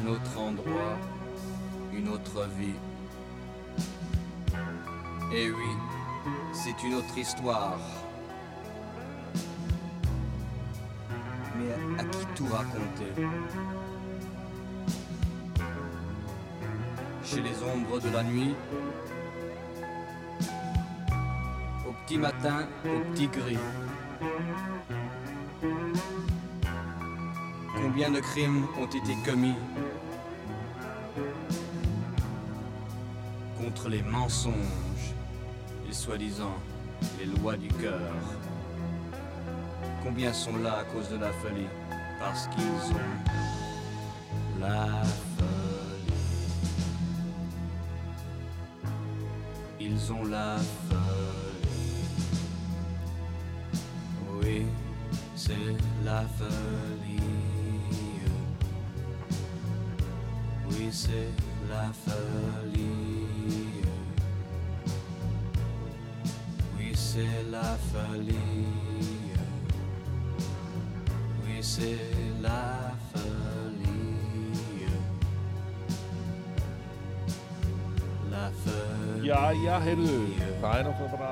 [0.00, 0.98] Un autre endroit,
[1.92, 2.74] une autre vie.
[5.32, 5.54] Et oui,
[6.52, 7.97] c'est une autre histoire.
[17.30, 18.54] Chez les ombres de la nuit.
[21.86, 23.58] Au petit matin, au petit gris.
[27.76, 29.56] Combien de crimes ont été commis
[33.58, 35.12] contre les mensonges
[35.86, 36.54] et soi-disant
[37.18, 38.00] les lois du cœur?
[40.02, 41.68] Combien sont là à cause de la folie?
[42.18, 45.02] Parce qu'ils ont la
[50.14, 50.56] la
[50.88, 52.04] folie.
[54.40, 54.66] Oui,
[55.36, 55.52] c'est
[56.04, 56.87] la folie.
[79.48, 80.16] Já, heyrðu,
[80.60, 81.30] það er náttúrulega bara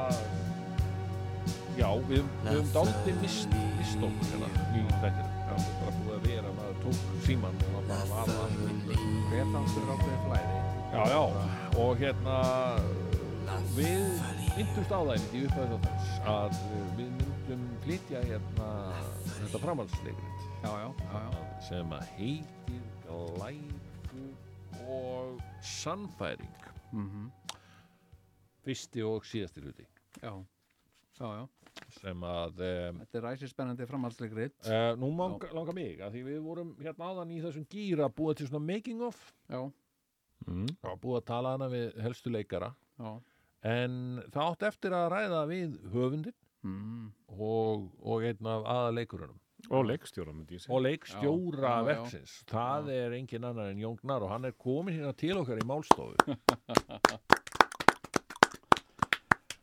[1.77, 6.15] Já, við, höfum dálítið mist, mist okkur hérna í þettir Já, við erum bara búið
[6.15, 10.57] að vera, maður tók síman og það bara var allt hver þáttur ákveðið flæði.
[10.95, 11.23] Já, já,
[11.83, 12.39] og hérna
[13.77, 14.05] við
[14.57, 16.59] myndumst á það í upphæðu þáttans að
[16.97, 18.69] við myndum flytja hérna
[19.37, 20.45] þetta framhaldsleikrit.
[20.65, 21.47] Já, já, já, já.
[21.69, 24.29] sem að heitir Glæpu
[24.87, 25.43] og
[25.77, 26.63] Sannfæring.
[26.93, 27.11] Mm
[28.67, 29.87] fyrsti og síðasti hluti.
[30.23, 30.33] Já,
[31.21, 31.45] já, já.
[32.01, 34.57] sem að um, þetta er ræsir spennandi framhaldsleikrit.
[34.67, 38.43] Uh, nú mang, langar mig að því við vorum hérna áðan í þessum gýra búið
[38.43, 39.19] til svona making of.
[39.53, 39.65] Já,
[40.47, 40.67] Mm.
[41.01, 42.69] búið að tala hana við helstu leikara.
[43.01, 43.15] Já.
[43.67, 43.95] En
[44.31, 47.07] það átt eftir að ræða við höfundin mm.
[47.41, 49.41] og, og einn af aðaleikurunum
[49.73, 50.75] Og leikstjóra myndi ég segja.
[50.77, 52.45] og leikstjóra Já, já, já.
[52.53, 55.67] það er engin annar en Jón Gnar og hann er komin hérna til okkar í
[55.67, 56.15] málstofu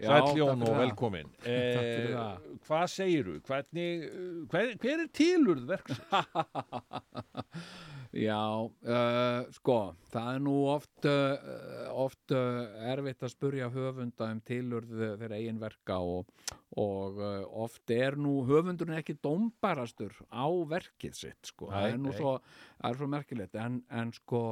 [0.03, 1.31] Já, Sæll takk Jón fyrir og velkomin.
[1.53, 6.03] Eh, hvað segiru hvernig, eh, hver, hver er tilurð verksins?
[8.13, 9.75] Já, uh, sko,
[10.13, 15.57] það er nú oft, uh, oft uh, erfitt að spurja höfunda um tilurð þeirra eigin
[15.57, 16.29] verka og,
[16.77, 17.17] og
[17.63, 21.71] oft er nú höfundurinn ekki dómbarastur á verkið sitt, sko.
[21.71, 22.19] Nei, það er nú nei.
[22.19, 22.35] svo,
[22.77, 24.43] það er svo merkilegt, en, en sko,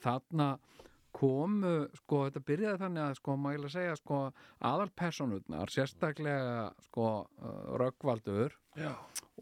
[0.00, 0.50] þarna
[1.18, 4.18] komu, sko, þetta byrjaði þannig að, sko, maður að segja, sko,
[4.70, 7.08] aðalpersonurnar, sérstaklega, sko,
[7.42, 8.92] uh, Röggvaldur Já.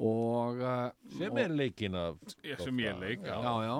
[0.00, 0.86] og uh,
[1.18, 2.16] Sem er leikinn af
[2.62, 3.36] sem ég leik já,
[3.66, 3.74] já,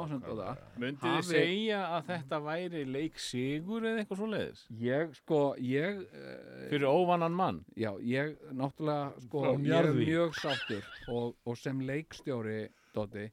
[0.76, 4.64] Myndið þið segja að þetta væri leik sigur eða eitthvað svo leiðis?
[4.82, 7.62] Ég, sko, ég uh, Fyrir óvannan mann?
[7.80, 12.66] Já, ég náttúrulega, sko, ég er mjög sáttur og, og sem leikstjóri,
[12.96, 13.26] Dóti,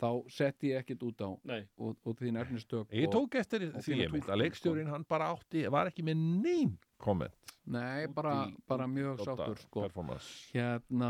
[0.00, 3.80] þá setti ég ekkit út á út, út því nefnistök Ég og, tók eftir og
[3.80, 8.34] því einmitt túlkun, að leikstjórin hann bara átti, var ekki með neyn komment Nei, bara,
[8.46, 9.80] í- bara mjög sáttur, sko.
[9.88, 10.28] Performance.
[10.54, 11.08] Hérna,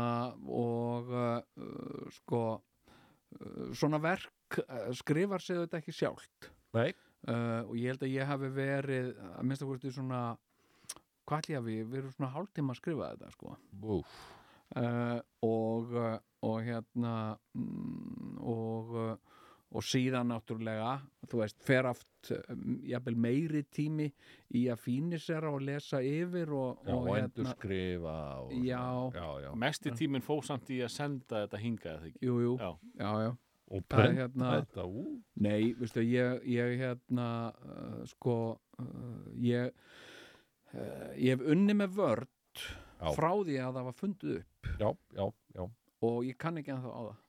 [0.49, 6.47] og uh, sko uh, svona verk uh, skrifar sig þetta ekki sjálft.
[6.73, 6.87] Nei,
[7.29, 10.23] uh, og ég held að ég hafi verið að minnst að hvort svona
[11.29, 13.53] hvað ég hafi, við erum svona hálftíma að skrifa þetta, sko.
[13.99, 14.17] Úf,
[14.81, 17.15] uh, og, uh, og hérna
[17.55, 19.15] mm, og uh,
[19.75, 20.93] og síðan náttúrulega
[21.27, 24.05] þú veist, fer aft um, jafnvel meiri tími
[24.55, 28.13] í að fínisera og lesa yfir og, já, og og endur skrifa
[28.45, 28.85] og, Já.
[29.17, 29.49] já, já.
[29.59, 32.21] Mesti tíminn fóð samt í að senda þetta hingað eða ekki?
[32.29, 32.69] jú, jú, Já.
[33.01, 33.33] já, já
[33.67, 35.01] og Það prenta hérna- þetta ú,
[35.43, 38.35] Nei, veistu, ég, ég hérna uh, sko
[38.79, 39.73] uh, ég
[40.71, 42.63] uh, ég hef unni með vörd
[43.01, 43.11] Já.
[43.19, 44.89] frá því að það var fundið upp já,
[45.19, 45.27] já,
[45.59, 45.65] já
[46.05, 47.23] og ég kann ekki ennþá á það.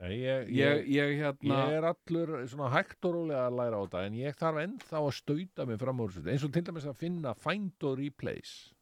[0.00, 3.82] Nei, ég, ég, ég, hérna ég er allur svona hægt og rólega að læra á
[3.84, 6.30] þetta en ég þarf ennþá að stauta mig fram úr þessu.
[6.32, 8.72] Eins og til dæmis að finna find og replace.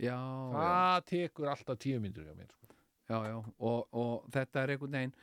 [0.00, 2.74] Já, já, það tekur alltaf tíu myndur hjá mér sko.
[3.12, 3.36] já, já.
[3.58, 5.14] Og, og þetta er einhvern veginn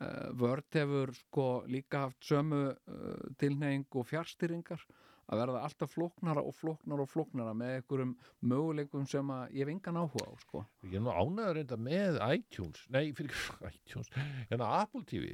[0.00, 4.82] uh, Word hefur sko líka haft sömu uh, tilneying og fjárstýringar
[5.28, 8.12] að verða alltaf flóknara og flóknara og flóknara með einhverjum
[8.50, 10.64] möguleikum sem ég hef engan áhuga á sko.
[10.84, 12.84] ég er nú ánæður reynda með iTunes.
[12.92, 13.34] Nei, fyrir
[13.72, 14.10] iTunes.
[14.50, 15.30] Hérna Apple TV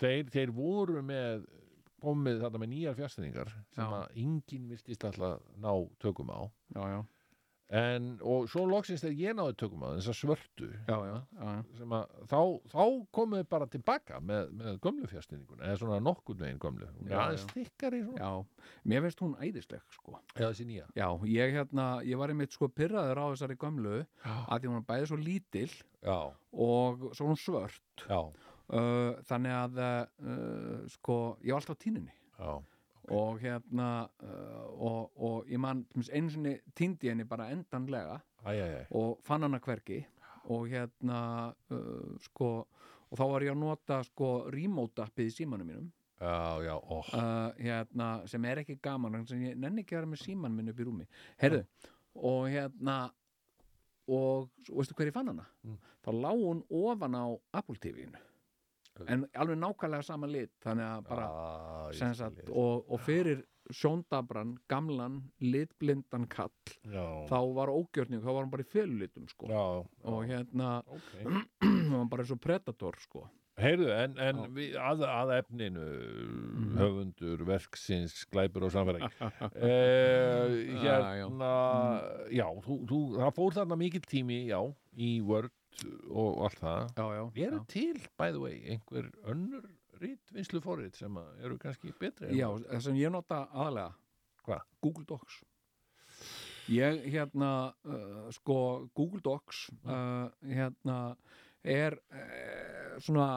[0.00, 1.46] þeir, þeir voru með
[2.02, 3.98] komið þarna með nýjar fjárstæðingar sem Já.
[3.98, 5.70] að enginn viltist alltaf ná
[6.02, 6.40] tökum á.
[6.76, 6.98] Já, já,
[7.74, 12.26] en, og svo loksins þegar ég náði tökum á þessar svörtu já, já, já, að
[12.30, 12.40] þá,
[12.70, 12.82] þá
[13.18, 16.86] komuð þið bara tilbaka með, með gömlu fjárstæðinguna eða svona nokkurn veginn gömlu.
[16.94, 17.50] Hún er Já, aðeins já.
[17.56, 18.28] þykkari svona.
[18.28, 20.20] Já, mér finnst hún æðisleg sko.
[21.32, 25.10] ég hérna, ég var einmitt sko pyrraður á þessari gömlu að því hún er bæði
[25.10, 25.70] svo lítil
[26.06, 26.18] já,
[26.52, 28.06] og svo hún svört.
[28.66, 32.54] Uh, þannig að uh, sko, ég var alltaf á tíninni já.
[33.14, 33.88] Og hérna
[34.22, 38.86] uh, og, og ég man einu sinni týndi henni bara endanlega Æ, æ, æ.
[38.90, 40.04] og fann hana hvergi.
[40.54, 42.48] Og hérna uh, sko,
[43.10, 45.92] og þá var ég að nota sko remote appið í símanum mínum.
[46.20, 50.12] Já, já, ó, uh, hérna, sem er ekki gaman sem ég nenni ekki að vera
[50.14, 51.06] með síman minn upp í rúmi.
[51.42, 51.64] Heyrðu,
[52.16, 52.94] og hérna
[54.06, 55.44] og, og veistu hver ég fann hana?
[55.66, 55.76] Mm.
[56.06, 57.26] þá lá hún ofan á
[57.58, 58.22] Apple TV-inu
[59.08, 63.44] en alveg nákvæmlega sama lit þannig að bara Ah, sagt, og, og fyrir
[63.74, 66.52] sjóndabran, gamlan litblindan kall
[66.86, 69.48] já, þá var ógjörning, þá var hann bara í félulitum sko.
[69.50, 69.64] já,
[70.04, 71.10] og já, hérna ok.
[71.66, 73.24] hann var bara eins og predator sko.
[73.56, 75.84] Heyrðu, en, en við, að, að efninu
[76.56, 76.76] Mhm.
[76.76, 80.50] höfundur, verksins, glæpur og samfæring uh,
[80.82, 81.52] hérna
[82.32, 84.60] já, þú, þú, það fór þarna mikill tími já,
[84.96, 85.52] í Word
[86.10, 87.64] og allt það já, já, eru já.
[87.72, 89.66] til, by the way, einhver önnur
[90.00, 93.92] rít, vinslu forrið sem eru kannski betri Já, það sem ég nota aðalega
[94.46, 94.66] Hvað?
[94.84, 95.40] Google Docs
[96.72, 97.50] Ég hérna
[97.86, 98.58] uh, sko
[98.96, 100.98] Google Docs uh, hérna
[101.62, 103.28] er uh, svona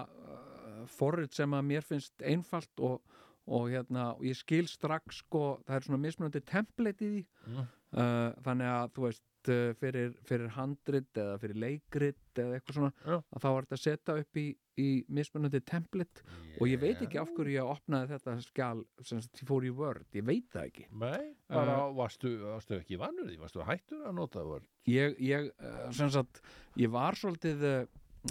[0.96, 3.02] forrið sem að mér finnst einfalt og,
[3.50, 7.68] og hérna og ég skil strax sko það er svona mismunandi template í því Mm.
[7.96, 12.92] Uh, þannig að þú veist uh, fyrir, fyrir handrit eða fyrir leikrit eða eitthvað svona
[13.04, 13.18] Já.
[13.20, 14.46] að þá er þetta að setja upp í,
[14.80, 14.90] í
[15.20, 16.26] mismunandi template.
[16.60, 20.28] Og ég veit ekki af hverju ég opnaði þetta skjál sem fór í Word, ég
[20.28, 20.90] veit það ekki.
[21.04, 24.68] Nei, bara varstu, varstu ekki vannur því, varstu hættur að nota Word?
[24.90, 26.44] Ég, ég uh, sem sagt,
[26.80, 27.66] ég var svolítið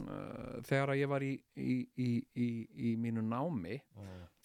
[0.02, 2.48] uh, þegar að ég var í, í, í, í,
[2.90, 3.78] í mínu námi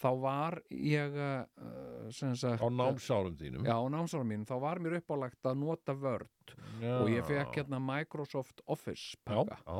[0.03, 3.67] þá var ég uh, sagt á námsárum þínum.
[3.67, 6.29] Já, á námsárum mínu, þá var mér uppálagt að nota Word.
[6.81, 6.97] Já.
[6.99, 9.55] og ég fekk hérna Microsoft Office pakka.
[9.63, 9.77] já,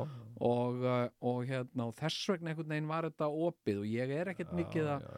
[0.48, 4.32] og, uh, og hérna og þess vegna einhvern veginn var þetta opið og ég er
[4.32, 5.10] ekkert mikið að.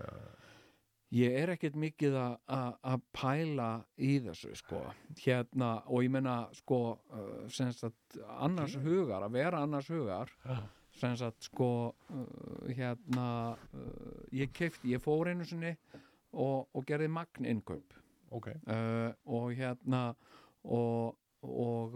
[1.15, 3.69] Ég er ekkert mikið að- að að pæla
[3.99, 4.81] í þessu sko.
[5.23, 6.81] Hérna og ég meina sko
[7.12, 10.31] uh, sem sagt annars hugar, að vera annars hugar
[10.97, 15.77] sem sagt sko uh, hérna uh, ég keifti, ég fór einu sinni
[16.33, 17.95] og, og gerði magn innkaup
[18.31, 20.09] ok, uh, og hérna
[20.65, 21.16] og
[21.47, 21.95] og,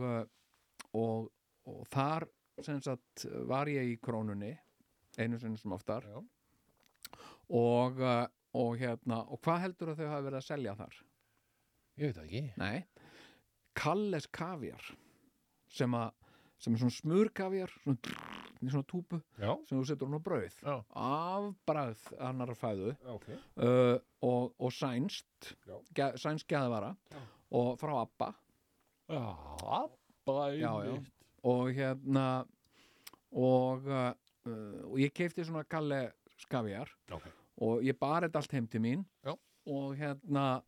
[0.94, 1.30] og
[1.66, 2.28] og þar
[2.62, 4.52] sem sagt var ég í krónunni
[5.18, 6.04] einu sinni sem oftar.
[6.06, 6.20] Já.
[7.50, 10.98] og, uh, og hérna og hvað heldur að þau hafa verið að selja þar?
[12.00, 12.42] ég veit ekki.
[12.60, 12.76] Nei,
[13.76, 14.82] Kalles kaviar
[15.70, 16.08] sem, a,
[16.60, 18.14] sem er svona smurkaviar svona,
[18.64, 20.56] svona túpu já, sem þú setur hún á brauð.
[20.64, 20.76] Já.
[21.04, 22.94] af brauð annar fæðu.
[23.14, 23.96] Ok, uh,
[24.26, 25.52] og, og sænst
[25.96, 26.94] ge, sænst geðvara.
[27.56, 28.32] Og frá Abba.
[29.10, 29.26] Já.
[31.42, 32.26] og hérna
[33.32, 34.10] og, uh,
[34.46, 36.10] uh, og ég keipti svona Kalle
[36.40, 37.26] skaviar ok,
[37.60, 39.06] og ég bar þetta allt heim til mín.
[39.26, 39.34] Já.
[39.70, 40.62] og hérna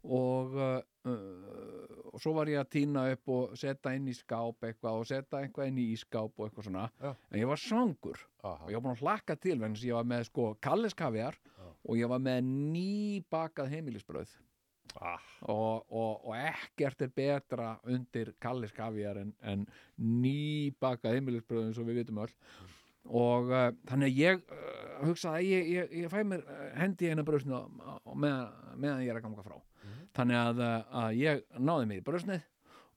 [0.00, 4.64] og uh, uh, og svo var ég að týna upp og setja inn í skáp
[4.64, 6.86] eitthvað og setja eitthvað inn í ískáp og eitthvað svona.
[7.00, 7.14] Já.
[7.30, 8.22] en ég var svangur.
[8.40, 10.54] Aha, og ég var búin að hlakka til vegna að ég var með sko
[11.60, 11.72] Já.
[11.84, 14.32] og ég var með nýbakað heimilisbröð
[14.96, 19.66] ah, og, og, og ekkert er betra undir Kalles kaviar en, en
[20.00, 22.34] nýbakað heimilisbröð eins og við vitum öll
[23.08, 24.70] og uh, þannig að ég uh,
[25.06, 27.60] hugsaði að ég, ég, ég fæ mér uh, hendi í eina bröðsnu
[28.14, 29.58] meðan, meðan ég er að ganga frá.
[30.16, 30.60] Þannig að,
[31.00, 32.46] að ég náði mér í bröðsnið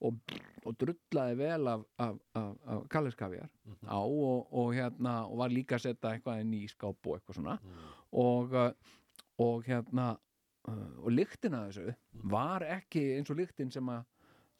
[0.03, 0.33] og,
[0.65, 3.51] og drullaði vel af, af, af, af Kalles kaviar
[3.85, 7.39] á og, og hérna og var líka að setja eitthvað inn í skáp og eitthvað
[7.39, 7.57] svona.
[8.23, 8.71] Og, uh,
[9.43, 10.13] og hérna
[11.03, 11.93] og lyktin af þessu
[12.31, 14.05] var ekki eins og lyktin sem að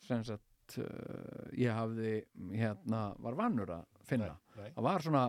[0.04, 2.16] sem sagt uh, ég hafði
[2.52, 4.34] hérna var vannur að finna.
[4.58, 4.70] Nei.
[4.76, 5.24] það var svona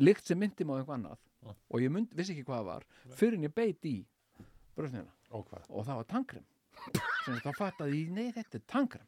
[0.00, 1.20] lykt sem myndi mig á eitthvað annað.
[1.44, 1.50] Já.
[1.52, 2.88] og ég mynd, vissi ekki hvað það var.
[3.18, 3.96] Fyrir en ég beit í
[4.74, 6.46] bröðsnina og og það var tankrem
[7.44, 9.06] þá fattaði ég, nei þetta er tankrem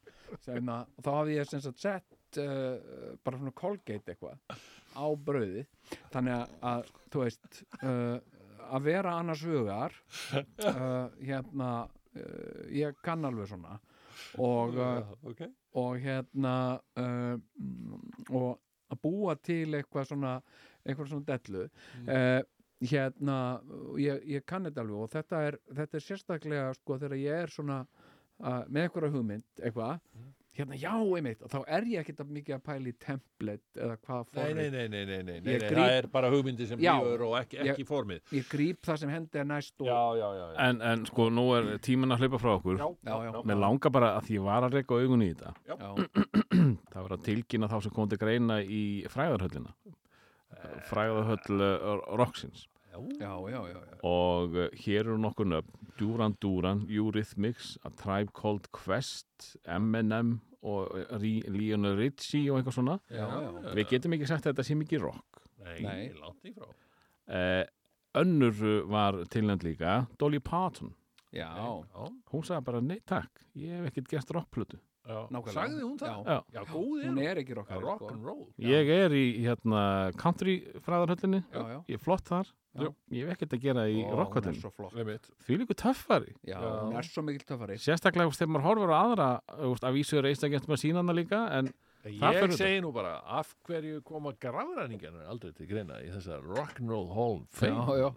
[0.73, 4.57] að, og þá hafði ég sagt sett uh, bara svona Colgate eitthvað
[4.97, 5.66] á brauðið.
[6.15, 8.16] Þannig að, þú veist uh,
[8.66, 9.95] að vera annars hugar
[10.35, 11.70] uh, hérna
[12.73, 13.77] ég kann alveg svona.
[14.41, 15.43] Og, uh, ok,
[15.77, 16.55] og hérna
[18.33, 18.57] og
[18.93, 20.35] að búa til eitthvað svona
[20.87, 21.65] eitthvað svona dellu.
[22.07, 22.43] Uh,
[22.87, 23.37] hérna,
[23.91, 27.45] og ég, ég kann þetta alveg og þetta er, þetta er sérstaklega sko þegar ég
[27.47, 30.03] er svona uh, með eitthvað hugmynd eitthvað
[30.57, 33.97] hérna já einmitt og þá er ég ekkert að mikið að pæla í template eða
[34.07, 36.66] hvað formið nei, nei, nei, nei, nei, nei, Ég nei gríp- það er bara hugmyndi
[36.70, 38.20] sem býður og ekki, Ég- ekki formið.
[38.39, 40.59] ég gríp það sem hendi er næst og já, já, já, já.
[40.69, 42.78] En, en sko, nú er tíminn að hlaupa frá okkur.
[42.81, 43.43] Já, Já, já.
[43.47, 45.77] Mér langar bara að því ég var að reyka augun í þetta já,
[46.97, 49.74] Það var að tilkynna þá sem kom til greina í fræðarhöllina.
[50.89, 52.66] Fræðarhöll uh, Roxins
[53.20, 55.73] já, já, já, og uh, hér eru nokkur nöfn.
[55.98, 60.90] Duran Duran, Eurythmics A Tribe Called Quest M&M og
[61.20, 62.98] Ri- Lionel Richie og eitthvað svona.
[63.10, 63.74] Já, já.
[63.78, 65.43] Við getum ekki sagt að þetta sé mikið rock.
[65.64, 66.02] Nei, Nei.
[66.20, 66.68] langt í frá.
[67.27, 67.64] Uh,
[68.16, 70.94] Önnur var tilnæmt líka Dolly Parton.
[71.36, 74.78] Hún sagði bara nei takk, ég hef ekkert gert rockplötu.
[75.06, 76.24] Sagði hún það?
[76.27, 76.36] Já.
[76.55, 76.62] Já.
[76.70, 78.09] góð er hún er ekki rockari rock sko.
[78.14, 78.47] and roll.
[78.59, 79.82] Ég er í hérna
[80.18, 80.56] country
[80.86, 81.78] fræðarhöllinni já, já.
[81.93, 82.90] Ég er flott þar Já.
[83.16, 85.31] Ég hef ekkert að gera í Einmitt.
[85.47, 89.97] Því líku töffari hún er svo mikil töffari Sérstaklega þegar maður horfir á aðra að
[89.97, 91.73] vísu er einstaklega með sína hana líka en
[92.07, 97.09] Það Ég segi nú bara, af hverju koma grafræningarnir aldrei til greina í þessa rock'n'roll
[97.11, 97.97] hall of já, fame?
[97.98, 98.11] já.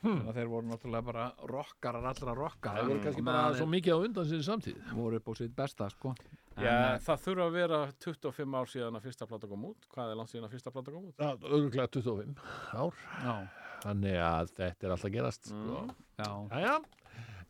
[0.00, 0.22] Hmm.
[0.32, 4.28] þeir voru náttúrulega bara rockarar allra rockar Það voru kannski bara svo mikið á undan
[4.30, 4.78] sinni samtíð.
[4.96, 6.14] voru upp á sitt besta sko
[6.60, 10.18] Já, það þurfa að vera 25 ár síðan að fyrsta plata kom út Hvað er
[10.18, 11.20] langt síðan að fyrsta plata kom út?
[11.20, 12.40] Örgulega 25
[12.72, 12.96] ár.
[13.20, 13.36] já,
[13.80, 15.50] Þannig að þetta er alltaf gerast.
[15.50, 15.84] Sko.
[16.20, 16.78] já, Jæja.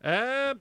[0.01, 0.53] Eh,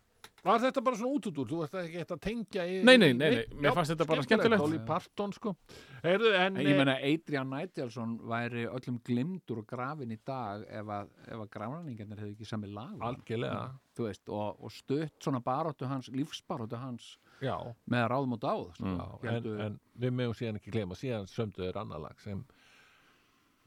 [0.44, 1.48] var þetta bara svona út út úr?
[1.51, 2.76] Þú ert ekki eitt að tengja í...
[2.86, 3.40] Nei, nei, nei, nei.
[3.52, 4.84] Mér Já, fannst þetta bara skemmtilegt.
[4.88, 5.52] Parton, sko.
[6.01, 6.56] Heyrðu, en...
[6.56, 11.44] En ég meina Adrian Nigelsson væri öllum glimtur og grafin í dag ef að, að
[11.56, 12.94] grafræningarnir hefði ekki sami lag.
[13.10, 13.66] Algjörlega.
[13.98, 17.12] þú veist, og, og stutt svona baróttu hans, lífsbaróttu hans
[17.44, 17.56] Já.
[17.92, 18.88] með ráðum og dáð sko.
[18.88, 18.97] Mm.
[19.28, 22.40] Já, en, en við meðum síðan ekki glema síðan sömdu þeir annar lag sem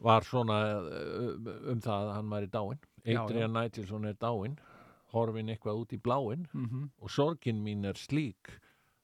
[0.04, 2.84] var svona um, um það að hann væri dáinn.
[3.04, 4.60] Já, Adrian Nigelson er dáinn
[5.14, 8.56] horfin eitthvað út í bláinn mm og sorgin mín er slík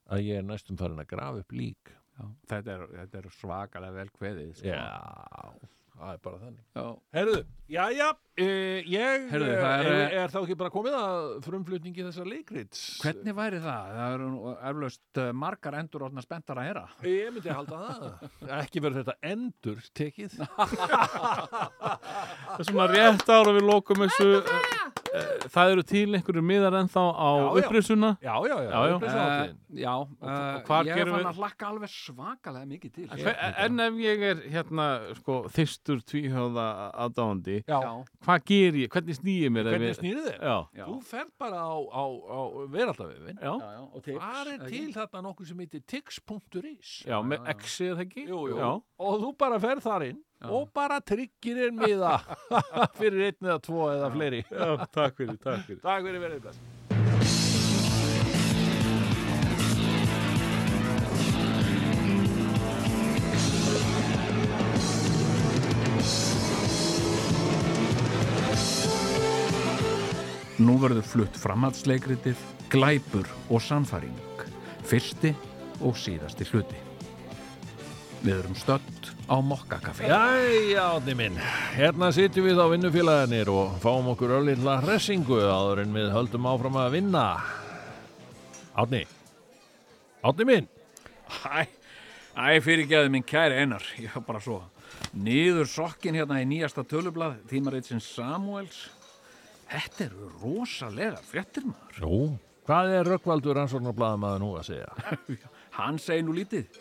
[0.09, 1.91] að ég er næstum farin að grafa upp lík.
[2.49, 4.71] Þetta, er, þetta er svakalega vel kveðið sko.
[4.71, 4.87] Já,
[5.93, 6.63] það er bara þannig.
[6.75, 6.85] Já.
[7.15, 7.43] Herðu,
[7.75, 8.07] já, já,
[8.39, 12.83] uh, ég Heyrðu, eh, er- er, er, þá ekki bara komið að frumflutningi þessar leikrits
[13.03, 13.91] hvernig væri það?
[13.99, 14.15] það
[14.69, 19.17] eru uh, margar endur orðna spenntar að heyra Ég myndi halda það Ekki verður þetta
[19.33, 20.37] endur tekið
[21.69, 24.29] Það er svona rétt ára við lokum þessu
[25.49, 27.53] það eru til einhverju miðar ennþá á Já, já.
[28.21, 28.97] Já, já, já, Já.
[28.99, 33.33] Uh, já, uh, hvar ég er fann að hlakka alveg svakalega mikið til Hve-
[33.65, 34.87] en ef ég er hérna
[35.17, 36.67] sko þyrstur tvíhjóða
[37.07, 37.79] aðdáandi Já.
[38.29, 39.17] Hvað ger ég, hvernig
[39.55, 40.39] mér Hvernig ég- snýrið þér?
[40.45, 42.39] já, já, Þú ferð bara á, á, á
[42.77, 43.39] veraldavefin.
[44.05, 47.55] Það er til þarna nokkuð sem heitir tix.is já, með já, já.
[47.57, 48.71] X er það ekki Jú, jú.
[48.99, 50.47] Og þú bara ferð þar inn Já.
[50.55, 52.13] og bara tryggir þér miða
[52.99, 54.43] fyrir einn eða tvo eða fleiri.
[54.47, 56.78] já, takk fyrir, takk fyrir Takk fyrir verið
[70.59, 72.39] Nú verður flutt framhaldsleikritið
[72.73, 74.15] Glæpur og sannfæring
[74.87, 75.31] Fyrsti
[75.79, 76.79] og síðasti hluti
[78.19, 81.37] Við erum stödd á Mokkakaffi Jæja, átni minn.
[81.77, 86.81] Hérna sitjum við á vinnufélagarnir og fáum okkur öllilla hressingu áður en við höldum áfram
[86.81, 87.23] að vinna.
[88.75, 89.05] Átni.
[90.19, 90.67] Átni minn.
[91.47, 91.63] Æ,
[92.35, 94.63] æ fyrirgeðu minn kæri einar Ég var bara svo
[95.13, 98.87] Niður sokkin hérna í nýjasta tölublað Tímaritsins Samuels
[99.69, 102.21] Þetta eru rosalega fréttir maður Jú.
[102.69, 105.19] Hvað er Rökkvaldur rannsóknarblaðamaður nú að segja?
[105.79, 106.79] Hann segir nú lítið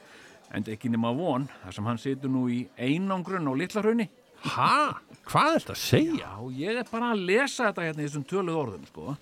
[0.56, 4.06] En ekki nema von þar sem hann situr nú í einangrun á Litlahrauni
[4.46, 4.94] Ha?
[5.28, 6.18] Hvað er þetta að segja?
[6.22, 9.14] Já, ég er bara að lesa þetta hérna í þessum töluð orðum, sko.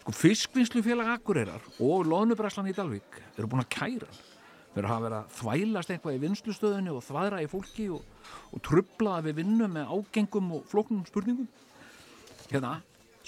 [0.00, 4.22] Sko, fiskvinnslufélag Akureyrar og Lóðnubræslan í Dalvík eru búin að kæra hann.
[4.74, 8.08] Eru að hafa verið að þvælast eitthvað í vinnslustöðunni og þvæðra í fólki og,
[8.50, 11.46] og trubla við vinnu með ágengum og flóknum spurningum.
[12.48, 12.72] Hérna,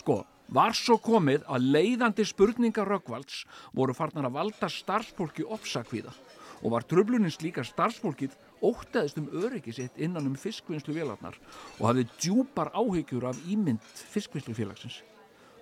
[0.00, 3.44] sko, var svo komið að leiðandi spurningar Röggvalds
[3.74, 6.14] voru farnar að valda starfsfólki ofsakvíða
[6.62, 11.36] og var trublunin slíka starfsfólkið óttaðist um öryggi sitt innan um fiskvinnsluvélarnar
[11.80, 13.82] og hafði djúpar áhyggjur af ímynd
[14.14, 15.02] fiskvinnslufélagsins.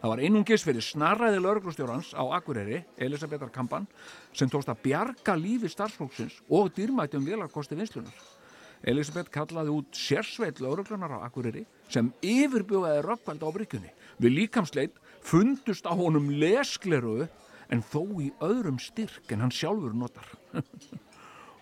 [0.04, 3.86] Það var einungis fyrir snarræði lauruglustjórans á Akureyri, Elisabetar Kampan,
[4.36, 8.12] sem tókst að bjarga lífi starfsfólksins og dýrmætum vélarkosti vinslunar.
[8.84, 13.94] Elisabeth kallaði út sérsveit lauruglunar á Akureyri sem yfirbjóðaði rökkvæld á bryggjunni.
[14.18, 17.26] Við líkamsleit fundust á honum leskleru
[17.72, 20.28] en þó í öðrum styrk en hann sjálfur notar.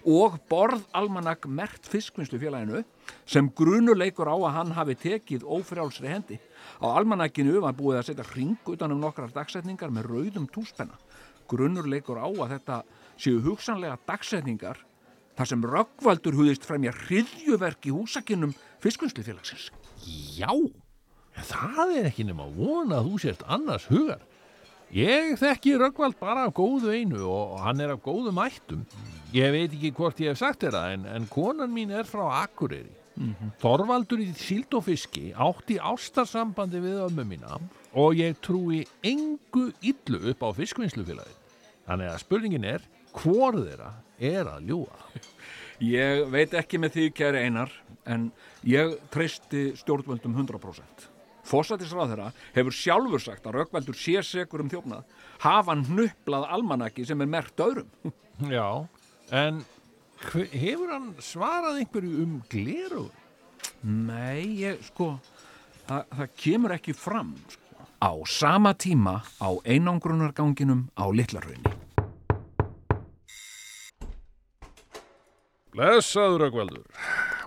[0.03, 2.83] og borð almanak mert fiskvinnslufélaginu
[3.27, 6.39] sem grunuleikur á að hann hafi tekið ófrjálsri hendi.
[6.83, 10.99] Á almanakinu var búið að setja ring utan um nokkrar dagsetningar með rauðum túspenna.
[11.49, 12.83] Grunuleikur á að þetta
[13.17, 14.83] séu hugsanlega dagsetningar
[15.39, 19.71] þar sem Röggvaldur hugðist fremja hriðjuverk í húsakinnum fiskvinnslufélagsins.
[20.37, 20.51] Já,
[21.37, 24.23] það er ekki nema vona að þú sért annars hugar.
[24.93, 28.83] Ég þekki Röggvald bara af góðu einu og hann er af góðum ættum.
[29.33, 32.27] Ég veit ekki hvort ég hef sagt þér það en, en konan mín er frá
[32.43, 32.93] Akureyri.
[33.61, 37.59] Þorvaldur í síld og fiski átti ástarsambandi við ömmu mína
[37.93, 41.37] og ég trúi engu illu upp á fiskvinnslufélagi.
[41.89, 43.91] Þannig að spurningin er, hvor þeirra
[44.21, 45.01] er að ljúa?
[45.83, 47.73] Ég veit ekki með því kæri einar
[48.07, 48.29] en
[48.63, 51.09] ég treysti stjórnvöldum 100%.
[51.49, 55.03] Fósatisráðherra hefur sjálfur sagt að Röggvaldur sé segur um þjófnað
[55.43, 57.89] hafa hnuplað almanaki sem er mert öðrum.
[58.57, 58.69] Já,
[59.35, 59.65] en
[60.29, 63.09] hve- hefur hann svarað einhverju um gleru?
[63.83, 65.17] Nei, ég sko,
[65.89, 67.35] það, það kemur ekki fram.
[67.51, 67.59] Sko.
[68.03, 71.75] Á sama tíma á einangrunarganginum á Littlarhraunni.
[75.73, 76.83] Blessaður Röggvaldur.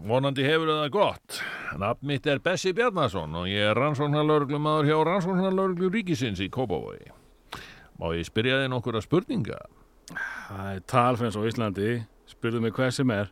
[0.04, 1.38] Vonandi hefur það gott.
[1.80, 7.08] Nafn mitt er Bessi Bjarnason og ég er rannsóknarlörglumadur hjá rannsóknarlörglu ríkisins í Kópavogi.
[8.00, 9.60] Má ég spyrja þið nokkura spurninga?
[10.50, 11.92] Það er talfens á Íslandi
[12.30, 13.32] spurðu mig hver sem er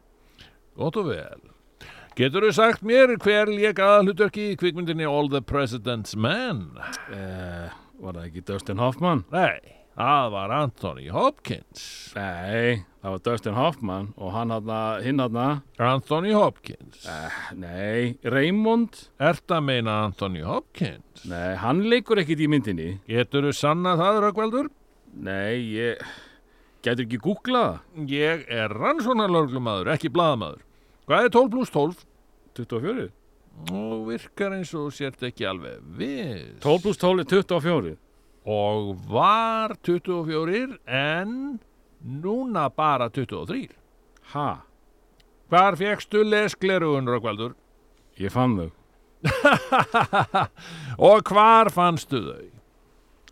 [0.80, 1.42] Gott og vel.
[2.18, 6.72] Getur þú sagt mér hver lék aðalhutverki í kvikmyndinni All the President's Men?
[7.12, 7.70] eh,
[8.04, 9.24] Var það ekki Dustin Hoffman?
[9.34, 9.60] Nei,
[9.98, 11.84] það var Anthony Hopkins.
[12.16, 14.72] Nei, það var Dustin Hoffman og hann hann
[15.06, 15.38] hinn hann
[15.78, 17.06] Anthony Hopkins.
[17.06, 21.26] eh, Nei, Raymond Ert að meina Anthony Hopkins?
[21.30, 24.70] Nei, hann leikur ekkit í myndinni Getur þú sanna það, Röggvaldur?
[25.14, 26.02] Nei, ég
[26.84, 27.78] Gætur ekki googlað?
[28.12, 30.66] Ég er rannsóknarlörglumadur, ekki blaðamadur.
[31.08, 32.02] Hvað er 12 pluss 12?
[32.58, 33.06] 24
[33.72, 36.58] Og virkar eins og sért ekki alveg við.
[36.64, 37.94] 12 pluss 12 er 24
[38.46, 41.60] Og var 24 en
[42.04, 43.70] núna bara 23.
[44.34, 44.50] Ha,
[45.54, 47.54] Hvar fegstu lesklerugun, Röggvaldur?
[48.20, 48.70] ég fann þau
[51.10, 52.44] Og hvar fannstu þau?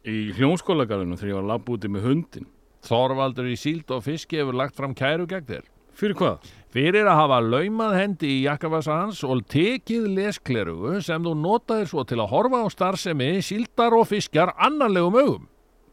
[0.08, 2.48] Í hljómskólagarðinu þegar ég var að labba úti með hundin
[2.88, 5.66] Þorvaldur í síld og fiski hefur lagt fram kæru gegn þér.
[5.94, 6.48] Fyrir hvað?
[6.72, 12.06] Fyrir að hafa laumað hendi í jakkavasa hans og tekið lesklerugu sem þú notaðir svo
[12.08, 15.50] til að horfa á starfsemi, síldar og fiskjar annarlegum augum.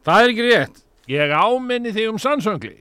[0.07, 0.85] Það er ekki rétt.
[1.11, 2.77] Ég áminni þig um sannsöngli.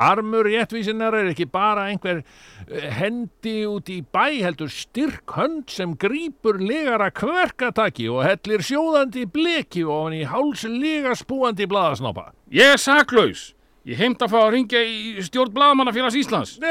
[0.00, 5.92] Armur réttvísinnar er ekki bara einhver eh, hendi út í bæ heldur styrk hönd sem
[6.00, 12.30] grípur legara kverkataki og hellir sjóðandi bleki ofan í háls lega spúandi blaðasnápa.
[12.48, 13.50] Ég er saklaus.
[13.88, 16.58] Ég heimt að fá að ringja í stjórn Blaðamannafélags Íslands.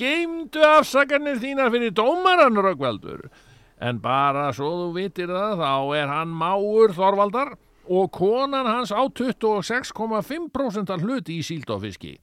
[0.00, 3.30] Geimdu afsakarnir þínar fyrir dómaran Röggvaldur.
[3.80, 7.54] En bara svo þú vitir það, þá er hann máur Þorvaldar
[7.86, 12.18] og konan hans á 26,5% hluti í síld og fiski.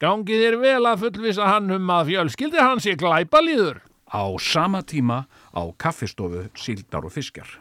[0.00, 3.78] Gangi þér vel að fullvisa hann um að fjölskyldi hans ég glæpa líður.
[4.08, 7.58] Á sama tíma á kaffistofu síldar og fiskjar.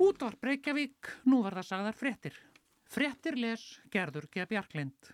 [0.00, 2.36] Útvarp Reykjavík, nú var það sagðar fréttir.
[2.88, 3.62] Fréttir les
[3.92, 4.46] Gerður G.
[4.48, 5.10] Bjarklind.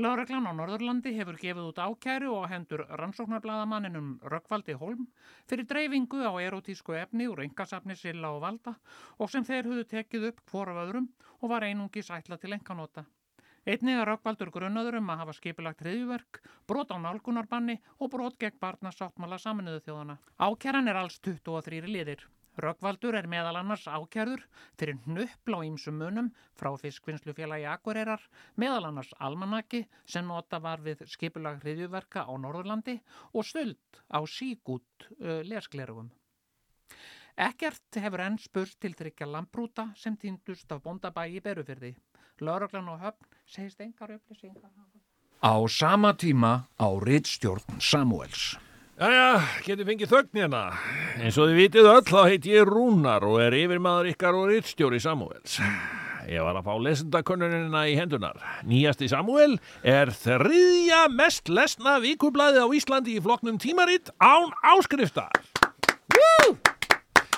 [0.00, 5.04] Lörglan á Norðurlandi hefur gefið út ákæru og hendur rannsóknarblaðamanninum Rökkvaldi Holm
[5.50, 8.72] fyrir dreifingu á erotísku efni úr engasafni Silla og Valda
[9.18, 11.10] og sem þeir höfðu tekið upp hvora af öðrum
[11.42, 13.04] og var einungi sætla til enganóta.
[13.68, 18.56] Einnig er Rökkvaldur grunnaður um að hafa skipilagt hriðjuverk, brot á nálgunarbanni og brot gegn
[18.64, 20.18] barnasáttmála saminuðu þjóðana.
[20.40, 22.24] Ákæran er alls 23 liðir.
[22.58, 24.42] Röggvaldur er meðal annars ákjærður
[24.80, 28.22] fyrir hnuppl á ýmsum munum frá fiskvinnslufélagi Akureyrar,
[28.58, 32.98] meðal annars almanaki sem nota var við skipulag hriðjuverka á Norðurlandi
[33.32, 36.10] og stöld á sígút uh, lesklerugum.
[37.38, 41.94] Ekkert hefur enn spurst til tryggja lambrúta sem týndust af bondabæi í Berufyrði.
[42.42, 44.72] Lörglan og höfn segist engar upplýsingar.
[45.38, 48.58] Á sama tíma á rittstjórn Samuels.
[48.98, 50.60] Jæja, getur fengið þögn hérna.
[51.22, 54.98] Eins og þið vitið öll, þá heit ég Rúnar og er yfirmaður ykkar og rittstjóri
[54.98, 55.60] Samuels.
[56.26, 58.42] Ég var að fá lesendakönnunina í hendunar.
[58.66, 59.54] Nýjasti Samuel
[59.86, 65.30] er þriðja mest lesna vikublaði á Íslandi í flokknum tímaritt án áskriftar.
[66.18, 66.58] Woo!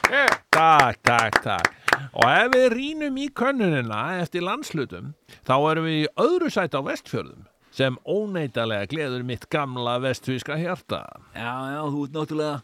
[0.09, 1.77] Takk, takk, takk.
[2.17, 5.13] Og ef við rínum í könnunina eftir landslutum,
[5.45, 7.50] þá erum við í öðru sætt á vestfjörðum
[7.81, 11.05] sem óneitalega gleður mitt gamla vestfíska hjarta.
[11.33, 12.57] Já, já, þú ert náttúrulega,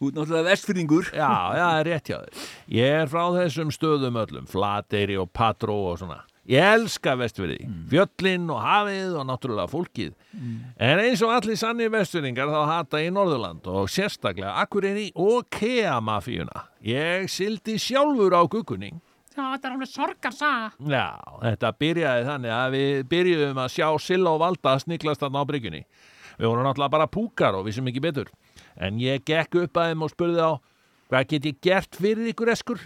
[0.00, 1.10] þú ert náttúrulega vestfyrningur.
[1.14, 2.46] Já, já, er rétt hjá þér.
[2.74, 6.24] Ég er frá þessum stöðum öllum, Flateyri og Patró og svona.
[6.46, 10.12] Ég elska vestfyrði, fjöllin og hafið og náttúrulega fólkið.
[10.78, 16.68] En eins og allir sannir vestfyrningar þá hata ég Norðurland og sérstaklega Akureyri og Kea-mafíuna.
[16.86, 19.00] Ég sildi sjálfur á guggunning.
[19.36, 20.68] Þetta er alveg sorgarsaga.
[20.88, 21.06] Já,
[21.42, 25.82] þetta byrjaði þannig að við byrjuðum að sjá Silla og Valda sniglast þarna á bryggjunni.
[26.36, 28.30] Við vorum náttúrulega bara púkar og vissum ekki betur.
[28.76, 30.52] En ég gekk upp að þeim og spurði á,
[31.12, 32.80] hvað get ég gert fyrir ykkur eskur?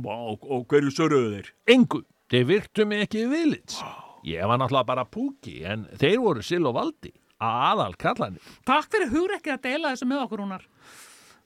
[0.00, 1.50] Vá, og, og hverju söröðu þeir?
[1.76, 3.80] Engu, þeir virtu mig ekki viðlits.
[4.28, 8.56] Ég var náttúrulega bara púki, en þeir voru Silla og Valdi, aðal kallanir.
[8.68, 10.66] Takk fyrir hugrekkið að deila þessu með okkur, Rúnar.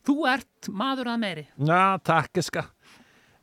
[0.04, 1.46] Þú ert maður að meiri.
[1.56, 2.66] Já, takk eska.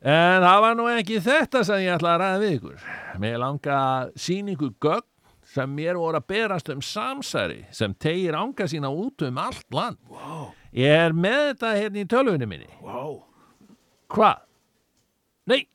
[0.02, 2.86] En það var nú ekki þetta sem ég ætla að ræða við ykkur.
[3.22, 3.76] Mér langa
[4.18, 5.06] síningu gögn
[5.52, 9.98] sem mér voru að berast um samsæri sem tegir ánga sína út um allt land.
[10.10, 12.68] Vá, Ég er með þetta hérna í tölvunni minni.
[12.82, 13.02] vá.
[14.12, 14.38] Hvað?
[15.46, 15.66] Nei,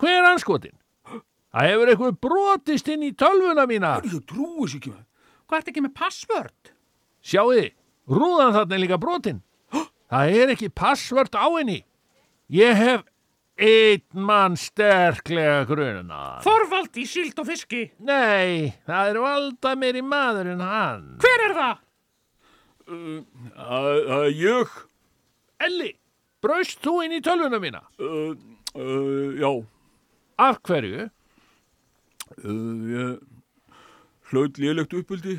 [0.00, 0.74] hver er anskotin?
[1.56, 3.94] Það hefur eitthvað brotist inn í tölvuna mína.
[4.04, 5.04] Ég trúi sér ekki með.
[5.46, 6.72] Hvað ert ekki með passvörd?
[7.22, 7.68] Sjáuði,
[8.10, 9.42] rúðan þarna er líka brotin.
[10.10, 11.84] Það er ekki passvört á henni.
[12.52, 13.04] Ég hef
[13.56, 16.20] einn mann sterklega grunna.
[16.44, 17.86] Þorvald í síld og fiski.
[18.04, 21.06] Nei, það er valda meiri maður en hann.
[21.24, 21.82] Hver er það?
[22.86, 23.88] Það
[24.18, 24.74] er ég.
[25.66, 25.90] Elli,
[26.44, 27.80] braust þú inn í tölvuna mína?
[27.98, 28.36] Uh,
[28.76, 29.50] uh, já,
[30.38, 31.06] Af hverju?
[32.44, 33.16] uh, ég
[34.30, 35.38] hlaut lélegt uppöldi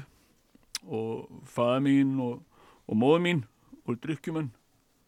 [0.87, 2.39] og fæða mín og,
[2.87, 3.41] og móða mín
[3.85, 4.49] og drikkjumenn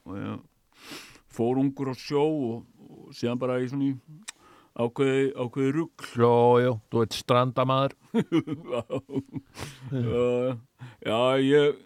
[0.06, 0.96] og ég
[1.34, 2.66] fór ungur á sjó og,
[3.10, 3.90] og síðan bara í svona
[4.80, 6.34] ákveði, ákveði rugg Jó,
[6.64, 7.96] jú, þú ert strandamaður.
[10.06, 10.14] já,
[11.04, 11.84] já, ég,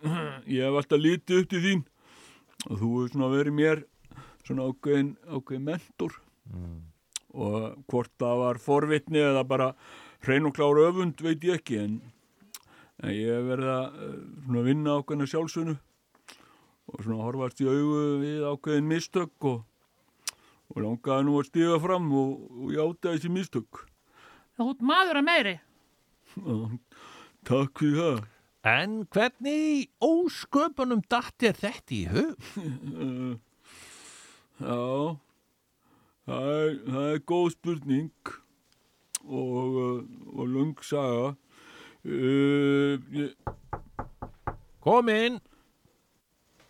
[0.52, 1.84] ég hef alltaf litið upp til þín.
[2.70, 3.84] Og þú hefur svona verið mér
[4.44, 6.18] svona ákveðin, ákveðin mentor.
[7.34, 7.60] Og
[7.90, 9.72] hvort það var forvitni eða bara
[10.24, 11.98] hrein og klár öfund veit ég ekki en,
[13.02, 14.14] en ég hef verið að eh,
[14.46, 15.76] svona vinna ákveðina sjálfsönu
[16.94, 19.64] og svona horfast í augu við ákveðin mistök og,
[20.74, 22.32] og langaði nú að stiga fram og,
[22.64, 23.84] og játa þessi mistök
[24.54, 25.54] Þú ert maður að meiri.
[27.50, 28.20] Takk fyrir það
[28.74, 32.36] En hvernig ósköpunum datt er þetta í hug?
[34.64, 35.18] Já,
[36.24, 38.30] Það er, það er góð spurning
[39.24, 39.98] og, uh,
[40.38, 41.34] og lung saga.
[42.04, 43.34] Uh, ég,
[44.84, 45.42] Kom inn.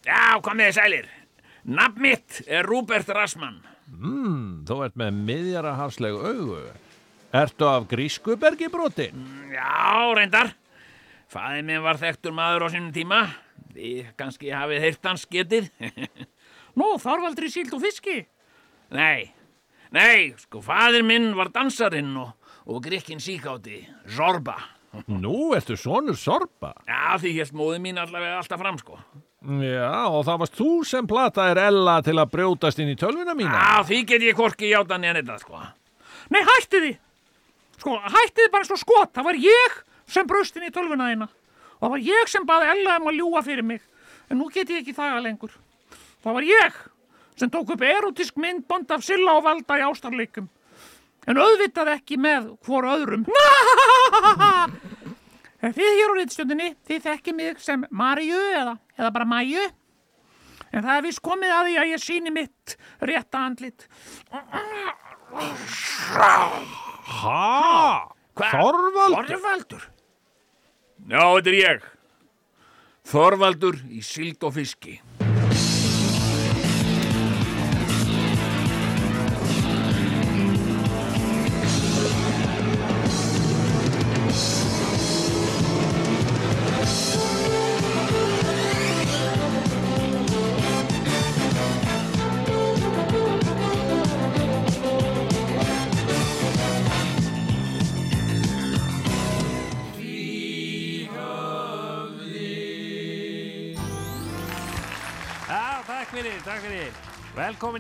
[0.05, 1.11] Já, komið sælir.
[1.69, 3.61] Nafn mitt er Rúbert Rassmann.
[3.93, 6.59] Mm, þú ert með miðjara hafsleg augu.
[7.33, 9.23] Ertu af grískubergi brotin?
[9.53, 10.53] Já, reyndar.
[11.33, 13.23] Fæði minn var þekktur maður á sínum tíma.
[13.73, 15.71] Þið kannski hafið heyrt hans getið.
[16.77, 18.23] Nú, Þorvaldur í síld og fiski.
[18.93, 19.31] nei,
[19.93, 22.33] nei, sko, fæðir minn var dansarinn og,
[22.69, 23.81] og grikkin síkáti,
[24.13, 24.57] Zorba.
[25.09, 26.75] Nú ertu sonur sorpa.
[26.85, 28.99] Já, því hérst móði mín allavega alltaf fram, sko.
[29.43, 33.57] Já, og það varst þú sem plataðir Ella til að brjótast inn í tölvuna mína.
[33.59, 35.59] Já, því get ég hvorki játa neðan þetta, sko.
[36.31, 36.91] Nei, hætti því.
[37.81, 39.11] Sko, hætti því bara svo skot.
[39.17, 39.75] Það var ég
[40.15, 41.27] sem braust inn í tölvuna þína.
[41.75, 43.83] Og það var ég sem baði Ella um að ljúa fyrir mig.
[44.31, 45.51] En nú get ég ekki það lengur.
[46.23, 46.81] Það var ég
[47.35, 50.47] sem tók upp erotísk myndbond af Silla og Valda í ástarleikum.
[51.27, 53.27] En auðvitað ekki með hvor öðrum.
[53.33, 54.92] En
[55.63, 59.63] Þið hér á reyndstjöndinni, þið þekki mig sem Maríu eða, eða bara Mæju.
[60.73, 63.85] En það er vist komið að því að ég síni mitt rétta andlit.
[67.13, 67.37] Ha?
[68.33, 69.29] Þorvaldur?
[69.29, 69.87] Þorvaldur?
[71.07, 71.87] Já, þetta er ég.
[73.13, 74.97] Þorvaldur í sild og fiski.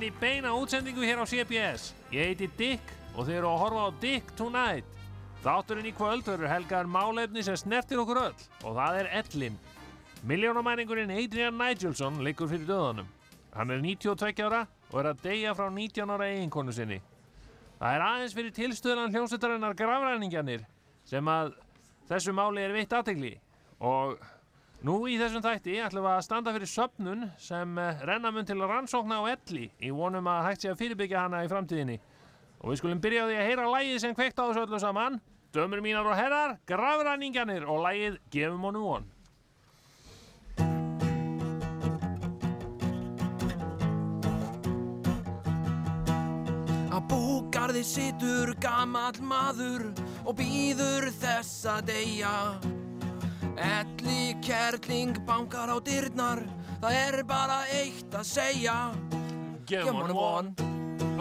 [0.03, 1.93] Velkomin í beina útsendingu hér á CBS.
[2.11, 4.85] Ég heiti Dick og þið eru að horfa á Dick Tonight.
[5.45, 9.55] Þátturinn í kvöld verður helgaður málefni sem snertir okkur öll og það er Ellin.
[10.27, 13.07] Miljónamæningurinn Adrian Nigelson liggur fyrir döðanum.
[13.55, 16.99] Hann er 92 ára og er að deyja frá 19 ára eiginkonu sinni.
[17.79, 20.67] Það er aðeins fyrir tilstöðlan hljómsveitarinnar grafræningjanir
[21.07, 21.55] sem að
[22.11, 23.37] þessu máli er veitt aðtegli
[23.79, 24.19] og
[24.83, 28.57] Nú í þessum þætti ætlum við að standa fyrir söpnun sem eh, renna mun til
[28.59, 31.95] rannsókna á elli í vonum að hægt sé að fyrirbyggja hana í framtíðinni.
[32.59, 35.15] Og við skulum byrja á því að heyra lægið sem kveikt á þessu öllu saman.
[35.55, 39.07] Dömur mínar og herrar, grafræningjanir og lægið Gefum honum von.
[46.91, 49.93] Á búgarði situr gamall maður
[50.27, 52.37] og býður þess að deyja.
[53.57, 56.41] Elli kerling bankar á dyrnar,
[56.81, 58.77] það er bara eitt að segja.
[59.69, 60.53] Gefum honum von.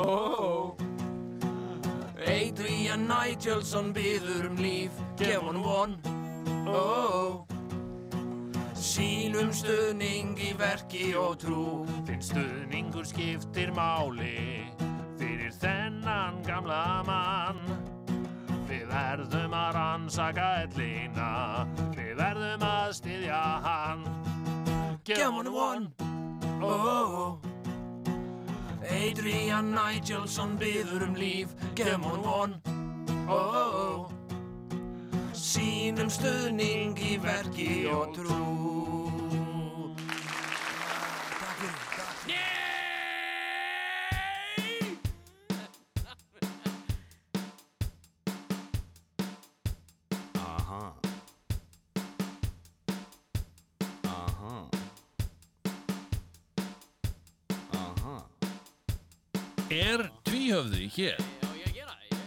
[0.01, 0.75] Oh.
[2.23, 5.97] Adrian Nigelson býður um líf, gefum honum von.
[6.69, 7.43] Oh.
[8.83, 11.85] Sýnum stuðning í verki og trú.
[12.09, 14.67] Þinn stuðningur skiptir máli
[15.21, 17.63] fyrir þennan gamla mann.
[18.67, 21.31] Við verðum að rannsaka ellina,
[22.12, 24.02] við verðum að styðja hann.
[25.09, 25.86] Gefum honum von.
[26.62, 27.39] Oh, oh, oh.
[28.93, 32.56] Adrian Nigelson byður um líf, gefum honum von.
[33.32, 34.02] Oh, oh, oh.
[35.32, 39.02] Sýnum stuðning í verki og trú.
[60.97, 61.16] Hér?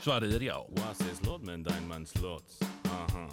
[0.02, 0.58] Svarið er já.
[0.78, 2.60] Was ist los mit dein Mann Slots?
[2.84, 3.28] Aha.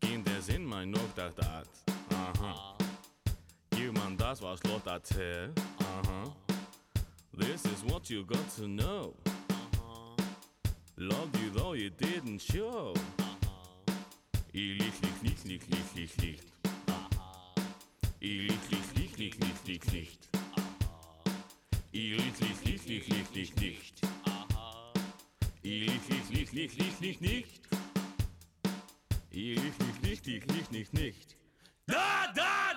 [0.00, 1.68] Ging der Sinn mein noch dachte at.
[2.10, 2.76] Aha.
[3.76, 5.52] Jemand das war Slot erzähl.
[5.78, 6.34] Aha.
[7.38, 9.14] This is what you got to know.
[10.96, 12.94] Loved you though you didn't show.
[14.52, 16.40] Ich lieg, lieg, lieg, lieg, lieg, lieg, lieg.
[18.20, 20.18] Ich lieg, lieg, lieg, lieg, lieg, lieg, lieg.
[21.92, 24.11] Ich lieg, lieg, lieg, lieg, lieg, lieg, lieg.
[25.64, 27.60] Ich licht, licht, licht, licht, licht, nicht.
[29.30, 31.36] Ich licht, licht, licht, licht, licht, nicht, nicht.
[31.86, 32.71] Da, da!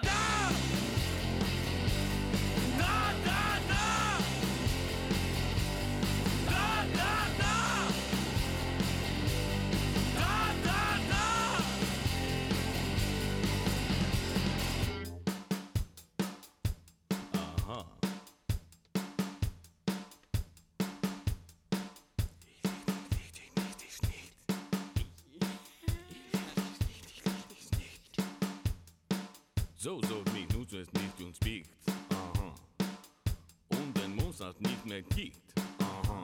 [29.85, 31.69] So soll mich nutzt es nicht und spiegt.
[32.09, 32.55] Aha.
[33.69, 35.53] Und den Mozart nicht mehr kickt.
[35.79, 36.23] Aha.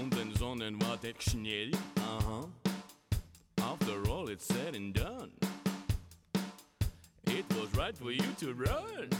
[0.00, 1.72] Und den Sonnen wartet schnell.
[1.96, 2.48] Aha.
[3.60, 5.30] After all, it's said and done.
[7.26, 9.10] It was right for you to run.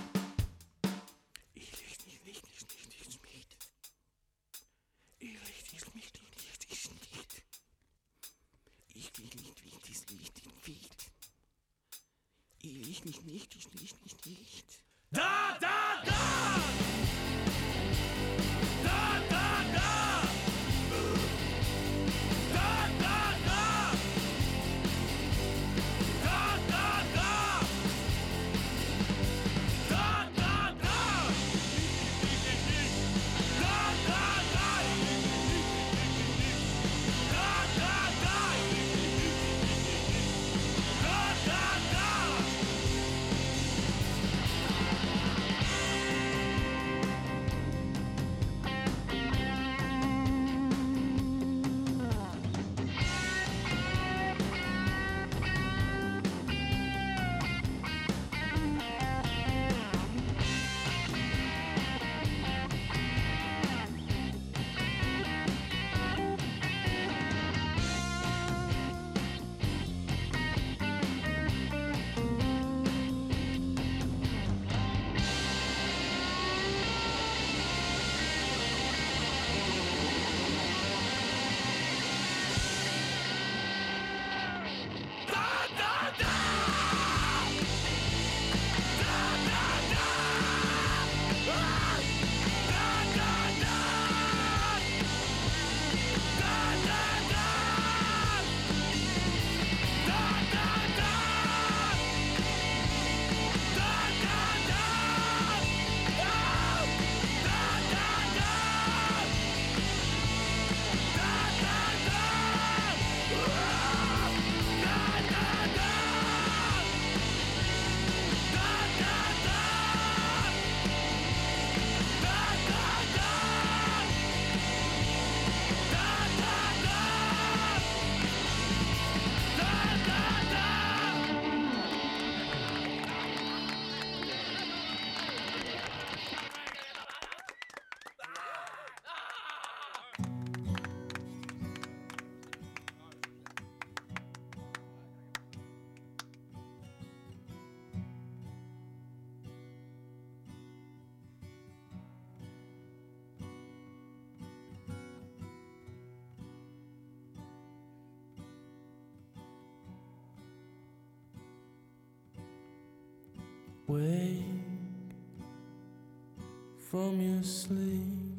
[166.93, 168.39] From your sleep,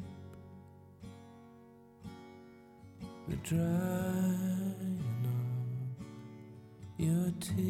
[3.26, 7.64] the drying of your tears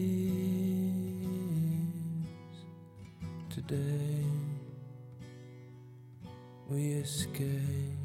[3.48, 4.27] today.
[6.69, 7.98] We escape,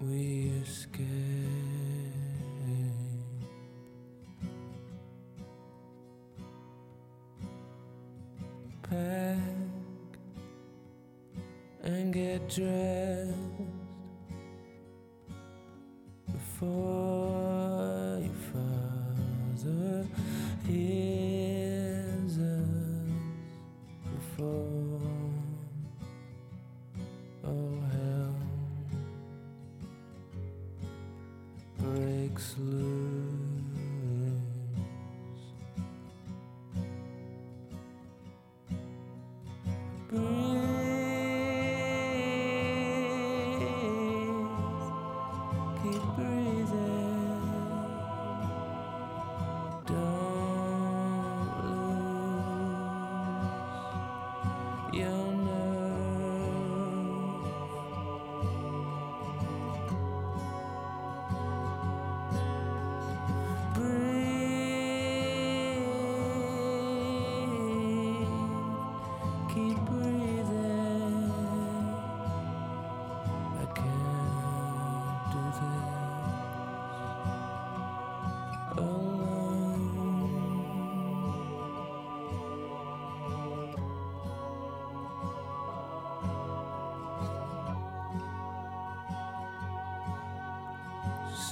[0.00, 1.65] we escape.
[12.48, 13.34] Dressed
[16.32, 16.95] before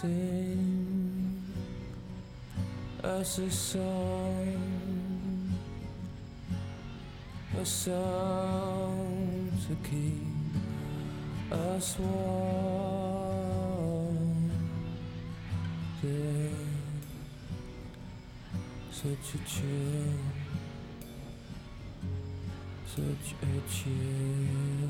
[0.04, 1.40] Sing
[3.02, 4.60] as a song,
[7.58, 10.52] a song to keep
[11.50, 12.90] us warm.
[16.02, 16.50] There,
[18.92, 20.18] such a chill,
[22.94, 24.83] such a chill.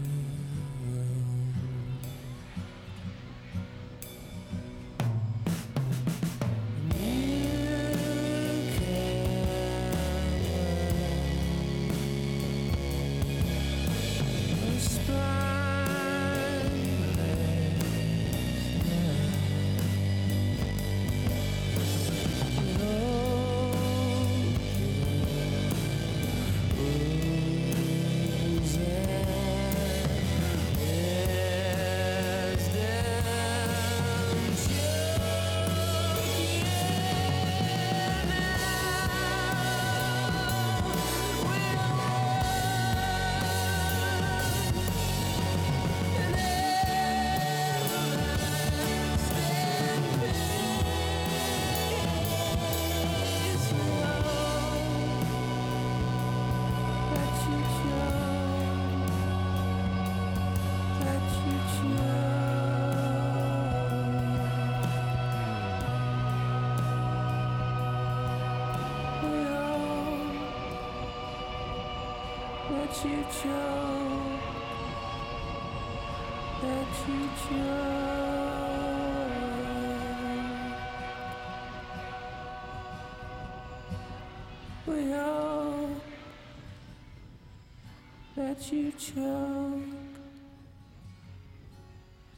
[88.54, 89.82] Let you choke,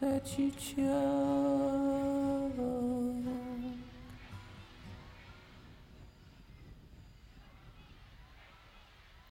[0.01, 1.35] that you choke.